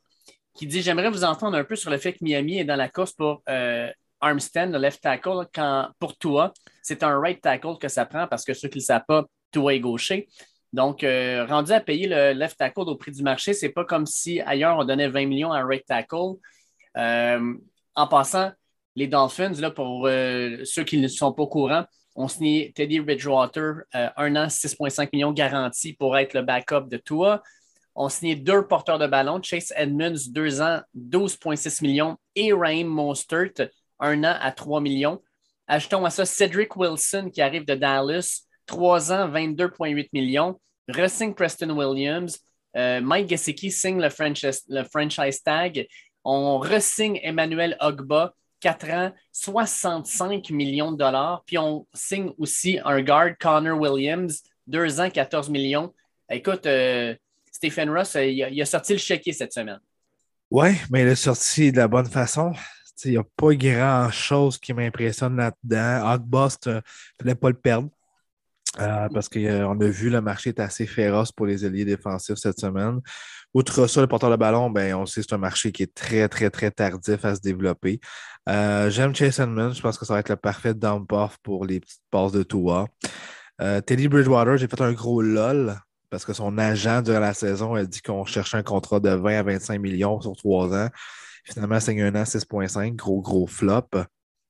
[0.53, 2.89] qui dit J'aimerais vous entendre un peu sur le fait que Miami est dans la
[2.89, 3.89] course pour euh,
[4.19, 6.53] Armstead, le left tackle, quand pour toi,
[6.83, 9.25] c'est un right tackle que ça prend parce que ceux qui ne le savent pas,
[9.51, 10.27] Tua est gaucher.
[10.73, 14.05] Donc, euh, rendu à payer le left tackle au prix du marché, c'est pas comme
[14.05, 16.35] si ailleurs on donnait 20 millions à un right tackle.
[16.97, 17.53] Euh,
[17.95, 18.51] en passant,
[18.95, 21.85] les Dolphins, pour euh, ceux qui ne sont pas au courant,
[22.15, 26.97] ont signé Teddy Bridgewater, euh, un an, 6,5 millions garantis pour être le backup de
[26.97, 27.41] Tua.
[27.95, 33.69] On signé deux porteurs de ballon, Chase Edmonds, deux ans, 12,6 millions, et Raheem Mostert,
[33.99, 35.21] un an à 3 millions.
[35.67, 40.59] Ajoutons à ça Cedric Wilson qui arrive de Dallas, trois ans, 22,8 millions.
[40.87, 42.39] Resigne Preston Williams.
[42.75, 44.09] Euh, Mike Gesicki signe le
[44.69, 45.87] le franchise tag.
[46.23, 51.43] On resigne Emmanuel Ogba, 4 ans, 65 millions de dollars.
[51.45, 55.93] Puis on signe aussi un guard, Connor Williams, 2 ans, 14 millions.
[56.29, 57.15] Écoute, euh,
[57.51, 59.79] Stephen Ross, il a, sorti le chéquier cette semaine.
[60.49, 62.53] Oui, mais il a sorti de la bonne façon.
[63.03, 66.13] Il n'y a pas grand-chose qui m'impressionne là-dedans.
[66.13, 66.81] Hogboss, il ne
[67.19, 67.89] fallait pas le perdre.
[68.79, 72.59] Euh, parce qu'on a vu le marché est assez féroce pour les alliés défensifs cette
[72.59, 73.01] semaine.
[73.53, 75.93] Outre ça, le porteur de ballon, ben, on sait que c'est un marché qui est
[75.93, 77.99] très, très, très tardif à se développer.
[78.47, 79.73] Euh, j'aime Chase Edmonds.
[79.73, 82.87] Je pense que ça va être le parfait dump-off pour les petites passes de Toa.
[83.61, 85.75] Euh, Teddy Bridgewater, j'ai fait un gros lol
[86.09, 89.39] parce que son agent durant la saison a dit qu'on cherchait un contrat de 20
[89.39, 90.89] à 25 millions sur trois ans.
[91.45, 93.89] Finalement, c'est un an 6,5, gros, gros flop.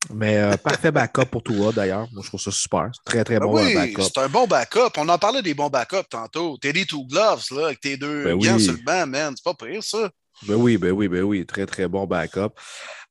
[0.09, 2.07] Mais euh, parfait backup pour toi, d'ailleurs.
[2.11, 2.89] Moi, je trouve ça super.
[2.93, 4.01] C'est très, très ben bon oui, backup.
[4.01, 4.89] C'est un bon backup.
[4.97, 6.57] On en parlait des bons backups tantôt.
[6.57, 9.33] Teddy Two Gloves, là, avec tes deux ben gants sur le banc, man.
[9.35, 10.09] C'est pas pire, ça.
[10.47, 11.45] Ben oui, ben oui, ben oui.
[11.45, 12.49] Très, très bon backup.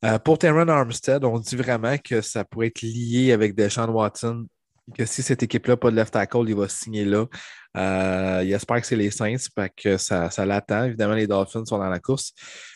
[0.05, 4.47] Euh, pour Terran Armstead, on dit vraiment que ça pourrait être lié avec Deshaun Watson.
[4.97, 7.27] Que si cette équipe-là, pas de left tackle, il va signer là.
[7.77, 10.85] Euh, il espère que c'est les Saints, parce que ça, ça l'attend.
[10.85, 12.33] Évidemment, les Dolphins sont dans la course.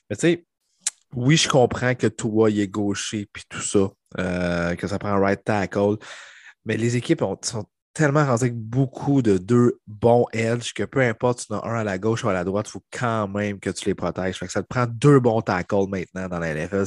[0.09, 0.45] Mais tu sais,
[1.17, 5.11] oui, je comprends que toi, il est gaucher puis tout ça, euh, que ça prend
[5.11, 5.97] un right tackle.
[6.65, 11.47] Mais les équipes sont tellement rendu avec beaucoup de deux bons edge que peu importe,
[11.47, 13.61] tu en as un à la gauche ou à la droite, il faut quand même
[13.61, 14.39] que tu les protèges.
[14.49, 16.85] ça te prend deux bons tackles maintenant dans la NFL.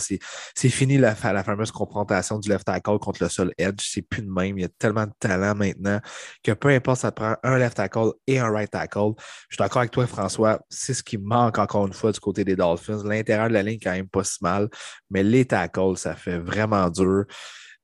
[0.53, 3.79] C'est fini la, la, fameuse confrontation du left tackle contre le seul edge.
[3.79, 4.57] C'est plus de même.
[4.57, 5.99] Il y a tellement de talent maintenant
[6.43, 9.13] que peu importe, ça te prend un left tackle et un right tackle.
[9.49, 10.59] Je suis d'accord avec toi, François.
[10.69, 13.03] C'est ce qui manque encore une fois du côté des Dolphins.
[13.05, 14.67] L'intérieur de la ligne, quand même pas si mal,
[15.09, 17.25] mais les tackles, ça fait vraiment dur.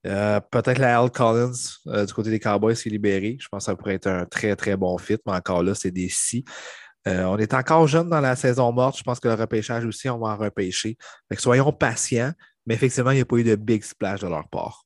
[0.06, 1.54] Euh, peut-être la Al Collins
[1.88, 3.38] euh, du côté des Cowboys qui est libéré.
[3.40, 5.92] Je pense que ça pourrait être un très, très bon fit, mais encore là, c'est
[5.92, 6.44] des si.
[7.08, 8.98] Euh, on est encore jeune dans la saison morte.
[8.98, 10.98] Je pense que le repêchage aussi, on va en repêcher.
[11.38, 12.34] soyons patients,
[12.66, 14.86] mais effectivement, il n'y a pas eu de big splash de leur part.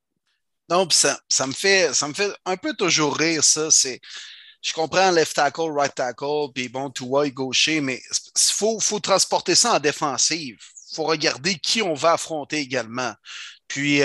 [0.70, 3.72] Non, ça, ça, me fait, ça me fait un peu toujours rire, ça.
[3.72, 4.00] C'est,
[4.62, 9.00] je comprends left tackle, right tackle, puis bon, tout et gaucher, mais il faut, faut
[9.00, 10.58] transporter ça en défensive.
[10.92, 13.14] Il faut regarder qui on va affronter également.
[13.68, 14.02] Puis,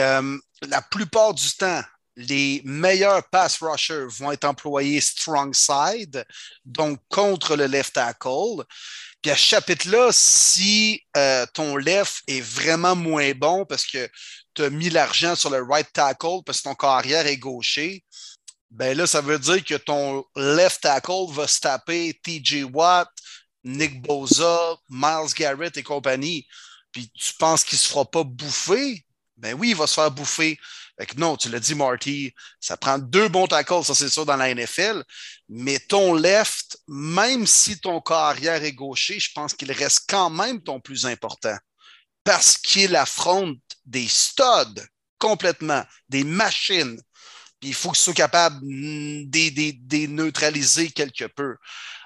[0.68, 1.82] la plupart du temps,
[2.16, 6.24] les meilleurs pass rushers vont être employés strong side,
[6.64, 8.64] donc contre le left tackle.
[9.22, 14.08] Puis à ce chapitre-là, si euh, ton left est vraiment moins bon parce que
[14.54, 18.04] tu as mis l'argent sur le right tackle parce que ton carrière est gaucher,
[18.70, 23.08] ben là, ça veut dire que ton left tackle va se taper TJ Watt,
[23.64, 26.46] Nick Boza, Miles Garrett et compagnie.
[26.90, 29.04] Puis tu penses qu'il ne se fera pas bouffer?
[29.42, 30.56] Ben oui, il va se faire bouffer.
[31.16, 34.54] non, tu l'as dit, Marty, ça prend deux bons tackles, ça c'est sûr, dans la
[34.54, 35.02] NFL.
[35.48, 40.62] Mais ton left, même si ton carrière est gaucher, je pense qu'il reste quand même
[40.62, 41.56] ton plus important.
[42.22, 44.80] Parce qu'il affronte des studs
[45.18, 47.00] complètement, des machines.
[47.58, 51.56] Puis il faut qu'il soit capable de neutraliser quelque peu.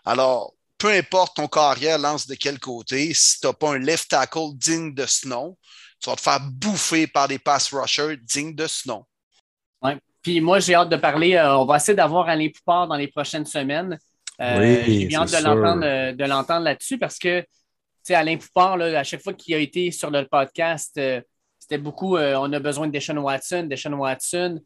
[0.07, 4.09] Alors, peu importe ton carrière lance de quel côté, si tu n'as pas un left
[4.09, 5.57] tackle digne de ce nom,
[6.01, 9.05] tu vas te faire bouffer par des pass rushers dignes de ce nom.
[9.83, 9.93] Oui.
[10.27, 11.35] Puis moi, j'ai hâte de parler.
[11.35, 13.97] Euh, on va essayer d'avoir Alain Poupard dans les prochaines semaines.
[14.41, 17.45] Euh, oui, j'ai hâte euh, de l'entendre, là-dessus parce que
[18.11, 21.01] Alain Poupard, à chaque fois qu'il a été sur le podcast,
[21.61, 24.61] c'était beaucoup on a besoin de Deshaun Watson, Deshaun Watson.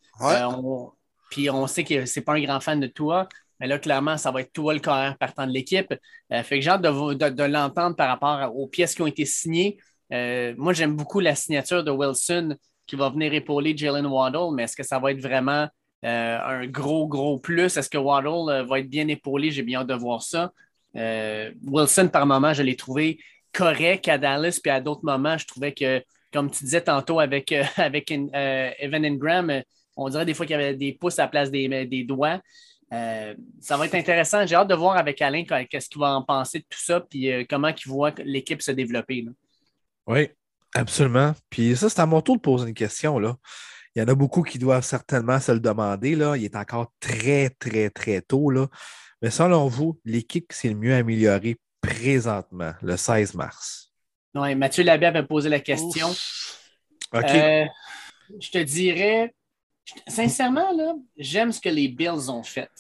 [1.31, 3.29] puis on sait que c'est pas un grand fan de toi.
[3.59, 5.95] Mais là, clairement, ça va être toi le carrière partant de l'équipe.
[6.31, 9.77] fait que j'ai hâte de l'entendre par rapport aux pièces qui ont été signées.
[10.13, 12.57] Euh, moi, j'aime beaucoup la signature de Wilson
[12.87, 15.69] qui va venir épauler Jalen Waddle, mais est-ce que ça va être vraiment
[16.05, 17.77] euh, un gros, gros plus?
[17.77, 19.51] Est-ce que Waddle euh, va être bien épaulé?
[19.51, 20.53] J'ai bien hâte de voir ça.
[20.95, 23.21] Wilson, par moment, je l'ai trouvé
[23.53, 27.53] correct à Dallas, puis à d'autres moments, je trouvais que, comme tu disais tantôt avec,
[27.77, 29.63] avec Evan Ingram,
[29.97, 32.41] on dirait des fois qu'il y avait des pouces à la place des, des doigts.
[32.91, 34.45] ça va être intéressant.
[34.47, 37.47] J'ai hâte de voir avec Alain qu'est-ce qu'il va en penser de tout ça, puis
[37.49, 39.27] comment il voit l'équipe se développer.
[40.11, 40.29] Oui,
[40.75, 41.35] absolument.
[41.51, 43.21] Puis ça, c'est à mon tour de poser une question.
[43.21, 43.37] Là.
[43.95, 46.17] Il y en a beaucoup qui doivent certainement se le demander.
[46.17, 46.37] Là.
[46.37, 48.51] Il est encore très, très, très tôt.
[48.51, 48.67] Là.
[49.23, 53.93] Mais selon vous, l'équipe qui s'est le mieux améliorée présentement, le 16 mars?
[54.35, 56.09] Oui, Mathieu Labbé avait posé la question.
[57.13, 57.25] OK.
[57.25, 57.65] Euh,
[58.41, 59.33] je te dirais,
[60.09, 62.71] sincèrement, là, j'aime ce que les Bills ont fait.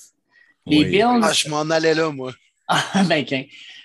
[0.66, 1.20] Les Bills.
[1.22, 2.32] Ah, je m'en allais là, moi.
[2.72, 3.24] Ah, ben,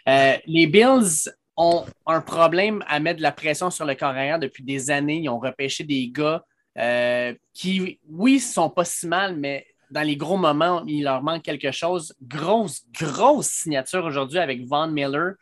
[0.07, 4.63] euh, les Bills ont un problème à mettre de la pression sur le carrière depuis
[4.63, 5.19] des années.
[5.19, 6.43] Ils ont repêché des gars
[6.77, 11.43] euh, qui, oui, sont pas si mal, mais dans les gros moments, il leur manque
[11.43, 12.13] quelque chose.
[12.21, 15.33] Grosse, grosse signature aujourd'hui avec Von Miller.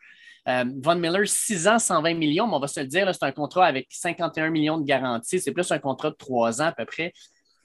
[0.46, 3.32] Euh, Von Miller, 6 ans, 120 millions, mais on va se le dire, c'est un
[3.32, 5.40] contrat avec 51 millions de garantie.
[5.40, 7.12] C'est plus un contrat de 3 ans à peu près.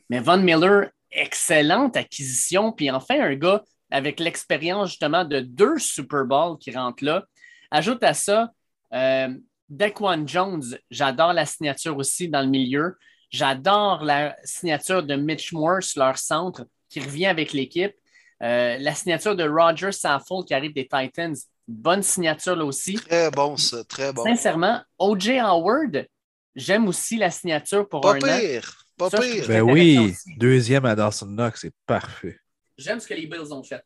[0.09, 2.71] Mais Von Miller, excellente acquisition.
[2.71, 7.25] Puis enfin, un gars avec l'expérience justement de deux Super Bowls qui rentrent là.
[7.71, 8.51] Ajoute à ça
[8.93, 9.29] euh,
[9.69, 12.97] Daquan Jones, j'adore la signature aussi dans le milieu.
[13.29, 17.93] J'adore la signature de Mitch Morse, leur centre, qui revient avec l'équipe.
[18.41, 21.35] Euh, la signature de Roger Saffold qui arrive des Titans,
[21.67, 22.95] bonne signature là aussi.
[22.95, 24.23] Très bon, ça, très bon.
[24.23, 25.37] Sincèrement, O.J.
[25.39, 26.07] Howard,
[26.55, 29.45] j'aime aussi la signature pour pas pire, Pas pire.
[29.47, 32.39] Ben oui, deuxième à Dawson Knox, c'est parfait.
[32.77, 33.83] J'aime ce que les Bills ont fait.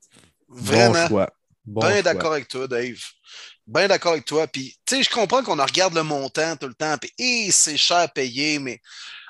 [0.48, 0.94] Vraiment.
[0.94, 1.34] Bon choix.
[1.66, 3.02] Bien d'accord avec toi, Dave.
[3.66, 4.46] Bien d'accord avec toi.
[4.48, 7.98] Puis, tu sais, je comprends qu'on regarde le montant tout le temps, puis c'est cher
[7.98, 8.82] à payer, mais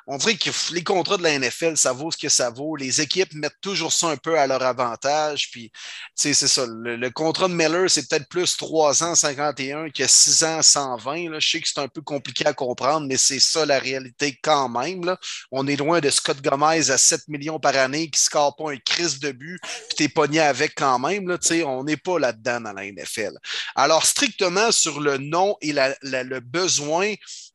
[0.07, 2.75] on dirait que les contrats de la NFL, ça vaut ce que ça vaut.
[2.75, 5.49] Les équipes mettent toujours ça un peu à leur avantage.
[5.51, 5.71] Puis,
[6.15, 6.65] c'est ça.
[6.67, 11.29] Le, contrat de Miller, c'est peut-être plus 3 ans 51 que 6 ans 120.
[11.29, 11.39] Là.
[11.39, 14.67] Je sais que c'est un peu compliqué à comprendre, mais c'est ça la réalité quand
[14.67, 15.15] même.
[15.51, 18.71] On est loin de Scott Gomez à 7 millions par année qui ne score pas
[18.71, 21.37] un crise de but, puis t'es pogné avec quand même.
[21.65, 23.37] On n'est pas là-dedans dans la NFL.
[23.75, 27.13] Alors, strictement sur le nom et le besoin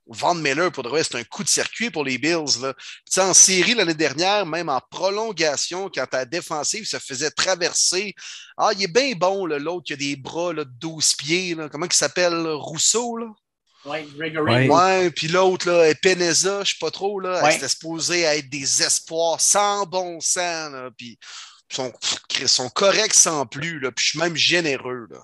[0.09, 2.61] Van Miller, pour de vrai, c'est un coup de circuit pour les Bills.
[2.61, 2.75] Là.
[3.19, 8.15] en série l'année dernière, même en prolongation, quand ta défensive se faisait traverser.
[8.57, 11.55] Ah, il est bien bon, l'autre qui a des bras de 12 pieds.
[11.55, 11.69] Là.
[11.69, 12.47] Comment il s'appelle?
[12.49, 13.17] Rousseau?
[13.17, 13.27] Là?
[13.85, 14.69] Oui, Gregory.
[14.69, 17.53] Ouais, puis l'autre, là, Peneza, je sais pas trop, là, ouais.
[17.53, 20.73] c'était supposé être des espoirs sans bon sens.
[20.73, 21.19] Là, puis
[21.71, 25.07] sont, corrects sans plus, là, puis je suis même généreux.
[25.11, 25.19] Là.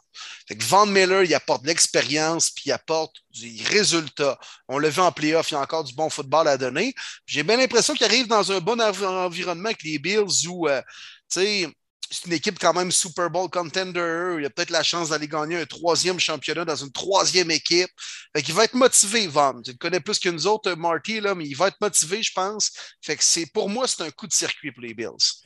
[0.46, 4.38] Fait que Van Miller, il apporte l'expérience, puis il apporte des résultats.
[4.68, 6.94] On l'a vu en playoff, il y a encore du bon football à donner.
[7.26, 10.82] J'ai bien l'impression qu'il arrive dans un bon environnement avec les Bills où, euh,
[11.30, 11.68] tu sais,
[12.10, 14.36] c'est une équipe quand même Super Bowl contender.
[14.38, 17.90] Il a peut-être la chance d'aller gagner un troisième championnat dans une troisième équipe.
[18.34, 19.60] Fait qu'il va être motivé, Van.
[19.62, 22.32] Tu le connais plus que nous autres, Marty, là, mais il va être motivé, je
[22.32, 22.70] pense.
[23.02, 25.43] Fait que c'est pour moi, c'est un coup de circuit pour les Bills.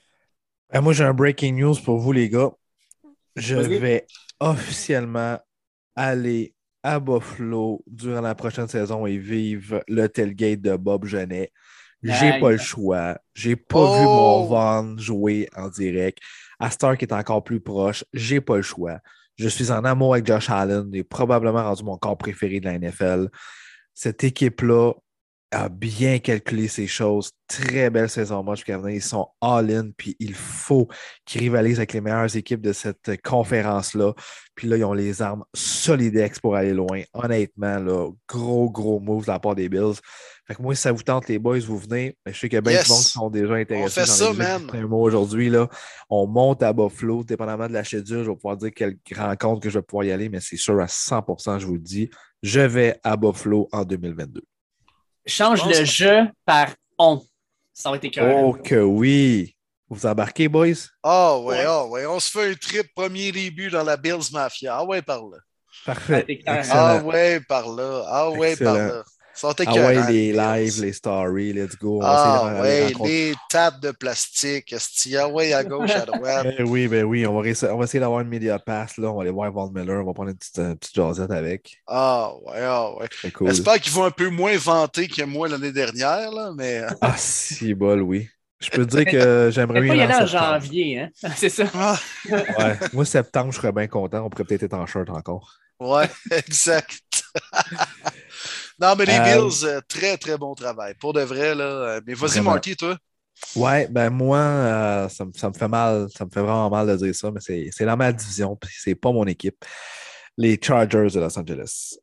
[0.72, 2.50] Ben, moi, j'ai un breaking news pour vous, les gars.
[3.36, 4.06] Je vais
[4.38, 5.38] officiellement
[5.96, 11.52] aller à Buffalo durant la prochaine saison et vivre le tailgate de Bob Genet.
[12.02, 13.18] J'ai pas le choix.
[13.34, 14.46] J'ai pas vu mon oh!
[14.46, 16.18] Van jouer en direct.
[16.60, 18.04] Astor qui est encore plus proche.
[18.12, 18.98] J'ai pas le choix.
[19.36, 20.88] Je suis en amour avec Josh Allen.
[20.92, 23.28] Il est probablement rendu mon corps préféré de la NFL.
[23.94, 24.92] Cette équipe-là
[25.50, 27.30] a bien calculé ces choses.
[27.46, 30.88] Très belle saison match Ils sont all-in, puis il faut
[31.24, 34.12] qu'ils rivalisent avec les meilleures équipes de cette conférence-là.
[34.54, 37.02] Puis là, ils ont les armes solidex pour aller loin.
[37.14, 39.94] Honnêtement, là, gros, gros move de la part des Bills.
[40.46, 42.16] Fait que moi, si ça vous tente, les boys, vous venez.
[42.26, 44.00] Je sais a bien monde qui sont déjà intéressés.
[44.00, 44.68] On fait ça, man.
[44.92, 45.68] Aujourd'hui, là,
[46.10, 48.24] on monte à Buffalo, dépendamment de la schedule.
[48.24, 50.78] Je vais pouvoir dire quelle rencontre que je vais pouvoir y aller, mais c'est sûr
[50.80, 52.10] à 100%, je vous le dis.
[52.42, 54.42] Je vais à Buffalo en 2022.
[55.28, 57.22] Change le jeu par on.
[57.72, 58.42] Ça va être écœurant.
[58.42, 59.55] Oh que oui.
[59.90, 60.88] Vous embarquez, boys?
[61.02, 62.05] Ah ouais, ah ouais.
[62.06, 64.76] On se fait un trip premier début dans la Bills Mafia.
[64.76, 65.38] Ah ouais, par là.
[65.86, 66.42] Parfait.
[66.46, 68.05] Ah ouais, par là.
[68.09, 69.05] Ah ouais, par là.
[69.43, 72.01] Ah ouais, les lives, les stories, let's go.
[72.02, 74.74] ah ouais, les tables de plastique.
[75.16, 76.47] Ah ouais, à gauche, à droite.
[76.56, 78.97] ben oui, ben oui, on va, on va essayer d'avoir une media pass.
[78.97, 79.10] Là.
[79.10, 81.78] On va aller voir Von Miller, on va prendre une petite, une petite jasette avec.
[81.86, 83.09] Ah ouais, ah ouais.
[83.47, 86.81] J'espère qu'ils vont un peu moins vanter que moi l'année dernière, là, mais...
[86.81, 88.28] Euh, ah si, bol, oui.
[88.60, 89.94] Je peux te dire que j'aimerais bien.
[89.94, 91.10] Il y en en janvier, hein?
[91.36, 91.65] C'est ça.
[91.74, 91.98] Ah.
[92.31, 92.78] ouais.
[92.93, 94.24] Moi, septembre, je serais bien content.
[94.24, 95.59] On pourrait peut-être être en shirt encore.
[95.81, 97.24] Ouais, exact.
[98.80, 100.94] Non, mais les euh, Bills, euh, très, très bon travail.
[101.00, 101.64] Pour de vrai, là.
[101.64, 102.96] Euh, mais vas-y, Marty, toi.
[103.55, 107.30] Ouais, ben moi, ça, me fait mal, ça me fait vraiment mal de dire ça,
[107.30, 109.64] mais c'est dans ma division, puis c'est pas mon équipe.
[110.36, 111.94] Les Chargers de Los Angeles.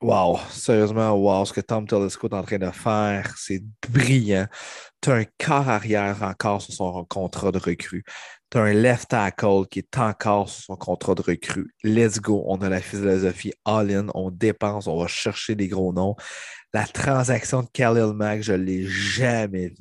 [0.00, 4.46] wow, sérieusement, wow, ce que Tom Telesco est en train de faire, c'est brillant.
[5.02, 8.04] Tu as un quart arrière encore sur son contrat de recrue.
[8.50, 11.74] Tu as un left tackle qui est encore sur son contrat de recrue.
[11.84, 12.44] Let's go.
[12.46, 14.06] On a la philosophie all-in.
[14.14, 14.86] On dépense.
[14.86, 16.16] On va chercher des gros noms.
[16.74, 19.72] La transaction de Khalil Mack, je ne l'ai jamais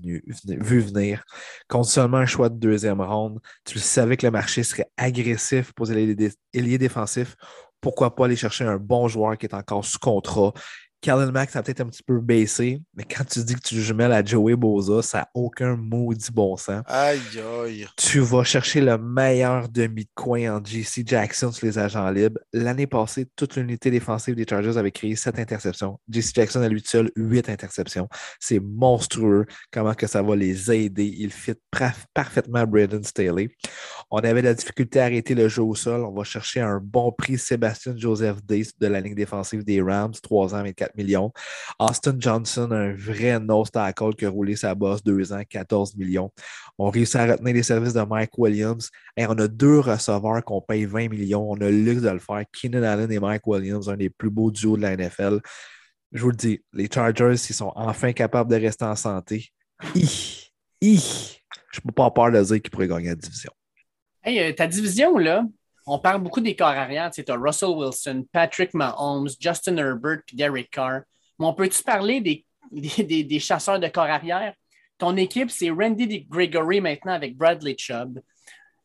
[0.46, 1.24] vu venir.
[1.68, 5.86] Contre seulement un choix de deuxième ronde, tu savais que le marché serait agressif pour
[5.86, 6.16] les
[6.54, 7.36] ailiers défensifs.
[7.82, 10.54] Pourquoi pas aller chercher un bon joueur qui est encore sous contrat?
[11.02, 14.12] Kellen Max a peut-être un petit peu baissé, mais quand tu dis que tu jumelles
[14.12, 16.82] à Joey Boza, ça n'a aucun maudit bon sens.
[16.88, 17.20] Aïe,
[17.64, 17.88] aïe.
[17.96, 22.40] Tu vas chercher le meilleur demi de coin en JC Jackson sur les agents libres.
[22.52, 26.00] L'année passée, toute l'unité défensive des Chargers avait créé sept interceptions.
[26.10, 28.10] JC Jackson à lui seul, huit interceptions.
[28.40, 31.14] C'est monstrueux comment que ça va les aider.
[31.18, 31.54] Il fit
[32.14, 33.50] parfaitement Braden Staley.
[34.10, 36.06] On avait la difficulté à arrêter le jeu au sol.
[36.06, 40.14] On va chercher un bon prix Sébastien Joseph Day de la ligne défensive des Rams,
[40.14, 41.34] 3 ans, 24 millions.
[41.78, 46.32] Austin Johnson, un vrai nose tackle qui a roulé sa bosse, 2 ans, 14 millions.
[46.78, 48.90] On réussit à retenir les services de Mike Williams.
[49.18, 51.52] Et on a deux receveurs qu'on paye 20 millions.
[51.52, 52.44] On a le luxe de le faire.
[52.54, 55.42] Keenan Allen et Mike Williams, un des plus beaux duos de la NFL.
[56.14, 59.50] Je vous le dis, les Chargers, ils sont enfin capables de rester en santé.
[61.72, 63.52] Je ne peux pas peur de dire qu'ils pourraient gagner la division.
[64.28, 65.46] Hey, euh, ta division, là,
[65.86, 67.10] on parle beaucoup des corps arrière.
[67.12, 71.04] Tu sais, as Russell Wilson, Patrick Mahomes, Justin Herbert puis Derek Carr.
[71.40, 74.54] Mais on peut-tu parler des, des, des, chasseurs de corps arrière?
[74.98, 78.20] Ton équipe, c'est Randy Gregory maintenant avec Bradley Chubb.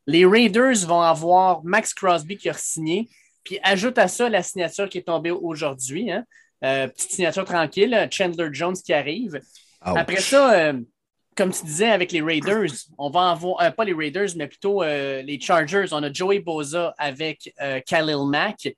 [0.07, 3.09] Les Raiders vont avoir Max Crosby qui a signé.
[3.43, 6.09] Puis ajoute à ça la signature qui est tombée aujourd'hui.
[6.09, 6.23] Hein?
[6.63, 9.41] Euh, petite signature tranquille, Chandler Jones qui arrive.
[9.81, 10.79] Après ça, euh,
[11.35, 14.83] comme tu disais avec les Raiders, on va avoir, euh, pas les Raiders, mais plutôt
[14.83, 15.85] euh, les Chargers.
[15.91, 18.69] On a Joey Boza avec euh, Khalil Mack.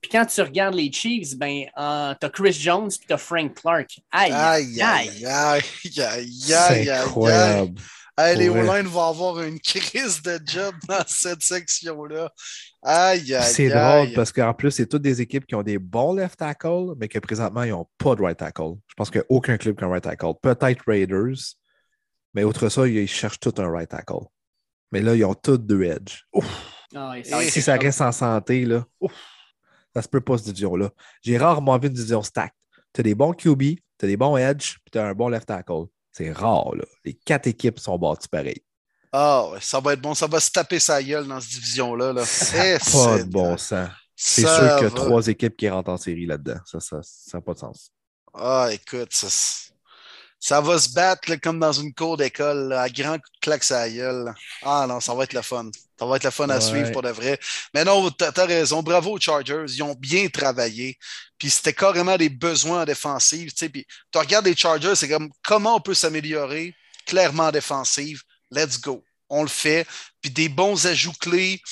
[0.00, 3.54] Puis quand tu regardes les Chiefs, ben, tu as Chris Jones puis tu as Frank
[3.54, 3.88] Clark.
[4.10, 5.62] Aïe, aïe, aïe, aïe,
[6.00, 7.80] aïe, aïe, incroyable.
[8.16, 12.30] Aïe, les O-line vont avoir une crise de job dans cette section-là.
[12.82, 16.14] Aïe, aïe, C'est drôle parce qu'en plus, c'est toutes des équipes qui ont des bons
[16.14, 18.74] left tackle, mais que présentement, ils n'ont pas de right tackle.
[18.86, 20.34] Je pense qu'il n'y a aucun club qui a un right tackle.
[20.40, 21.56] Peut-être Raiders,
[22.34, 24.26] mais outre ça, ils cherchent tout un right tackle.
[24.92, 26.22] Mais là, ils ont tous deux edge.
[26.94, 27.14] Ah
[27.48, 29.12] si ça reste en santé, là, ouf,
[29.94, 30.90] ça se peut pas cette division-là.
[31.22, 32.54] J'ai rarement vu une division stack.
[32.92, 33.62] Tu as des bons QB,
[33.98, 35.86] tu as des bons edge, puis tu as un bon left tackle.
[36.12, 36.84] C'est rare, là.
[37.04, 38.62] Les quatre équipes sont bâties pareil.
[39.12, 40.14] Ah, ouais, ça va être bon.
[40.14, 42.12] Ça va se taper sa gueule dans cette division-là.
[42.12, 42.22] Là.
[42.22, 43.88] pas de bon sens.
[44.16, 46.58] C'est sûr qu'il y a trois équipes qui rentrent en série là-dedans.
[46.64, 47.90] Ça n'a ça, pas de sens.
[48.32, 49.28] Ah, écoute, ça,
[50.44, 54.34] ça va se battre comme dans une cour d'école, à grand claque à gueule.
[54.60, 55.70] Ah non, ça va être le fun.
[55.98, 57.40] Ça va être le fun à suivre pour de vrai.
[57.72, 58.82] Mais non, tu as, raison.
[58.82, 59.64] Bravo aux Chargers.
[59.68, 60.98] Ils ont bien travaillé.
[61.38, 63.54] Puis c'était carrément des besoins en défensive.
[63.54, 66.74] Puis tu regardes les Chargers, c'est comme comment on peut s'améliorer
[67.06, 68.20] clairement en défensive?
[68.50, 69.02] Let's go.
[69.30, 69.86] On le fait.
[70.20, 71.62] Puis des bons ajouts clés.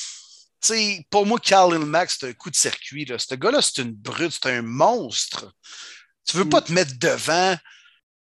[0.62, 3.04] sais, pour moi, Khalil Max, c'est un coup de circuit.
[3.04, 3.18] Là.
[3.18, 5.52] Ce gars-là, c'est une brute, c'est un monstre.
[6.26, 6.64] Tu veux pas mm.
[6.64, 7.58] te mettre devant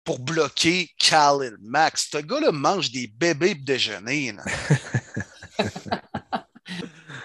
[0.07, 2.09] pour bloquer Khalil Max.
[2.11, 4.33] Ce gars-là mange des bébés pour déjeuner.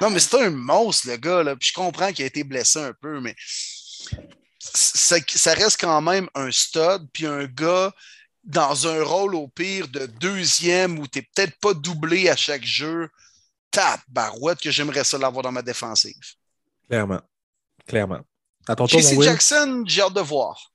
[0.02, 1.44] non, mais c'est un monstre, le gars.
[1.44, 1.56] Là.
[1.56, 3.36] Puis je comprends qu'il a été blessé un peu, mais
[4.58, 7.94] ça, reste quand même un stud, puis un gars
[8.44, 12.66] dans un rôle au pire de deuxième où tu n'es peut-être pas doublé à chaque
[12.66, 13.10] jeu.
[13.70, 16.16] Tap, barouette, que j'aimerais ça l'avoir dans ma défensive.
[16.90, 17.22] Clairement.
[17.88, 18.22] Clairement.
[18.68, 20.74] À ton Jackson, j'ai hâte de voir.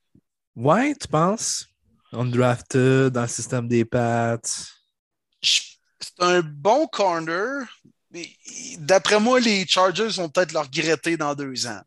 [0.55, 1.67] Ouais, tu penses?
[2.17, 4.39] Undrafted, dans le système des Pats.
[5.41, 7.65] C'est un bon corner.
[8.79, 11.81] D'après moi, les Chargers vont peut-être le regretter dans deux ans.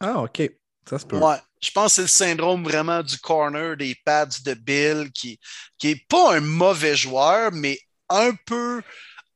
[0.00, 0.42] Ah, OK.
[0.88, 1.18] Ça se peut.
[1.18, 1.36] Ouais.
[1.60, 5.38] Je pense que c'est le syndrome vraiment du corner des Pats de Bill qui
[5.82, 8.82] n'est est pas un mauvais joueur, mais un peu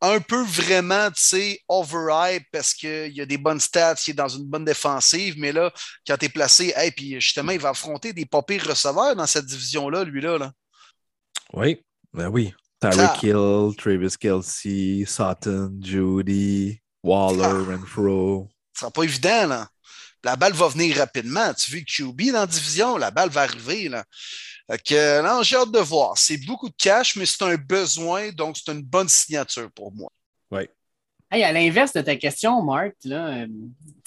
[0.04, 4.14] un peu vraiment, tu sais, overhype parce qu'il y a des bonnes stats, il est
[4.14, 5.72] dans une bonne défensive, mais là,
[6.06, 9.26] quand tu es placé, et puis justement, il va affronter des pas pires receveurs dans
[9.26, 10.38] cette division-là, lui-là.
[10.38, 10.52] Là.
[11.52, 11.80] Oui,
[12.12, 12.54] ben oui.
[12.80, 17.76] Tyreek Hill, Travis Kelsey, Sutton, Judy, Waller, ah.
[17.76, 18.48] Renfro.
[18.74, 19.68] Ce sera pas évident, là.
[20.22, 21.52] La balle va venir rapidement.
[21.54, 24.04] Tu veux QB dans la division, la balle va arriver, là.
[24.68, 26.16] Que, non, j'ai hâte de voir.
[26.16, 30.10] C'est beaucoup de cash, mais c'est un besoin, donc c'est une bonne signature pour moi.
[30.50, 30.62] Oui.
[31.30, 33.46] à l'inverse de ta question, Marc, là, euh,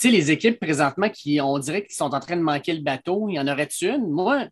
[0.04, 3.36] les équipes présentement qui, on dirait qu'ils sont en train de manquer le bateau, il
[3.36, 4.10] y en aurait-tu une?
[4.10, 4.48] Moi,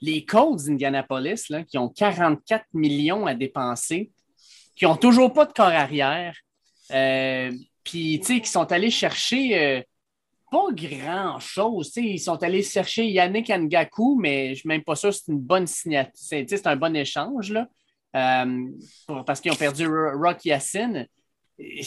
[0.00, 4.10] les Colts d'Indianapolis, qui ont 44 millions à dépenser,
[4.74, 6.34] qui n'ont toujours pas de corps arrière,
[6.92, 7.52] euh,
[7.84, 9.82] puis qui sont allés chercher euh,
[10.52, 11.92] pas grand-chose.
[11.96, 15.32] Ils sont allés chercher Yannick Ngaku, mais je ne suis même pas sûr que c'est
[15.32, 16.12] une bonne signature.
[16.14, 17.66] C'est un bon échange là,
[18.14, 18.68] euh,
[19.24, 21.06] parce qu'ils ont perdu Rock Yassin.
[21.58, 21.82] Je ne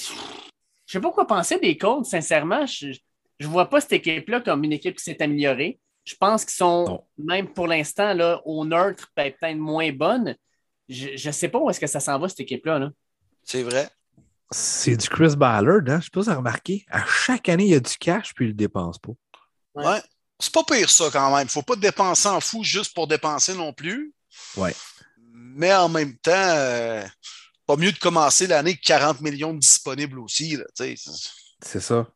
[0.87, 2.65] sais pas quoi penser des Colts, sincèrement.
[2.65, 2.97] Je
[3.39, 5.79] ne vois pas cette équipe-là comme une équipe qui s'est améliorée.
[6.03, 10.35] Je pense qu'ils sont, même pour l'instant, au neutre, peut-être moins bonnes.
[10.89, 12.79] Je ne sais pas où est-ce que ça s'en va, cette équipe-là.
[12.79, 12.89] -là,
[13.43, 13.87] c'est vrai.
[14.51, 15.99] C'est du Chris Ballard, hein?
[15.99, 16.85] Je sais pas si vous avez remarqué.
[16.89, 19.13] À chaque année, il y a du cash, puis il ne le dépense pas.
[19.75, 20.01] Ouais.
[20.39, 21.47] C'est pas pire ça quand même.
[21.47, 24.13] Faut pas dépenser en fou juste pour dépenser non plus.
[24.57, 24.75] Ouais.
[25.31, 27.05] Mais en même temps, euh,
[27.65, 30.57] pas mieux de commencer l'année avec 40 millions disponibles aussi.
[31.61, 32.07] C'est ça.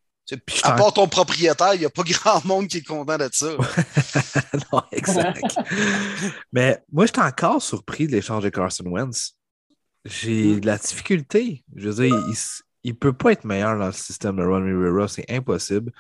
[0.64, 3.48] à part ton propriétaire, il n'y a pas grand monde qui est content de ça.
[4.74, 5.56] non, exact.
[6.52, 9.36] Mais moi, j'étais encore surpris de l'échange de Carson Wentz
[10.10, 11.64] J'ai de la difficulté.
[11.76, 12.16] Je veux dire,
[12.84, 15.92] il ne peut pas être meilleur dans le système de Ron Rivera, c'est impossible.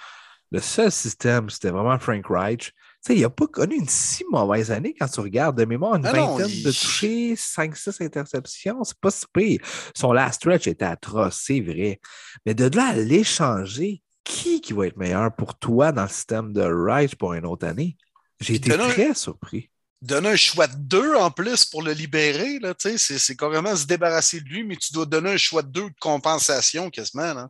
[0.52, 2.73] Le seul système, c'était vraiment Frank Reich.
[3.02, 6.03] sais, il n'a pas connu une si mauvaise année quand tu regardes de mémoire une
[6.03, 8.84] vingtaine de touchés, 5-6 interceptions.
[8.84, 9.60] C'est pas si pire.
[9.95, 11.99] Son last stretch était atroce, c'est vrai.
[12.45, 16.52] Mais de là à l'échanger, qui, qui va être meilleur pour toi dans le système
[16.53, 17.95] de Reich pour une autre année?
[18.40, 19.69] J'ai été très surpris
[20.01, 23.85] donner un choix de deux en plus pour le libérer, là, c'est, c'est carrément se
[23.85, 27.34] débarrasser de lui, mais tu dois donner un choix de deux de compensation quasiment.
[27.34, 27.49] Là.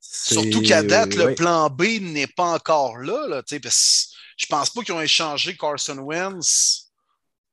[0.00, 3.26] Surtout qu'à date, le plan B n'est pas encore là.
[3.28, 6.90] là parce je pense pas qu'ils ont échangé Carson Wentz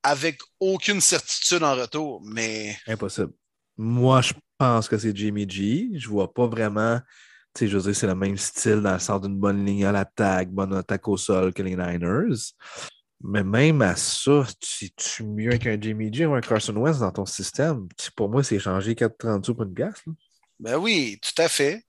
[0.02, 2.76] avec aucune certitude en retour, mais.
[2.86, 3.32] Impossible.
[3.76, 5.90] Moi, je pense que c'est Jimmy G.
[5.94, 6.98] Je vois pas vraiment.
[7.54, 9.84] Tu sais, je veux dire, c'est le même style dans le sens d'une bonne ligne
[9.84, 12.52] à l'attaque, bonne attaque au sol que les Niners.
[13.24, 17.26] Mais même à ça, tu mieux qu'un Jimmy G ou un Carson Wentz dans ton
[17.26, 17.88] système?
[18.16, 20.02] Pour moi, c'est changer 4,32 pour une glace.
[20.58, 21.84] Ben oui, tout à fait.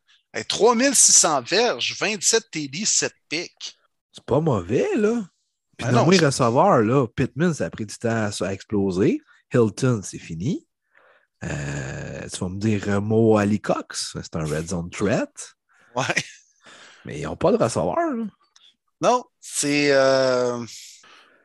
[0.47, 3.77] 3600 verges, 27 TD, 7 pics.
[4.11, 5.23] C'est pas mauvais, là.
[5.77, 9.21] Puis ben non, les receveurs, là, Pittman, ça a pris du temps à, exploser.
[9.53, 10.67] Hilton, c'est fini.
[11.43, 15.55] Euh, tu vas me dire Remo Ali Cox, c'est un red zone threat.
[15.95, 16.03] Ouais.
[17.05, 17.95] Mais ils n'ont pas de receveur.
[17.95, 18.25] Là.
[19.01, 19.91] Non, c'est.
[19.91, 20.63] Euh...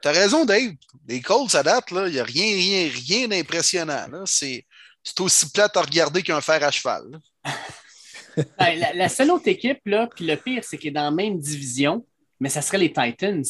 [0.01, 0.73] T'as raison, Dave.
[1.07, 4.07] Les Colts, ça date, il n'y a rien, rien, rien d'impressionnant.
[4.25, 4.65] C'est
[5.21, 7.05] aussi plate à regarder qu'un fer à cheval.
[8.57, 11.41] Ben, la, seule autre équipe, là, puis le pire, c'est qu'il est dans la même
[11.41, 12.07] division,
[12.39, 13.43] mais ça serait les Titans.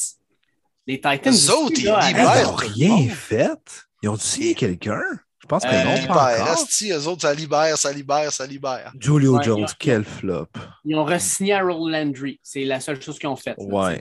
[0.87, 1.21] Les Titans.
[1.25, 3.87] Les autres, ils n'ont rien fait.
[4.03, 5.03] Ils ont signé quelqu'un.
[5.41, 6.67] Je pense qu'ils n'ont pas encore.
[6.83, 8.93] eux autres, ça libère, ça libère, ça libère.
[8.99, 10.49] Julio Jones, quel flop.
[10.85, 12.41] Ils ont re-signé à Roland Landry.
[12.43, 13.57] C'est la seule chose qu'ils ont faite.
[13.59, 14.01] Ouais.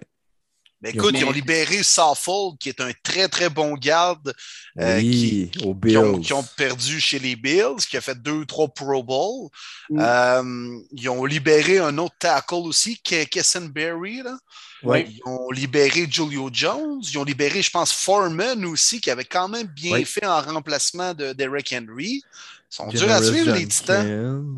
[0.81, 4.33] Mais écoute, ils ont libéré Saffold, qui est un très, très bon garde.
[4.79, 6.21] Euh, qui, aux Bills.
[6.21, 9.49] Qui, ont, perdu chez les Bills, qui a fait deux ou trois Pro Bowl.
[9.89, 9.99] Mm.
[9.99, 14.21] Euh, ils ont libéré un autre tackle aussi, Kessenberry.
[14.21, 14.37] Là.
[14.83, 17.01] Ils ont libéré Julio Jones.
[17.01, 21.15] Ils ont libéré, je pense, Foreman aussi, qui avait quand même bien fait en remplacement
[21.15, 22.21] de Derek Henry.
[22.69, 24.55] Ils sont durs à suivre, les Titans.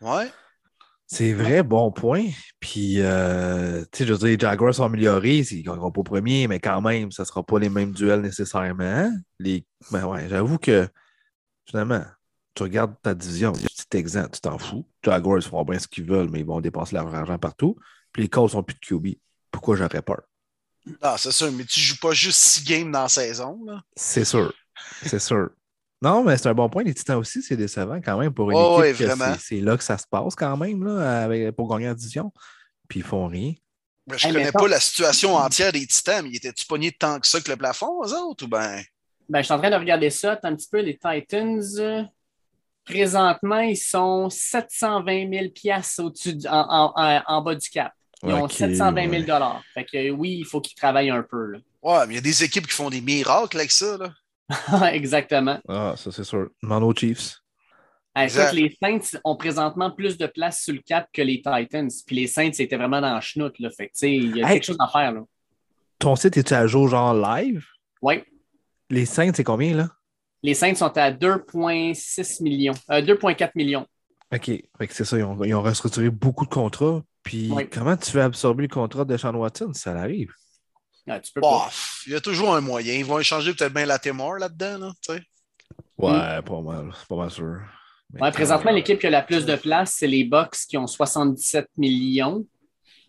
[0.00, 0.30] Ouais.
[1.10, 2.26] C'est vrai, bon point.
[2.60, 6.02] Puis, euh, tu sais, je veux dire, les Jaguars sont améliorés, ils ne gagneront pas
[6.02, 9.10] premier, mais quand même, ça ne sera pas les mêmes duels nécessairement.
[9.38, 9.64] Les...
[9.90, 10.86] Ben ouais, j'avoue que,
[11.64, 12.04] finalement,
[12.54, 14.86] tu regardes ta division, petit exemple, tu t'en fous.
[15.02, 17.76] Les Jaguars feront bien ce qu'ils veulent, mais ils vont dépenser leur argent partout.
[18.12, 19.18] Puis les Colts sont plus de QB.
[19.50, 20.20] Pourquoi j'aurais peur?
[21.00, 23.58] Ah, c'est sûr, mais tu ne joues pas juste six games dans la saison.
[23.96, 24.52] C'est sûr.
[25.06, 25.50] C'est sûr.
[26.00, 26.84] Non, mais c'est un bon point.
[26.84, 29.06] Les Titans aussi, c'est décevant quand même pour une équipe.
[29.40, 32.32] c'est là que ça se passe quand même là, pour gagner la division.
[32.88, 33.52] Puis ils font rien.
[34.16, 37.40] je ne connais pas la situation entière des Titans, mais étaient-tu pognés tant que ça
[37.40, 38.82] que le plafond, eux autres, ou ben?
[39.28, 40.80] Ben, je suis en train de regarder ça un petit peu.
[40.80, 42.08] Les Titans,
[42.84, 47.92] présentement, ils sont 720 000 piastres au-dessus en, bas du cap.
[48.22, 49.40] Ils ont 720 000
[49.74, 51.52] Fait que oui, il faut qu'ils travaillent un peu.
[51.52, 51.58] Là.
[51.82, 53.96] Ouais, mais il y a des équipes qui font des miracles avec ça.
[53.98, 54.12] Là.
[54.92, 55.58] Exactement.
[55.68, 56.48] Ah, ça c'est sûr.
[56.62, 57.36] Mano Chiefs.
[58.16, 61.90] les Saints ont présentement plus de place sur le cap que les Titans.
[62.06, 63.58] Puis les Saints, c'était vraiment dans la chenoute.
[63.58, 63.70] Là.
[63.70, 65.12] Fait il y a quelque chose à faire.
[65.12, 65.22] Là.
[65.98, 67.66] Ton site est-tu à jour genre live?
[68.02, 68.22] Oui.
[68.90, 69.88] Les Saints, c'est combien là?
[70.42, 72.74] Les Saints sont à 2,6 millions.
[72.88, 73.86] 2,4 euh, millions.
[74.32, 74.50] OK.
[74.90, 75.18] c'est ça.
[75.18, 77.02] Ils ont, ils ont, restructuré beaucoup de contrats.
[77.22, 79.72] Puis comment tu fais absorber le contrat de Sean Watson?
[79.74, 80.32] Ça arrive.
[81.08, 81.70] Ah,
[82.06, 82.94] il y a toujours un moyen.
[82.94, 85.22] Ils vont échanger peut-être bien la Timor là-dedans, là, tu sais.
[85.96, 86.92] Ouais, pas mal.
[87.08, 87.58] Pas mal sûr.
[88.20, 91.68] Ouais, présentement, l'équipe qui a la plus de place, c'est les Bucks qui ont 77
[91.76, 92.44] millions.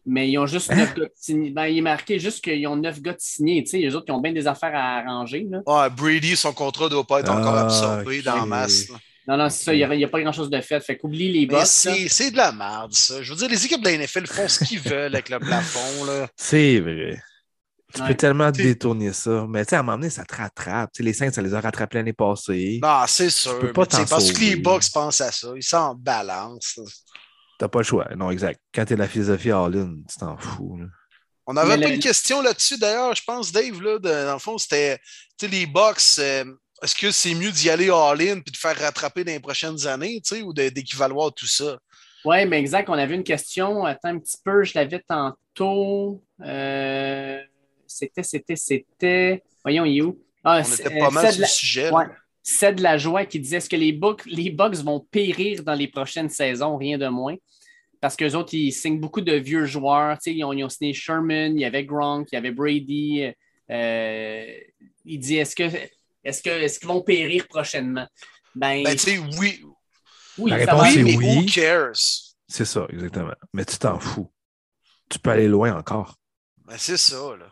[0.06, 1.52] Mais ils ont juste 9 gars de signés.
[1.52, 3.64] Ben, il est marqué juste qu'ils ont 9 gars de signés.
[3.64, 5.46] Tu sais, les autres qui ont bien des affaires à arranger.
[5.50, 5.60] Là.
[5.68, 8.88] Ouais, Brady, son contrat ne doit pas être encore ah, absorbé dans la masse.
[9.28, 9.74] Non, non, c'est ça.
[9.76, 10.80] Il n'y a, pas grand-chose de fait.
[10.80, 11.66] Fait qu'oublie les Bucks.
[11.66, 13.22] C'est de la merde, ça.
[13.22, 16.28] Je veux dire, les équipes de la NFL font ce qu'ils veulent avec le plafond.
[16.36, 17.22] C'est vrai.
[17.94, 19.46] Tu peux tellement détourner ça.
[19.50, 20.92] Mais tu sais, à un moment donné, ça te rattrape.
[21.00, 22.80] les Saints, ça les a rattrapés l'année passée.
[22.84, 23.58] Non, c'est sûr.
[23.60, 25.48] Tu pas parce que les Bucks pensent à ça.
[25.56, 26.80] Ils sont en balance.
[27.58, 28.08] T'as pas le choix.
[28.16, 28.62] Non, exact.
[28.74, 30.80] Quand tu es la philosophie all-in, tu t'en fous.
[31.48, 35.00] On avait peu une question là-dessus, d'ailleurs, je pense, Dave, là, dans le fond, c'était
[35.42, 36.20] les Bucks.
[36.20, 36.46] Euh,
[36.84, 40.22] est-ce que c'est mieux d'y aller all-in puis de faire rattraper dans les prochaines années,
[40.44, 41.80] ou d'équivaloir tout ça?
[42.24, 42.88] Oui, mais exact.
[42.88, 43.84] On avait une question.
[43.84, 46.24] Attends un petit peu, je l'avais tantôt.
[46.46, 47.40] Euh
[47.90, 49.44] c'était, c'était, c'était.
[49.64, 50.18] Voyons, il est où?
[50.44, 51.92] Ah, On était pas mal sur le sujet.
[52.42, 55.88] C'est de la joie qui disait est-ce que les Bucks, les vont périr dans les
[55.88, 57.36] prochaines saisons, rien de moins.
[58.02, 60.18] Parce qu'eux autres, ils signent beaucoup de vieux joueurs.
[60.26, 63.26] Ils ont, ils ont signé Sherman, il y avait Gronk, il y avait Brady.
[63.70, 64.54] Euh,
[65.06, 65.64] il dit est-ce que
[66.24, 68.08] est-ce que est-ce qu'ils vont périr prochainement?
[68.56, 69.62] Ben, ben tu sais, oui.
[70.38, 71.38] Oui, La réponse est mais oui.
[71.38, 72.36] Who cares?
[72.48, 73.34] C'est ça, exactement.
[73.54, 74.32] Mais tu t'en fous.
[75.10, 76.16] Tu peux aller loin encore.
[76.66, 77.50] Ben, c'est ça, là.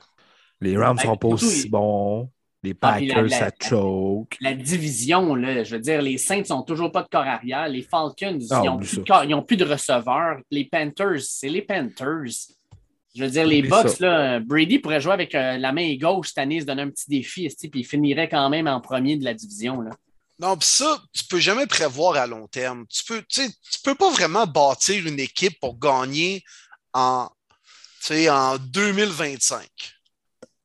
[0.61, 2.29] Les Rams sont pas aussi bons.
[2.63, 4.35] Les ah, Packers, ça choke.
[4.41, 7.67] La, division, là, je veux dire, les Saints n'ont toujours pas de corps arrière.
[7.69, 10.39] Les Falcons, ah, ils n'ont plus, plus, de receveurs.
[10.49, 12.55] Les Panthers, c'est les Panthers.
[13.15, 16.37] Je veux dire, les Bucks, là, Brady pourrait jouer avec euh, la main gauche cette
[16.39, 19.33] année, se donner un petit défi, puis il finirait quand même en premier de la
[19.33, 19.81] division.
[19.81, 19.91] Là.
[20.39, 22.85] Non, puis ça, tu peux jamais prévoir à long terme.
[22.87, 23.41] Tu peux, tu
[23.83, 26.43] peux pas vraiment bâtir une équipe pour gagner
[26.93, 27.27] en,
[28.11, 29.67] en 2025.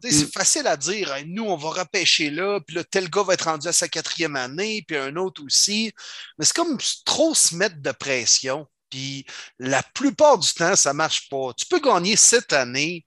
[0.02, 0.30] C'est mm.
[0.32, 3.68] facile à dire, nous, on va repêcher là, puis là, tel gars va être rendu
[3.68, 5.92] à sa quatrième année, puis un autre aussi.
[6.38, 8.66] Mais c'est comme trop se mettre de pression.
[8.90, 9.24] Puis
[9.58, 11.52] la plupart du temps, ça ne marche pas.
[11.56, 13.04] Tu peux gagner cette année.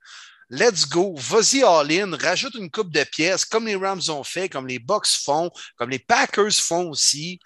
[0.50, 4.68] Let's go, vas-y all-in, rajoute une coupe de pièces, comme les Rams ont fait, comme
[4.68, 7.40] les Bucks font, comme les Packers font aussi,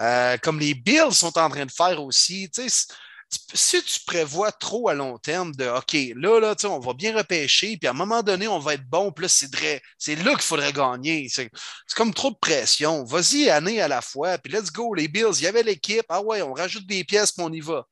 [0.00, 2.48] euh, comme les Bills sont en train de faire aussi.
[2.54, 2.86] Tu sais,
[3.54, 7.76] si tu prévois trop à long terme de OK, là, là, on va bien repêcher,
[7.76, 9.28] puis à un moment donné, on va être bon, puis là,
[9.98, 11.28] c'est là qu'il faudrait gagner.
[11.30, 11.50] C'est
[11.96, 13.04] comme trop de pression.
[13.04, 16.20] Vas-y, année à la fois, puis let's go, les Bills, il y avait l'équipe, ah
[16.22, 17.86] ouais, on rajoute des pièces, puis on y va.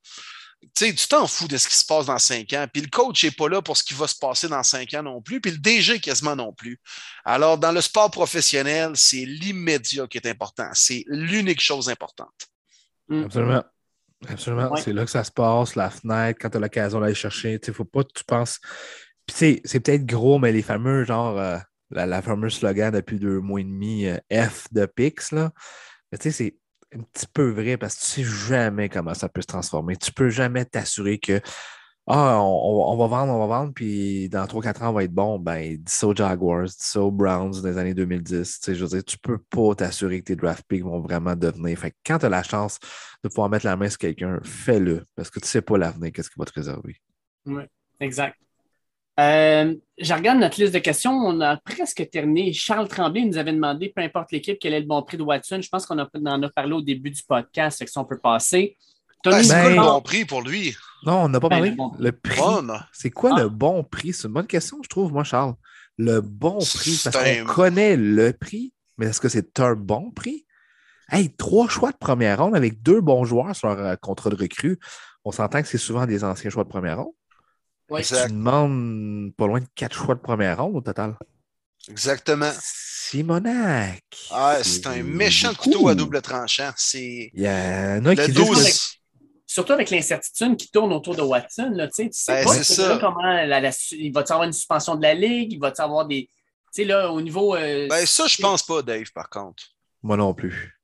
[0.75, 2.67] tu t'en fous de ce qui se passe dans cinq ans.
[2.73, 5.03] Puis le coach n'est pas là pour ce qui va se passer dans cinq ans
[5.03, 6.81] non plus, puis le DG quasiment non plus.
[7.25, 10.69] Alors, dans le sport professionnel, c'est l'immédiat qui est important.
[10.73, 12.49] C'est l'unique chose importante.
[13.11, 13.65] Absolument.
[14.29, 14.77] Absolument.
[14.77, 17.55] C'est là que ça se passe, la fenêtre, quand tu as l'occasion d'aller chercher.
[17.55, 18.61] Il ne faut pas que tu penses.
[19.27, 21.59] Puis c'est peut-être gros, mais les fameux, genre, euh,
[21.91, 25.53] la, fameuse slogan depuis deux mois et demi, euh, F de Pix, là.
[26.13, 26.57] tu sais, c'est
[26.95, 29.97] un petit peu vrai parce que tu sais jamais comment ça peut se transformer.
[29.97, 31.41] Tu peux jamais t'assurer que
[32.09, 35.39] ah, on, va vendre, on va vendre, puis dans 3-4 ans, on va être bon.
[35.39, 38.59] Ben, dis Jaguars, dis ça aux Browns des années 2010.
[38.59, 41.37] Tu sais, je veux dire, tu peux pas t'assurer que tes draft picks vont vraiment
[41.37, 41.79] devenir.
[41.79, 42.81] Fait quand tu as la chance
[43.23, 46.29] de pouvoir mettre la main sur quelqu'un, fais-le, parce que tu sais pas l'avenir, qu'est-ce
[46.29, 46.97] qui va te réserver.
[47.47, 47.63] Oui,
[48.01, 48.37] exact.
[49.21, 51.13] Euh, je regarde notre liste de questions.
[51.13, 52.53] On a presque terminé.
[52.53, 55.61] Charles Tremblay nous avait demandé, peu importe l'équipe, quel est le bon prix de Watson?
[55.63, 58.19] Je pense qu'on en a parlé au début du podcast, fait que ça, on peut
[58.19, 58.77] passer.
[59.25, 60.77] Ben, c'est quoi le bon prix pour lui?
[61.05, 61.77] Non, on n'a pas ben, parlé.
[61.99, 62.41] le, prix.
[62.93, 63.49] c'est quoi le ah.
[63.49, 64.13] bon prix?
[64.13, 65.55] C'est une bonne question, je trouve, moi, Charles.
[65.99, 70.47] Le bon prix, parce qu'on connaît le prix, mais est-ce que c'est un bon prix?
[71.11, 74.37] Hey, trois choix de première ronde avec deux bons joueurs sur leur euh, contrat de
[74.37, 74.79] recrue.
[75.25, 77.13] On s'entend que c'est souvent des anciens choix de première ronde.
[77.91, 78.03] Oui.
[78.03, 81.17] Tu demandes pas loin de quatre choix de première ronde au total.
[81.89, 82.51] Exactement.
[82.59, 84.03] Simonac.
[84.31, 86.71] Ah, c'est un méchant couteau à double tranchant.
[86.77, 87.31] C'est.
[87.35, 89.02] Il y en a qui disent
[89.53, 92.99] surtout avec l'incertitude qui tourne autour de Watson, là, tu sais, tu sais ben, pas
[92.99, 93.39] comment
[93.93, 96.29] il va avoir une suspension de la Ligue, il va avoir des.
[96.75, 97.55] Tu sais, là, au niveau.
[97.55, 99.63] Euh, ben, ça, je pense pas, Dave, par contre.
[100.03, 100.79] Moi non plus.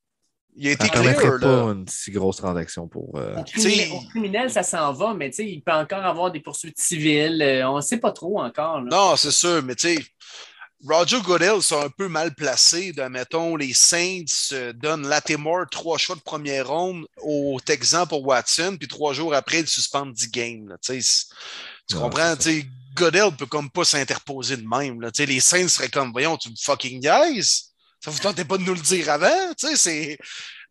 [0.60, 1.38] Il a été clair, là.
[1.38, 3.16] pas une si grosse transaction pour.
[3.16, 3.36] Euh...
[3.36, 7.40] Au, criminel, ça s'en va, mais tu sais, il peut encore avoir des poursuites civiles.
[7.40, 8.82] Euh, on ne sait pas trop encore.
[8.82, 10.04] Non, c'est sûr, mais tu sais,
[10.86, 12.92] Roger Goodell sont un peu mal placés.
[12.92, 18.24] De, mettons, les Saints euh, donnent Latimore trois choix de première ronde au Texan pour
[18.24, 20.76] Watson, puis trois jours après, ils suspendent 10 games.
[20.82, 22.34] tu comprends?
[22.94, 25.00] Goodell peut comme pas s'interposer de même.
[25.00, 27.68] Là, les Saints seraient comme, voyons, tu me fucking guys.
[28.00, 29.52] Ça vous tentait pas de nous le dire avant?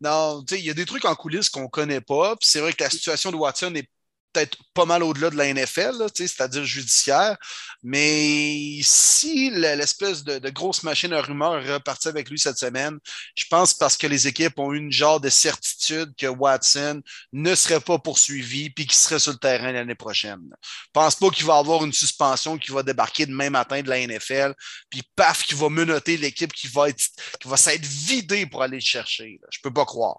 [0.00, 2.36] Non, il y a des trucs en coulisses qu'on connaît pas.
[2.40, 3.88] c'est vrai que la situation de Watson est
[4.32, 7.36] peut-être pas mal au-delà de la NFL, c'est-à-dire judiciaire.
[7.82, 12.98] Mais si l'espèce de, grosse machine à rumeurs est repartie avec lui cette semaine,
[13.36, 17.02] je pense parce que les équipes ont une genre de certitude que Watson
[17.32, 20.40] ne serait pas poursuivi puis qu'il serait sur le terrain l'année prochaine.
[20.62, 24.06] Je pense pas qu'il va avoir une suspension qui va débarquer demain matin de la
[24.06, 24.54] NFL,
[24.90, 28.82] puis paf, qui va menoter l'équipe qui va qui va s'être vidée pour aller le
[28.82, 29.38] chercher.
[29.50, 30.18] Je peux pas croire.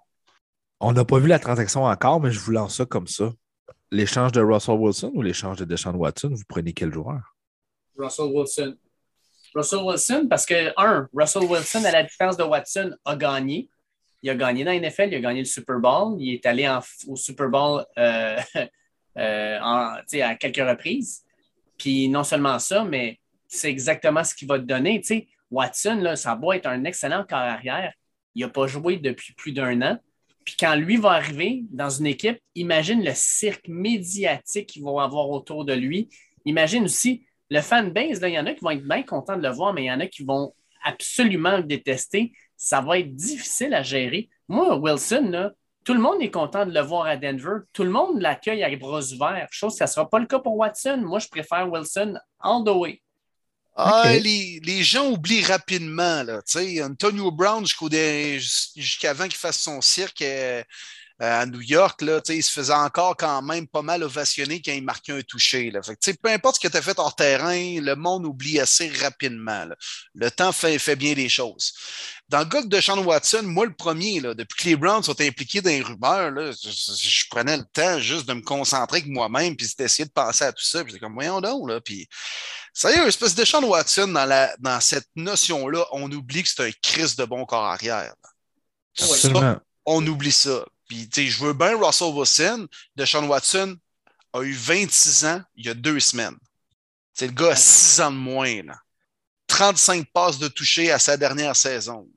[0.80, 3.32] On n'a pas vu la transaction encore, mais je vous lance ça comme ça
[3.90, 7.34] l'échange de Russell Wilson ou l'échange de Deshaun Watson, vous prenez quel joueur?
[7.96, 8.76] Russell Wilson.
[9.54, 13.68] Russell Wilson, parce que, un, Russell Wilson, à la différence de Watson, a gagné.
[14.22, 16.16] Il a gagné dans la NFL, il a gagné le Super Bowl.
[16.20, 16.68] Il est allé
[17.08, 18.38] au Super Bowl euh,
[19.16, 20.02] euh, à
[20.38, 21.24] quelques reprises.
[21.78, 23.18] Puis non seulement ça, mais
[23.48, 25.02] c'est exactement ce qu'il va te donner.
[25.50, 27.92] Watson, là, ça doit être un excellent carrière.
[28.34, 29.98] Il n'a pas joué depuis plus d'un an.
[30.44, 35.28] Puis quand lui va arriver dans une équipe, imagine le cirque médiatique qu'ils vont avoir
[35.30, 36.08] autour de lui.
[36.44, 38.20] Imagine aussi le fanbase.
[38.22, 39.92] Il y en a qui vont être bien contents de le voir, mais il y
[39.92, 42.32] en a qui vont absolument le détester.
[42.56, 44.28] Ça va être difficile à gérer.
[44.48, 45.50] Moi, Wilson,
[45.84, 47.58] tout le monde est content de le voir à Denver.
[47.72, 49.48] Tout le monde l'accueille avec bras ouverts.
[49.50, 51.02] Chose que ça ne sera pas le cas pour Watson.
[51.04, 53.00] Moi, je préfère Wilson all the.
[53.82, 56.22] Ah, les, gens oublient rapidement.
[56.22, 56.40] Là,
[56.82, 60.62] Antonio Brown, jusqu'avant qu'il fasse son cirque, euh,
[61.20, 64.82] à New York, là, il se faisait encore quand même pas mal ovationner quand il
[64.82, 65.70] marquait un toucher.
[65.70, 65.82] Là.
[65.82, 69.66] Fait peu importe ce que tu as fait hors terrain, le monde oublie assez rapidement.
[70.14, 71.74] Le temps fait, fait, bien les choses.
[72.30, 75.20] Dans le gars de Sean Watson, moi le premier, là, depuis que les Browns sont
[75.20, 79.56] impliqués dans les rumeurs, là, je, prenais le temps juste de me concentrer avec moi-même
[79.56, 80.82] puis d'essayer de penser à tout ça.
[80.84, 81.68] Puis comme, voyons donc.
[81.68, 82.08] Là, puis,
[82.72, 86.42] ça y est, une espèce de Sean Watson dans, la, dans cette notion-là, on oublie
[86.42, 88.14] que c'est un Chris de bon corps arrière.
[89.84, 90.64] on oublie ça.
[90.90, 92.66] Puis, tu sais, je veux bien Russell Wilson.
[92.96, 93.78] De Sean Watson
[94.32, 96.36] a eu 26 ans il y a deux semaines.
[97.14, 98.62] C'est le gars a 6 ans de moins.
[98.64, 98.76] Là.
[99.46, 102.08] 35 passes de toucher à sa dernière saison.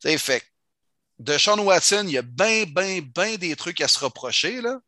[0.00, 0.44] Tu sais, fait
[1.18, 4.78] de Watson, il y a bien, bien, bien des trucs à se reprocher, là.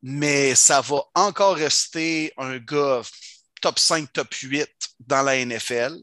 [0.00, 3.02] Mais ça va encore rester un gars
[3.60, 4.68] top 5, top 8
[5.00, 5.98] dans la NFL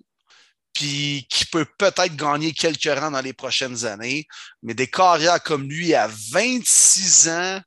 [0.78, 4.28] puis qui peut peut-être gagner quelques rangs dans les prochaines années.
[4.62, 7.60] Mais des carrières comme lui à 26 ans,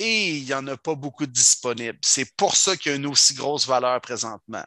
[0.00, 1.98] et il n'y en a pas beaucoup de disponibles.
[2.02, 4.64] C'est pour ça qu'il y a une aussi grosse valeur présentement.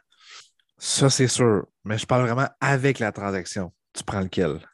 [0.78, 1.66] Ça, c'est sûr.
[1.84, 3.70] Mais je parle vraiment avec la transaction.
[3.92, 4.66] Tu prends lequel?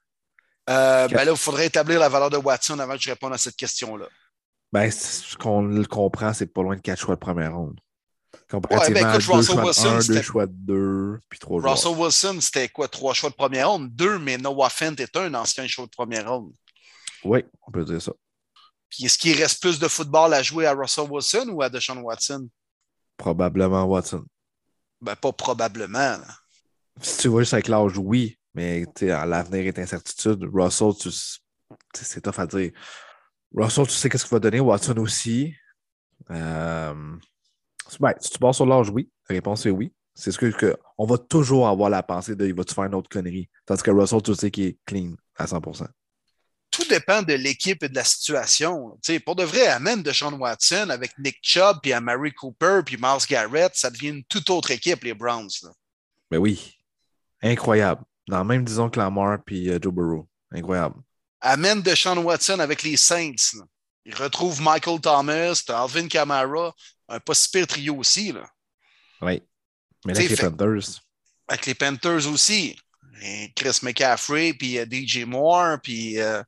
[0.71, 3.39] Euh, ben là, il faudrait établir la valeur de Watson avant que je réponde à
[3.39, 4.07] cette question-là.
[4.73, 7.81] Ben, ce qu'on le comprend, c'est pas loin de 4 choix de première ronde.
[8.55, 12.39] Comparativement ouais, ben écoute, Russell Wilson, un, deux choix de deux, puis trois Russell Wilson,
[12.41, 12.87] c'était quoi?
[12.89, 13.95] Trois choix de première ronde?
[13.95, 16.53] Deux, mais Noah Fent est un ancien choix de première ronde.
[17.25, 18.13] Oui, on peut dire ça.
[18.89, 21.99] Puis est-ce qu'il reste plus de football à jouer à Russell Wilson ou à Deshaun
[21.99, 22.49] Watson?
[23.17, 24.25] Probablement Watson.
[25.01, 26.19] Ben, pas probablement.
[27.01, 30.49] Si tu vois juste avec l'âge, oui, mais l'avenir est incertitude.
[30.53, 30.93] Russell,
[31.93, 32.71] c'est tough à dire.
[33.53, 34.61] Russell, tu sais qu'est-ce qu'il va donner.
[34.61, 35.55] Watson aussi.
[36.31, 37.17] Euh,
[38.01, 39.11] ben, si tu pars sur l'âge, oui.
[39.29, 39.93] La réponse est oui.
[40.15, 43.09] C'est ce que, on va toujours avoir la pensée de il va-tu faire une autre
[43.09, 43.49] connerie?
[43.67, 45.89] Tandis que Russell, tu sais qu'il est clean à 100%
[46.71, 48.97] Tout dépend de l'équipe et de la situation.
[49.25, 53.27] pour de vrai, amène de Sean Watson avec Nick Chubb, puis Mary Cooper, puis Miles
[53.29, 55.51] Garrett, ça devient une toute autre équipe, les Browns.
[56.31, 56.77] Mais ben oui.
[57.43, 58.03] Incroyable.
[58.29, 60.29] Dans même, disons, que Lamar puis euh, Joe Burrow.
[60.53, 60.97] Incroyable.
[61.41, 63.59] Amène de Sean Watson avec les Saints.
[64.07, 66.75] Il retrouve Michael Thomas, Alvin Kamara,
[67.09, 68.33] un pas si pire trio aussi.
[68.33, 68.49] Là.
[69.23, 69.43] Oui.
[70.05, 71.01] Mais avec les Panthers.
[71.49, 72.77] Avec les Panthers aussi.
[73.55, 76.21] Chris McCaffrey, puis euh, DJ Moore, puis.
[76.21, 76.43] Euh,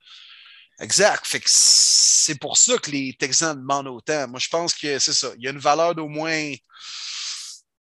[0.80, 1.26] exact.
[1.26, 4.28] Fait que c'est pour ça que les Texans demandent autant.
[4.28, 5.28] Moi, je pense que c'est ça.
[5.38, 6.52] Il y a une valeur d'au moins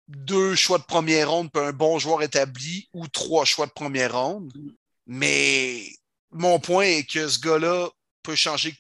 [0.08, 4.14] deux choix de première ronde pour un bon joueur établi ou trois choix de première
[4.14, 4.52] ronde.
[5.06, 5.86] Mais
[6.30, 7.88] mon point est que ce gars-là
[8.22, 8.74] peut changer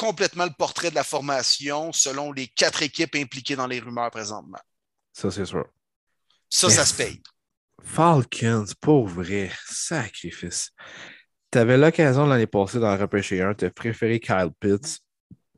[0.00, 4.58] complètement le portrait de la formation selon les quatre équipes impliquées dans les rumeurs présentement.
[5.12, 5.66] Ça, c'est sûr.
[6.48, 7.22] Ça, ça se paye.
[7.82, 10.70] Falcons, pour vrai, sacrifice.
[11.52, 15.00] Tu avais l'occasion l'année passée d'en repêcher un, tu as préféré Kyle Pitts.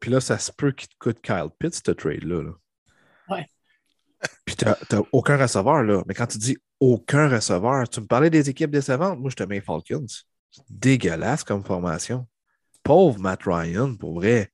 [0.01, 2.51] Puis là, ça se peut qu'il te coûte Kyle Pitts, ce trade-là.
[3.29, 3.47] Ouais.
[4.45, 6.03] Puis tu n'as aucun receveur, là.
[6.09, 9.21] Mais quand tu dis aucun receveur, tu me parlais des équipes décevantes.
[9.21, 10.07] Moi, je te mets Falcons.
[10.69, 12.27] Dégueulasse comme formation
[12.83, 14.51] pauvre Matt Ryan, pour vrai,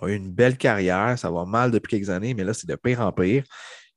[0.00, 1.18] a eu une belle carrière.
[1.18, 3.44] Ça va mal depuis quelques années, mais là, c'est de pire en pire.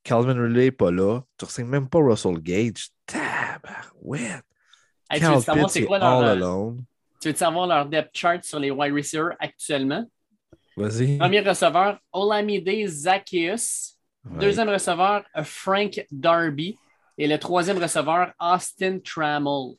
[0.04, 1.22] Calvin Ridley n'est pas là.
[1.38, 2.90] Tu ne même pas Russell Gage.
[3.06, 4.44] Tabarouette.
[5.10, 6.72] Hey, tu veux savoir c'est quoi leur, euh,
[7.20, 10.06] Tu veux savoir leur depth chart sur les wide receivers actuellement?
[10.78, 11.18] Vas-y.
[11.18, 13.96] Premier receveur, Olamide Zacchaeus.
[14.24, 16.78] Deuxième receveur, Frank Darby.
[17.18, 19.76] Et le troisième receveur, Austin Trammell.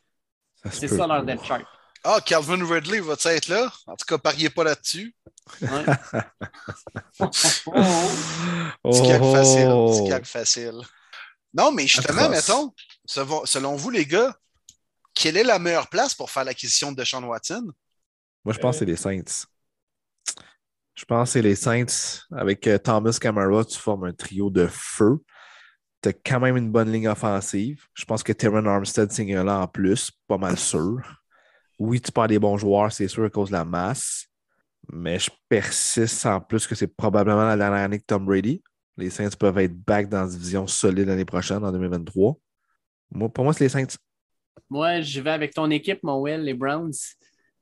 [0.70, 1.64] C'est ça leur depth chart.
[2.02, 3.70] Ah, Calvin Ridley va être là?
[3.86, 5.14] En tout cas, pariez pas là-dessus.
[5.60, 5.68] Ouais.
[8.84, 9.68] Petit facile.
[9.68, 10.80] Petit facile.
[11.52, 12.72] Non, mais justement, mettons,
[13.06, 14.34] selon vous, les gars,
[15.14, 17.70] quelle est la meilleure place pour faire l'acquisition de Sean Watson?
[18.44, 19.46] Moi, je pense que c'est les Saints.
[20.94, 22.22] Je pense que c'est les Saints.
[22.32, 25.18] Avec euh, Thomas Camara, tu formes un trio de feu.
[26.02, 27.84] Tu as quand même une bonne ligne offensive.
[27.94, 31.19] Je pense que Terran Armstead signe là en plus, pas mal sûr.
[31.80, 34.26] Oui, tu perds des bons joueurs, c'est sûr, à cause de la masse.
[34.92, 38.62] Mais je persiste en plus que c'est probablement la dernière année de Tom Brady.
[38.98, 42.36] Les Saints peuvent être back dans la division solide l'année prochaine, en 2023.
[43.12, 43.96] Moi, pour moi, c'est les Saints.
[44.68, 46.92] Moi, je vais avec ton équipe, mon Will, les Browns.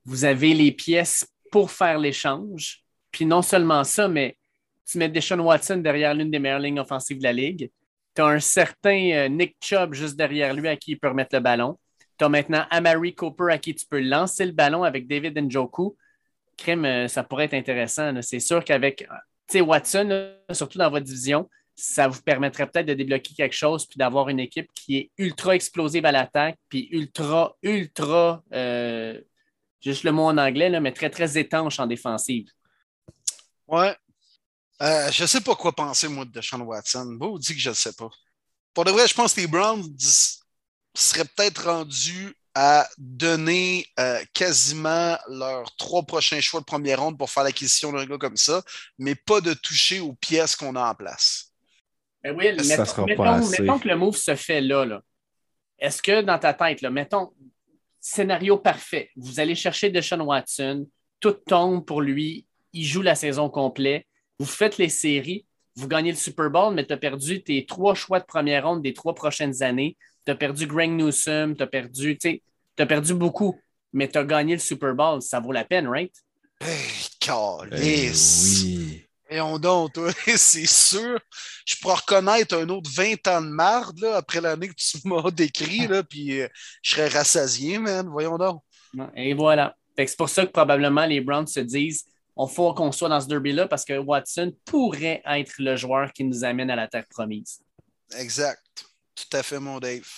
[0.04, 2.82] Vous avez les pièces pour faire l'échange.
[3.12, 4.36] Puis non seulement ça, mais
[4.84, 7.70] tu mets Deshaun Watson derrière l'une des meilleures lignes offensives de la Ligue.
[8.16, 11.36] Tu as un certain euh, Nick Chubb juste derrière lui à qui il peut remettre
[11.36, 11.78] le ballon.
[12.18, 15.96] Tu as maintenant Amari Cooper à qui tu peux lancer le ballon avec David Njoku.
[16.56, 18.20] Crème, euh, ça pourrait être intéressant.
[18.22, 19.06] C'est sûr qu'avec
[19.54, 24.28] Watson, surtout dans votre division, ça vous permettrait peut-être de débloquer quelque chose puis d'avoir
[24.28, 29.20] une équipe qui est ultra explosive à l'attaque, puis ultra, ultra, euh,
[29.80, 32.48] juste le mot en anglais, là, mais très, très étanche en défensive.
[33.68, 33.96] Ouais.
[34.82, 37.06] Euh, je sais pas quoi penser, moi, de Sean Watson.
[37.12, 38.10] Beau dit que je ne sais pas.
[38.74, 39.84] Pour de vrai, je pense que les Browns
[40.94, 47.30] seraient peut-être rendus à donner euh, quasiment leurs trois prochains choix de première ronde pour
[47.30, 48.62] faire l'acquisition d'un gars comme ça,
[48.98, 51.52] mais pas de toucher aux pièces qu'on a en place.
[52.22, 55.00] Ben oui, mettons, que le move se fait là.
[55.78, 57.32] Est-ce que dans ta tête, là, mettons,
[58.00, 60.88] scénario parfait, vous allez chercher Deshaun Watson,
[61.20, 64.04] tout tombe pour lui, il joue la saison complète,
[64.38, 65.46] vous faites les séries,
[65.76, 68.82] vous gagnez le Super Bowl, mais tu as perdu tes trois choix de première ronde
[68.82, 69.96] des trois prochaines années.
[70.28, 72.42] Tu as perdu Greg Newsom, tu as perdu, tu
[72.76, 73.58] as perdu beaucoup,
[73.94, 75.22] mais tu as gagné le Super Bowl.
[75.22, 76.12] Ça vaut la peine, right?
[76.60, 79.06] Hey, oui.
[79.30, 79.92] Et on donc,
[80.36, 81.18] c'est sûr.
[81.64, 85.30] Je pourrais reconnaître un autre 20 ans de marde là, après l'année que tu m'as
[85.30, 86.48] décrit, là, puis euh,
[86.82, 88.06] je serais rassasié, man.
[88.10, 88.60] Voyons donc.
[89.16, 89.74] Et voilà.
[89.96, 92.04] C'est pour ça que probablement les Browns se disent
[92.36, 96.24] on faut qu'on soit dans ce derby-là parce que Watson pourrait être le joueur qui
[96.24, 97.60] nous amène à la terre promise.
[98.14, 98.60] Exact.
[99.18, 100.08] Tout à fait, mon Dave.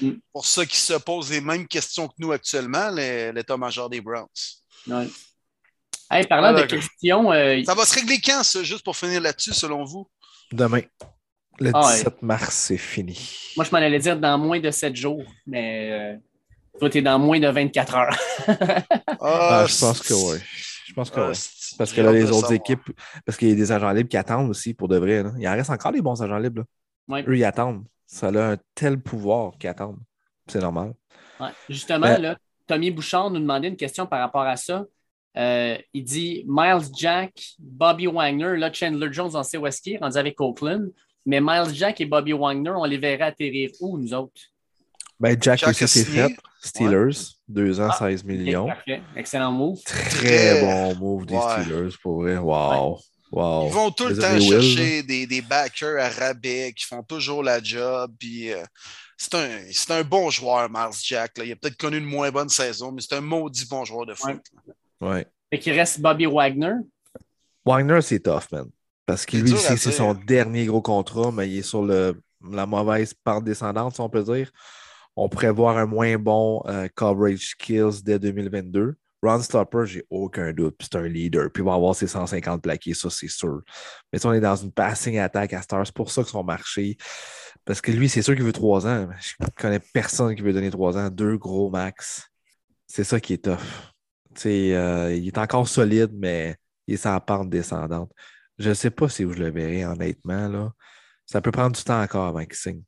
[0.00, 0.12] Mm.
[0.32, 4.26] Pour ceux qui se posent les mêmes questions que nous actuellement, l'état-major des Browns.
[4.86, 5.08] Ouais.
[6.10, 7.32] Hey, parlant de questions.
[7.32, 10.08] Euh, ça va se régler quand, ça, juste pour finir là-dessus, selon vous?
[10.50, 10.80] Demain.
[11.60, 13.18] Le 17 ah, mars, c'est fini.
[13.56, 16.16] Moi, je m'en allais dire dans moins de 7 jours, mais euh,
[16.78, 18.18] toi, tu es dans moins de 24 heures.
[19.20, 20.38] Ah, ah, je pense que oui.
[20.86, 21.36] Je pense que oui.
[21.76, 22.88] Parce que là, les autres équipes,
[23.26, 25.24] parce qu'il y a des agents libres qui attendent aussi pour de vrai.
[25.38, 26.62] Il en reste encore des bons agents libres.
[27.10, 27.84] Eux, ils attendent.
[28.08, 30.00] Ça a un tel pouvoir qu'ils attendent.
[30.46, 30.94] C'est normal.
[31.68, 34.86] Justement, ben là, Tommy Bouchard nous demandait une question par rapport à ça.
[35.36, 38.56] Euh, il dit Miles Jack, Bobby Wagner.
[38.56, 40.90] Là, Chandler Jones, on sait où est-ce qu'il est, rendu avec Oakland.
[41.26, 44.40] Mais Miles Jack et Bobby Wagner, on les verrait atterrir où, nous autres?
[45.20, 46.34] Ben, Jack, aussi, c'est fait.
[46.62, 48.66] Steelers, 2 ans, 16 ah, millions.
[48.66, 49.02] Parfait.
[49.14, 49.80] Excellent move.
[49.84, 52.38] Très bon move des Steelers, pour vrai.
[52.38, 52.98] Wow.
[53.30, 53.66] Wow.
[53.66, 57.62] Ils vont tout le temps chercher des, des, backers à rabais qui font toujours la
[57.62, 58.12] job.
[58.18, 58.64] Puis, euh,
[59.16, 61.36] c'est un, un, bon joueur, Miles Jack.
[61.36, 61.44] Là.
[61.44, 64.14] Il a peut-être connu une moins bonne saison, mais c'est un maudit bon joueur de
[64.14, 64.40] foot.
[65.00, 65.26] Ouais.
[65.50, 66.74] Fait qu'il reste Bobby Wagner.
[67.64, 68.68] Wagner, c'est tough, man.
[69.04, 73.14] Parce que lui, c'est son dernier gros contrat, mais il est sur le, la mauvaise
[73.14, 74.50] pente descendante, si on peut dire.
[75.16, 78.94] On pourrait voir un moins bon euh, coverage skills dès 2022.
[79.22, 80.76] Ron Stopper, j'ai aucun doute.
[80.80, 81.50] C'est un leader.
[81.50, 83.62] Puis il va avoir ses 150 plaqués, ça, c'est sûr.
[84.12, 86.44] Mais si on est dans une passing attack à Star, c'est pour ça que son
[86.44, 86.96] marché.
[87.64, 89.08] Parce que lui, c'est sûr qu'il veut trois ans.
[89.20, 91.10] Je connais personne qui veut donner trois ans.
[91.10, 92.28] Deux gros max.
[92.86, 93.58] C'est ça qui est tough.
[94.46, 98.10] Euh, il est encore solide, mais il est sans pente descendante.
[98.58, 100.48] Je ne sais pas si je le verrai, honnêtement.
[100.48, 100.72] Là.
[101.26, 102.82] Ça peut prendre du temps encore avant qu'il signe.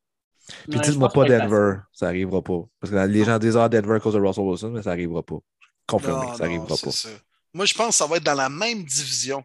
[0.68, 2.62] Puis dites-moi pas Denver, ça n'arrivera pas.
[2.80, 5.22] Parce que les gens disent ah, Denver à cause de Russell Wilson, mais ça n'arrivera
[5.22, 5.38] pas.
[5.90, 6.90] Confirmé, ça n'arrivera pas.
[7.52, 9.44] Moi, je pense que ça va être dans la même division.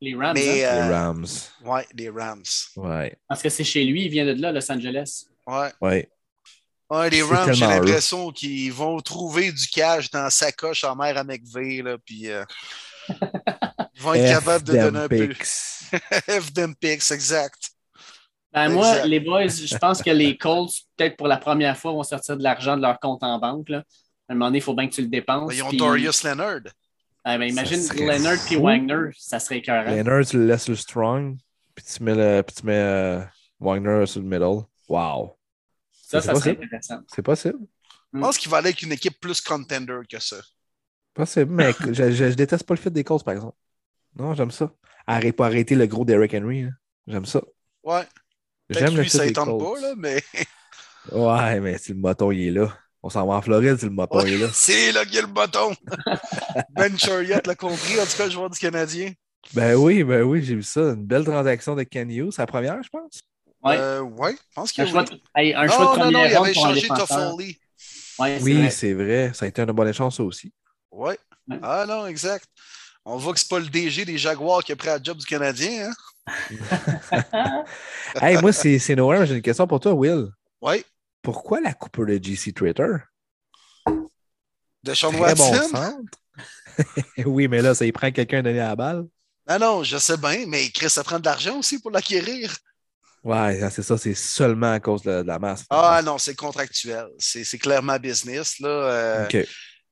[0.00, 0.36] Les Rams.
[0.36, 0.40] Hein?
[0.40, 1.26] Les Rams.
[1.64, 2.42] Ouais, les Rams.
[2.76, 3.16] Ouais.
[3.28, 5.24] Parce que c'est chez lui, il vient de là, Los Angeles.
[5.46, 5.70] Ouais.
[5.80, 6.08] Ouais.
[6.90, 11.18] Ouais, les Rams, j'ai l'impression qu'ils vont trouver du cash dans sa coche en mer
[11.18, 12.44] à McVeigh, là, puis euh,
[13.08, 15.34] ils vont être capables de donner un peu.
[15.34, 16.50] F
[17.10, 17.70] exact.
[18.52, 22.02] Ben, moi, les boys, je pense que les Colts, peut-être pour la première fois, vont
[22.02, 23.68] sortir de l'argent de leur compte en banque.
[23.68, 23.82] Là.
[24.28, 25.52] À un moment donné, il faut bien que tu le dépenses.
[25.54, 26.60] ils ont Darius Leonard.
[27.24, 29.90] Ah, ben, imagine Leonard puis Wagner, ça serait écœurant.
[29.90, 31.36] Leonard, tu le laisses le strong,
[31.74, 33.22] puis tu mets, le, puis tu mets euh,
[33.58, 34.64] Wagner sur le middle.
[34.88, 35.36] Wow.
[35.90, 37.00] Ça, ça serait intéressant.
[37.14, 37.58] C'est possible.
[38.12, 40.36] Je pense qu'il va aller avec une équipe plus contender que ça.
[41.12, 43.56] Possible, mais je, je, déteste pas le fit des causes, par exemple.
[44.16, 44.72] Non, j'aime ça.
[45.06, 46.62] Arrête pas arrêter le gros Derrick Henry.
[46.62, 46.72] Hein.
[47.06, 47.42] J'aime ça.
[47.82, 48.02] Ouais.
[48.70, 50.22] J'aime le ça étend pas, là, mais.
[51.12, 52.74] ouais, mais si le moton il est là.
[53.02, 54.48] On s'en va en Floride si le moton est là.
[54.52, 55.72] C'est là qu'il y a le moton.
[56.70, 59.12] ben Chariot l'a compris, en tout cas, le joueur du Canadien.
[59.54, 60.80] Ben oui, ben oui, j'ai vu ça.
[60.80, 63.20] Une belle transaction de Kenny C'est la première, je pense.
[63.62, 66.02] Oui, euh, ouais, je pense qu'il y a un choix de, un non, choix de
[66.04, 67.58] non, non, il avait changé Toffoli.
[68.18, 69.32] Ouais, oui, c'est vrai.
[69.34, 70.52] Ça a été une bonne chance aussi.
[70.90, 71.14] Oui.
[71.48, 71.58] Ouais.
[71.62, 72.46] Ah non, exact.
[73.04, 75.24] On voit que c'est pas le DG des Jaguars qui a pris la job du
[75.24, 75.90] Canadien.
[75.90, 75.94] Hein?
[78.20, 79.26] hey, moi, c'est Noël.
[79.26, 80.26] J'ai une question pour toi, Will.
[80.60, 80.84] Oui.
[81.28, 82.88] Pourquoi la coupe de GC Twitter?
[84.82, 85.68] De Sean Watson?
[85.74, 86.06] Bon
[87.26, 89.04] oui, mais là, ça y prend quelqu'un à donner la balle.
[89.46, 92.56] Ah non, je sais bien, mais Chris, ça prend de l'argent aussi pour l'acquérir.
[93.22, 95.66] Ouais, c'est ça, c'est seulement à cause de, la masse.
[95.68, 97.08] Ah non, c'est contractuel.
[97.18, 98.58] C'est clairement business.
[98.60, 98.68] Là.
[98.68, 99.28] Euh,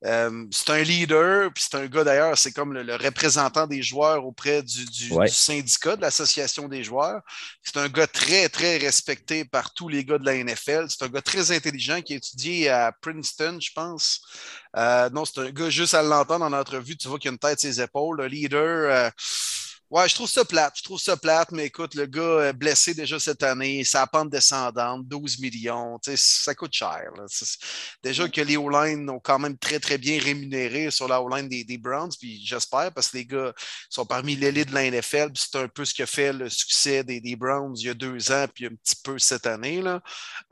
[0.04, 4.26] Euh, c'est un leader, puis c'est un gars d'ailleurs, c'est comme le, représentant des joueurs
[4.26, 4.84] auprès du,
[5.28, 7.22] syndicat de l'association des joueurs.
[7.62, 10.86] C'est un gars très, très respecté par tous les gars de la NFL.
[10.88, 14.20] C'est un gars très intelligent qui a étudié à Princeton, je pense.
[14.76, 17.38] Euh, non, c'est un gars, juste à l'entendre en entrevue, tu vois qu'il a une
[17.38, 18.20] tête ses épaules.
[18.20, 18.90] Un leader.
[18.90, 19.10] Euh,
[19.88, 20.74] Ouais, je trouve ça plate.
[20.78, 24.30] Je trouve ça plate, mais écoute, le gars est blessé déjà cette année, sa pente
[24.30, 27.12] descendante, 12 millions, ça coûte cher.
[28.02, 31.62] Déjà que les O-line ont quand même très, très bien rémunéré sur la O-line des,
[31.62, 33.52] des, Browns, puis j'espère, parce que les gars
[33.88, 37.04] sont parmi l'élite de la NFL, c'est un peu ce qui a fait le succès
[37.04, 39.82] des, des, Browns il y a deux ans, puis un petit peu cette année.
[39.82, 40.00] Là.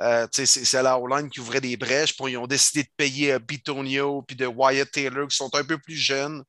[0.01, 3.41] Euh, c'est la O-line qui ouvrait des brèches, puis ils ont décidé de payer euh,
[3.41, 6.45] Bitonio puis de Wyatt Taylor, qui sont un peu plus jeunes.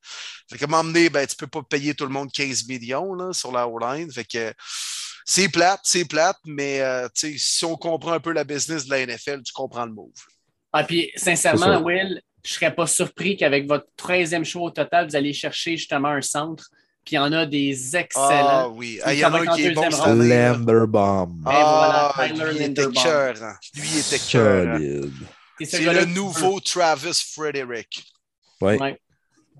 [0.52, 2.75] Fait que m'emmener, ben, tu peux pas payer tout le monde 15 millions
[3.34, 4.12] sur la O-line.
[4.12, 4.54] Fait que
[5.26, 9.06] c'est plate, c'est plate, mais euh, si on comprend un peu la business de la
[9.06, 10.14] NFL, tu comprends le move.
[10.72, 15.08] Ah, puis sincèrement, Will, je ne serais pas surpris qu'avec votre 13e show au total,
[15.10, 16.70] vous allez chercher justement un centre.
[17.04, 18.28] Puis il y en a des excellents.
[18.30, 19.84] Ah oui, il y en a un qui est bon.
[20.16, 21.44] Linderbaum.
[21.46, 23.36] Ah, lui, était cœur.
[23.76, 24.80] Lui était cœur.
[25.64, 28.04] C'est le nouveau Travis Frederick.
[28.62, 28.78] Oui.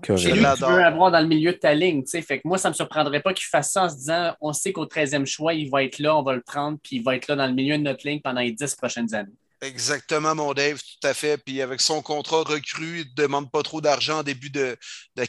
[0.04, 2.04] C'est lui que tu veux avoir dans le milieu de ta ligne.
[2.06, 4.52] Fait que moi, ça ne me surprendrait pas qu'il fasse ça en se disant on
[4.52, 7.16] sait qu'au 13e choix, il va être là, on va le prendre, puis il va
[7.16, 9.32] être là dans le milieu de notre ligne pendant les 10 prochaines années.
[9.62, 11.38] Exactement, mon Dave, tout à fait.
[11.38, 14.76] Puis avec son contrat recru, il ne demande pas trop d'argent en début de,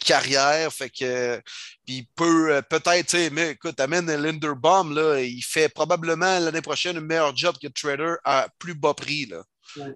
[0.06, 0.72] carrière.
[0.74, 1.42] Fait que
[1.86, 6.98] puis il peut euh, peut-être, mais écoute, amène Linderbaum, là, il fait probablement l'année prochaine
[6.98, 9.28] un meilleur job que Trader à plus bas prix.
[9.28, 9.44] Là.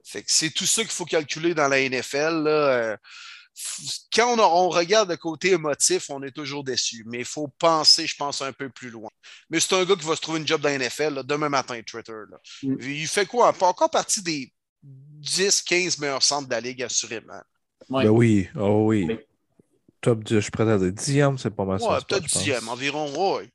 [0.05, 2.43] Fait que c'est tout ça qu'il faut calculer dans la NFL.
[2.43, 2.97] Là.
[4.13, 7.03] Quand on, regarde le côté émotif, on est toujours déçu.
[7.05, 9.09] Mais il faut penser, je pense, un peu plus loin.
[9.49, 11.79] Mais c'est un gars qui va se trouver une job dans la NFL demain matin,
[11.85, 12.13] Twitter.
[12.63, 12.75] Mm.
[12.81, 13.51] Il fait quoi?
[13.53, 14.51] Pas encore partie des
[15.21, 17.41] 10-15 meilleurs centres de la Ligue, assurément.
[17.89, 19.07] Ben oui, oh oui.
[19.99, 21.79] Top 10, je suis prêt à dire 10e, c'est pas mal.
[21.81, 23.49] Ouais, peut-être 10e environ, ouais.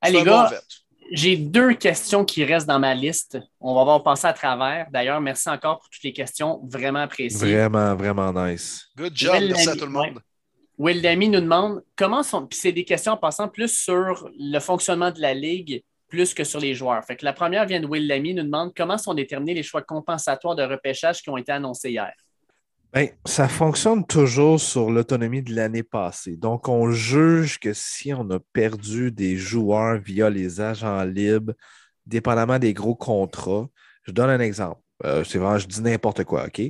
[0.00, 0.50] Allez, les gars,
[1.12, 3.38] j'ai deux questions qui restent dans ma liste.
[3.60, 4.88] On va voir passer à travers.
[4.90, 6.60] D'ailleurs, merci encore pour toutes les questions.
[6.68, 7.56] Vraiment appréciées.
[7.56, 8.86] Vraiment, vraiment nice.
[8.96, 9.36] Good job.
[9.48, 10.20] merci à tout le monde.
[10.78, 12.46] Will Dami nous demande comment sont.
[12.46, 16.44] Puis c'est des questions en passant plus sur le fonctionnement de la Ligue plus que
[16.44, 17.04] sur les joueurs.
[17.04, 19.82] Fait que la première vient de Will Lamy, nous demande comment sont déterminés les choix
[19.82, 22.12] compensatoires de repêchage qui ont été annoncés hier?
[22.96, 26.38] Ben, ça fonctionne toujours sur l'autonomie de l'année passée.
[26.38, 31.52] Donc, on juge que si on a perdu des joueurs via les agents libres,
[32.06, 33.68] dépendamment des gros contrats,
[34.04, 34.80] je donne un exemple.
[35.04, 36.62] Euh, c'est vraiment, je dis n'importe quoi, OK?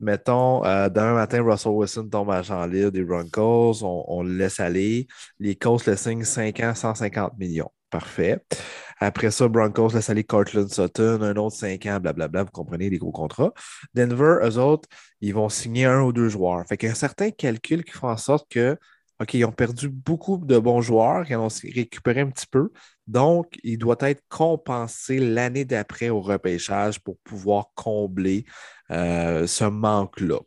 [0.00, 5.06] Mettons, euh, demain matin, Russell Wilson tombe agent libre des Broncos, on, le laisse aller.
[5.38, 7.70] Les Colts le signent 5 ans, 150 millions.
[7.90, 8.40] Parfait.
[8.98, 12.98] Après ça, Broncos laisse aller Cortland Sutton, un autre 5 ans, blablabla, vous comprenez les
[12.98, 13.52] gros contrats.
[13.94, 14.88] Denver, eux autres,
[15.20, 16.64] ils vont signer un ou deux joueurs.
[16.66, 18.78] Fait qu'il y a certains calculs qui font en sorte que,
[19.20, 22.70] OK, ils ont perdu beaucoup de bons joueurs, ils ont récupéré un petit peu.
[23.06, 28.44] Donc, il doit être compensé l'année d'après au repêchage pour pouvoir combler
[28.90, 30.38] euh, ce manque-là.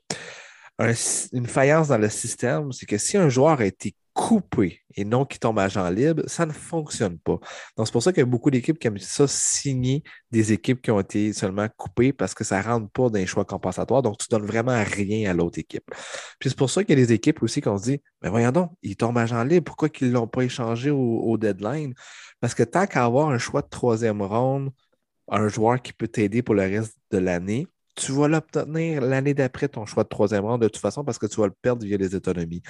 [1.33, 5.23] une faïence dans le système, c'est que si un joueur a été coupé et non
[5.23, 7.39] qui tombe agent libre, ça ne fonctionne pas.
[7.77, 10.81] Donc, c'est pour ça qu'il y a beaucoup d'équipes qui aiment ça signer des équipes
[10.81, 14.01] qui ont été seulement coupées parce que ça ne rentre pas dans les choix compensatoires.
[14.01, 15.85] Donc, tu ne donnes vraiment rien à l'autre équipe.
[16.37, 18.51] Puis c'est pour ça qu'il y a des équipes aussi qui ont dit Mais voyons
[18.51, 21.93] donc, ils tombent agent libre, pourquoi ils ne l'ont pas échangé au, deadline?
[22.41, 24.69] Parce que tant qu'à avoir un choix de troisième ronde,
[25.29, 27.67] un joueur qui peut t'aider pour le reste de l'année,
[27.99, 31.25] tu vas l'obtenir l'année d'après ton choix de troisième rang de toute façon parce que
[31.25, 32.61] tu vas le perdre via les autonomies.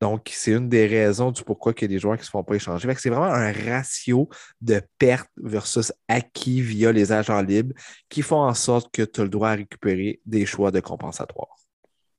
[0.00, 2.30] Donc, c'est une des raisons du pourquoi il y a des joueurs qui ne se
[2.30, 2.88] font pas échanger.
[2.98, 4.28] C'est vraiment un ratio
[4.60, 7.74] de perte versus acquis via les agents libres
[8.08, 11.56] qui font en sorte que tu as le droit à récupérer des choix de compensatoire.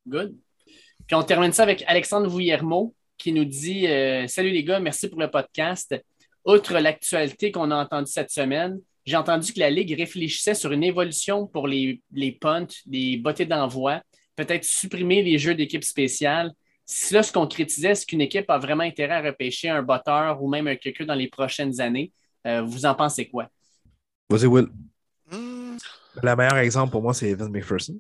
[0.08, 0.36] Good.
[1.08, 5.10] Puis on termine ça avec Alexandre Vouillermo qui nous dit euh, Salut les gars, merci
[5.10, 5.96] pour le podcast.
[6.46, 10.84] Outre l'actualité qu'on a entendue cette semaine, j'ai entendu que la Ligue réfléchissait sur une
[10.84, 14.02] évolution pour les, les punts, les bottées d'envoi,
[14.36, 16.52] peut-être supprimer les jeux d'équipe spéciale.
[16.86, 20.50] Si cela se concrétisait, est-ce qu'une équipe a vraiment intérêt à repêcher un botteur ou
[20.50, 22.12] même un quelqu'un dans les prochaines années?
[22.46, 23.50] Euh, vous en pensez quoi?
[24.30, 24.68] Vas-y, Will.
[25.32, 25.78] Hmm.
[26.22, 28.00] Le meilleur exemple pour moi, c'est Evan McPherson.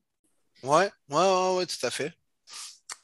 [0.63, 2.13] Oui, oui, ouais, ouais, tout à fait.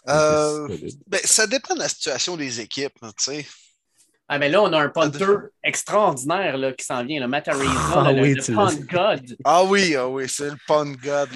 [0.07, 0.67] Euh,
[1.07, 3.45] ben, ça dépend de la situation des équipes, tu sais.
[4.31, 5.25] Ah, mais là, on a un punter
[5.63, 7.53] extraordinaire là, qui s'en vient, le Matt ah,
[8.11, 9.35] le, oui, punt god.
[9.43, 11.29] Ah oui, ah oui, c'est le punt god.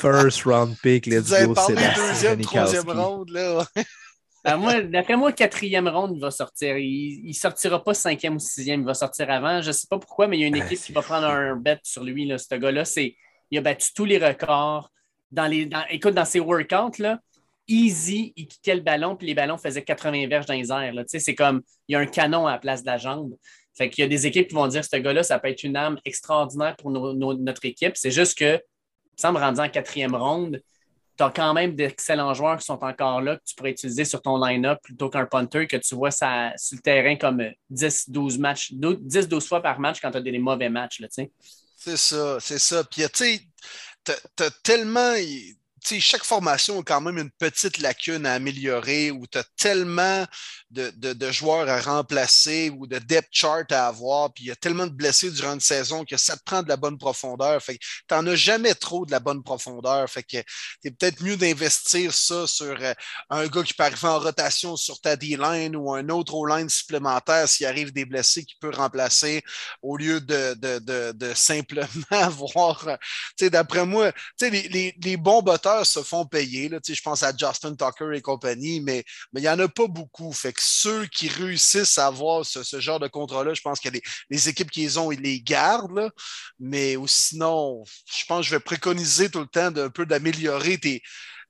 [0.00, 3.66] First round pick, let's Vous avez parlé deuxième, troisième round, là.
[4.44, 6.76] Ah, moi, d'après moi, quatrième round, il va sortir.
[6.78, 9.60] Il ne sortira pas cinquième ou sixième, il va sortir avant.
[9.60, 11.56] Je ne sais pas pourquoi, mais il y a une équipe qui va prendre un
[11.56, 12.24] bet sur lui.
[12.26, 12.84] Là, ce gars-là,
[13.50, 14.90] il a battu tous les records.
[15.32, 17.18] Dans les, écoute, dans ses workouts, là,
[17.68, 20.94] easy, il quittait le ballon, puis les ballons faisaient 80 verges dans les airs.
[21.06, 23.34] C'est comme, il y a un canon à la place de la jambe.
[23.74, 25.76] Fait qu'il y a des équipes qui vont dire, ce gars-là, ça peut être une
[25.76, 27.96] arme extraordinaire pour notre équipe.
[27.96, 28.60] C'est juste que,
[29.16, 30.60] ça me rendu en quatrième ronde,
[31.16, 34.20] tu as quand même d'excellents joueurs qui sont encore là, que tu pourrais utiliser sur
[34.22, 39.46] ton line-up plutôt qu'un punter que tu vois sur le terrain comme 10-12 matchs, 10-12
[39.46, 41.02] fois par match quand tu as des, mauvais matchs.
[41.76, 42.84] C'est ça, c'est ça.
[42.84, 43.40] Puis, tu sais,
[44.04, 45.14] tu as tellement
[46.00, 50.26] chaque formation a quand même une petite lacune à améliorer où tu as tellement
[50.70, 54.86] de, joueurs à remplacer ou de depth chart à avoir, puis il y a tellement
[54.86, 57.62] de blessés durant une saison que ça te prend de la bonne profondeur.
[57.62, 60.08] Fait tu n'en as jamais trop de la bonne profondeur.
[60.08, 60.38] Fait que
[60.82, 62.94] tu peut-être mieux d'investir ça sur euh,
[63.30, 67.48] un gars qui peut arriver en rotation sur ta D-line ou un autre O-line supplémentaire
[67.48, 69.42] s'il arrive des blessés qui peut remplacer
[69.82, 71.86] au lieu de, de, simplement
[72.30, 72.98] voir.
[73.40, 75.42] D'après moi, les, les, bons
[75.84, 76.68] se font payer.
[76.68, 79.04] Là, je pense à Justin Tucker et compagnie, mais
[79.34, 80.32] il n'y en a pas beaucoup.
[80.32, 84.02] Fait que ceux qui réussissent à avoir ce, genre de contrat-là, je pense que les,
[84.30, 86.10] les, équipes qui les ont, ils les gardent.
[86.58, 91.02] Mais sinon, je pense que je vais préconiser tout le temps peu d'améliorer tes,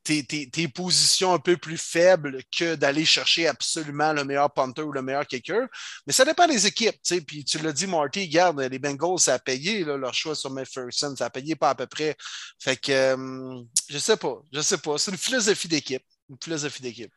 [0.02, 5.02] tes, positions un peu plus faibles que d'aller chercher absolument le meilleur punter ou le
[5.02, 5.66] meilleur kicker.
[6.06, 6.96] Mais ça dépend des équipes.
[7.26, 11.14] Puis tu l'as dit, Marty, garde, les Bengals, ça a payé leur choix sur Ferguson,
[11.16, 12.16] ça a payé pas à peu près.
[12.58, 14.98] Fait que euh, je sais pas, je sais pas.
[14.98, 16.02] C'est une philosophie d'équipe.
[16.28, 17.12] Une philosophie d'équipe.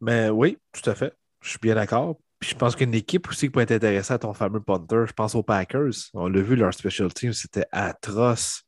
[0.00, 1.14] Ben oui, tout à fait.
[1.42, 2.18] Je suis bien d'accord.
[2.38, 5.12] Puis je pense qu'une équipe aussi qui peut être intéressée à ton fameux punter, je
[5.12, 5.92] pense aux Packers.
[6.14, 8.62] On l'a vu, leur special team, c'était atroce.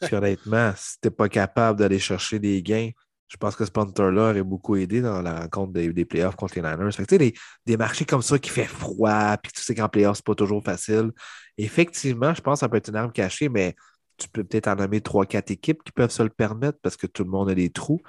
[0.00, 2.90] Puis honnêtement, si t'es pas capable d'aller chercher des gains,
[3.28, 6.62] je pense que ce punter-là aurait beaucoup aidé dans la rencontre des, playoffs contre les
[6.62, 6.92] Niners.
[6.92, 7.34] tu sais,
[7.66, 10.64] des, marchés comme ça qui fait froid, puis tu sais qu'en playoffs, c'est pas toujours
[10.64, 11.12] facile.
[11.58, 13.74] Effectivement, je pense que ça peut être une arme cachée, mais
[14.16, 17.06] tu peux peut-être en nommer trois, quatre équipes qui peuvent se le permettre parce que
[17.06, 18.00] tout le monde a des trous.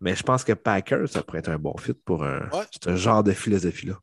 [0.00, 2.48] Mais je pense que Packers, ça pourrait être un bon fit pour un,
[2.82, 3.94] ce genre de philosophie-là.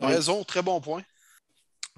[0.00, 1.02] Raison, très bon point.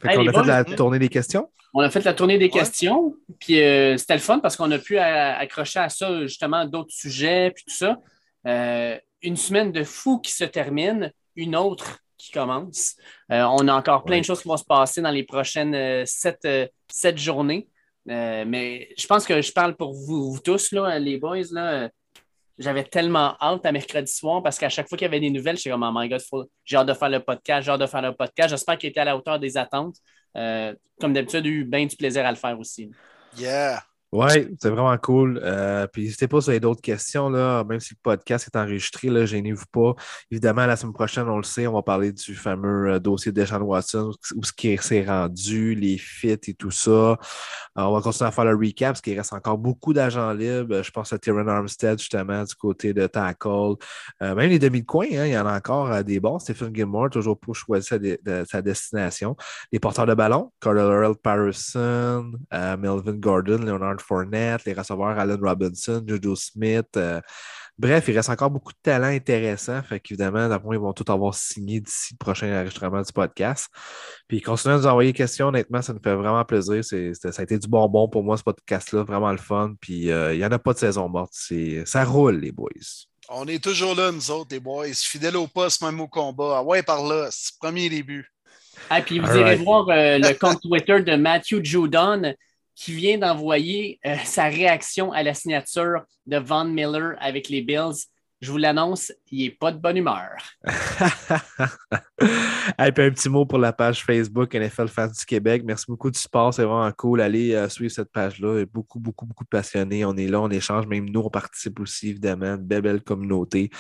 [0.01, 1.51] Fait on a fait la tournée des questions.
[1.75, 4.79] On a fait la tournée des questions, puis euh, c'était le fun parce qu'on a
[4.79, 7.99] pu accrocher à ça justement d'autres sujets, puis tout ça.
[8.47, 12.97] Euh, une semaine de fou qui se termine, une autre qui commence.
[13.31, 17.19] Euh, on a encore plein de choses qui vont se passer dans les prochaines sept,
[17.19, 17.69] journées.
[18.07, 21.53] mais je pense que je parle pour vous, tous, là, les boys.
[21.53, 21.91] Là,
[22.59, 25.56] j'avais tellement hâte à mercredi soir parce qu'à chaque fois qu'il y avait des nouvelles,
[25.56, 26.20] j'étais comme, oh my God,
[26.64, 28.51] j'ai hâte de faire le podcast, j'ai hâte de faire le podcast.
[28.51, 29.97] J'espère qu'il était à la hauteur des attentes.
[30.36, 32.90] Euh, comme d'habitude, j'ai eu bien du plaisir à le faire aussi.
[33.36, 33.82] Yeah.
[34.10, 35.39] Oui, c'est vraiment cool.
[35.44, 38.56] Euh, puis n'hésitez pas si vous avez d'autres questions, là, même si le podcast est
[38.56, 39.93] enregistré, là, gênez-vous pas.
[40.30, 43.44] Évidemment, la semaine prochaine, on le sait, on va parler du fameux euh, dossier de
[43.44, 46.90] Sean Watson, où ce qui s'est rendu, les fits et tout ça.
[46.90, 47.16] Euh,
[47.76, 50.82] on va continuer à faire le recap parce qu'il reste encore beaucoup d'agents libres.
[50.82, 53.74] Je pense à Tyron Armstead, justement, du côté de tackle.
[54.22, 56.39] même les demi de coin, hein, il y en a encore des bons.
[56.39, 57.98] Stephen Gilmore, toujours pour choisir
[58.47, 59.36] sa, destination.
[59.70, 66.37] Les porteurs de ballon, Carl Patterson, Melvin Gordon, Leonard Fournette, les receveurs Allen Robinson, Jojo
[66.37, 66.87] Smith.
[66.97, 67.20] Euh,
[67.79, 69.83] bref, il reste encore beaucoup de talents intéressants.
[69.83, 73.69] Fait qu'évidemment, d'après ils vont tous avoir signé d'ici le prochain enregistrement du podcast.
[74.27, 75.49] Puis continuez à nous envoyer des questions.
[75.49, 76.85] Honnêtement, ça nous fait vraiment plaisir.
[76.85, 79.05] ça a été du bonbon pour moi, ce podcast-là.
[79.05, 79.75] Vraiment le fun.
[79.81, 81.33] Puis euh, il n'y en a pas de saison morte.
[81.85, 82.70] Ça roule, les boys.
[83.31, 84.87] On est toujours là, nous autres, les boys.
[84.95, 86.59] Fidèles au poste, même au combat.
[86.59, 87.29] Ah ouais, par là.
[87.31, 88.33] C'est le premier début.
[88.91, 92.35] Ah, puis vous irez voir euh, le compte Twitter de Matthew Judon
[92.79, 98.07] qui vient d'envoyer euh, sa réaction à la signature de Von Miller avec les Bills.
[98.40, 100.31] Je vous l'annonce, il n'est pas de bonne humeur.
[102.78, 105.62] un petit mot pour la page Facebook NFL Fans du Québec.
[105.65, 107.20] Merci beaucoup du support, c'est vraiment cool.
[107.20, 108.55] Allez euh, suivre cette page-là.
[108.55, 110.05] Il y a beaucoup, beaucoup, beaucoup de passionnés.
[110.05, 110.86] On est là, on échange.
[110.86, 112.55] Même nous, on participe aussi, évidemment.
[112.55, 113.70] Une belle, belle communauté.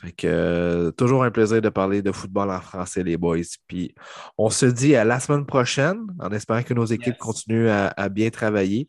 [0.00, 3.40] Fait que, euh, toujours un plaisir de parler de football en français, les boys.
[3.66, 3.94] Puis
[4.38, 8.30] on se dit à la semaine prochaine, en espérant que nos équipes continuent à bien
[8.30, 8.88] travailler.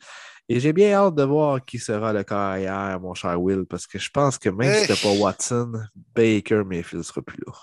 [0.49, 3.99] Et j'ai bien hâte de voir qui sera le carrière, mon cher Will, parce que
[3.99, 5.73] je pense que même si c'était pas Watson,
[6.15, 7.53] Baker Mayfield sera plus là.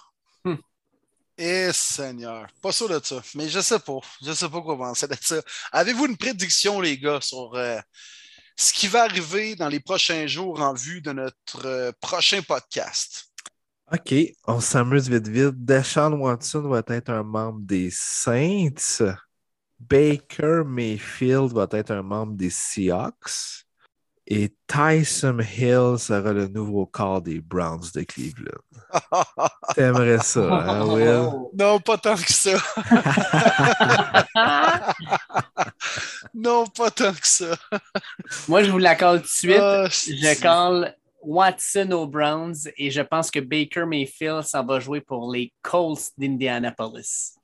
[0.45, 0.59] Hmm.
[1.39, 4.01] Eh Seigneur, pas sûr de ça, mais je sais pas.
[4.23, 5.41] Je sais pas quoi penser de ça.
[5.73, 7.79] Avez-vous une prédiction, les gars, sur euh,
[8.57, 13.31] ce qui va arriver dans les prochains jours en vue de notre euh, prochain podcast?
[13.93, 14.15] OK,
[14.47, 15.65] on s'amuse vite vite.
[15.65, 19.03] Deshaun Watson va être un membre des Saints.
[19.89, 23.65] Baker Mayfield va être un membre des Seahawks
[24.27, 28.63] et Tyson Hill sera le nouveau corps des Browns de Cleveland.
[29.75, 31.29] T'aimerais ça, hein, Will?
[31.53, 32.57] Non, pas tant que ça.
[36.35, 37.55] non, pas tant que ça.
[38.49, 39.59] Moi, je vous l'accorde tout de suite.
[39.61, 45.03] Ah, je colle Watson aux Browns et je pense que Baker Mayfield s'en va jouer
[45.03, 47.35] pour les Colts d'Indianapolis.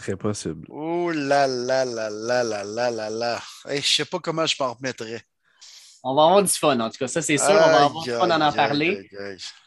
[0.00, 0.66] Très possible.
[0.70, 3.38] Oh là là là là là là là là.
[3.68, 5.20] Hey, je sais pas comment je m'en remettrais.
[6.02, 7.06] On va avoir du fun, en tout cas.
[7.06, 7.50] Ça, c'est sûr.
[7.50, 9.06] on va avoir du fun d'en en parler.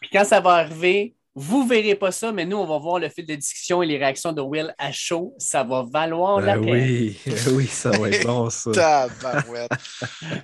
[0.01, 2.97] Puis quand ça va arriver, vous ne verrez pas ça, mais nous, on va voir
[2.97, 5.35] le fil de discussion et les réactions de Will à chaud.
[5.37, 6.83] Ça va valoir la ben peine.
[6.83, 7.19] Oui,
[7.51, 8.71] oui, ça va être bon, ça.
[8.73, 9.69] Tabarouette.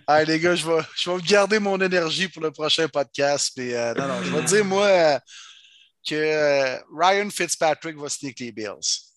[0.05, 3.53] Allez, les gars, je vais, je vais garder mon énergie pour le prochain podcast.
[3.57, 5.19] Mais, euh, non, non, je vais dire, moi, euh,
[6.07, 9.08] que euh, Ryan Fitzpatrick va sneak les Bills.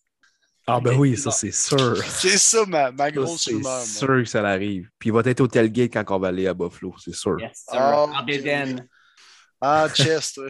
[0.66, 1.97] Ah ben oui, ça c'est sûr.
[2.06, 3.80] C'est ça ma, ma grosse rumeur.
[3.80, 4.89] C'est sûr que ça arrive.
[4.98, 7.36] Puis il va être au tailgate quand on va aller à Buffalo, c'est sûr.
[7.40, 8.09] Yes, oh,
[9.60, 10.40] Ah, chest.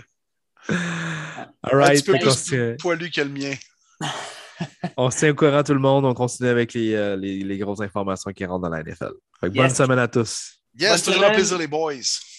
[0.69, 1.91] All right.
[1.91, 3.55] Un petit peu plus poilu que le mien.
[4.97, 6.05] on se tient au courant tout le monde.
[6.05, 9.13] On continue avec les, euh, les, les grosses informations qui rentrent dans la NFL.
[9.43, 10.59] Bonne semaine à tous.
[10.79, 11.95] Yes, toujours un plaisir les boys.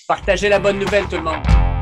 [0.08, 1.73] Partagez la bonne nouvelle tout le monde.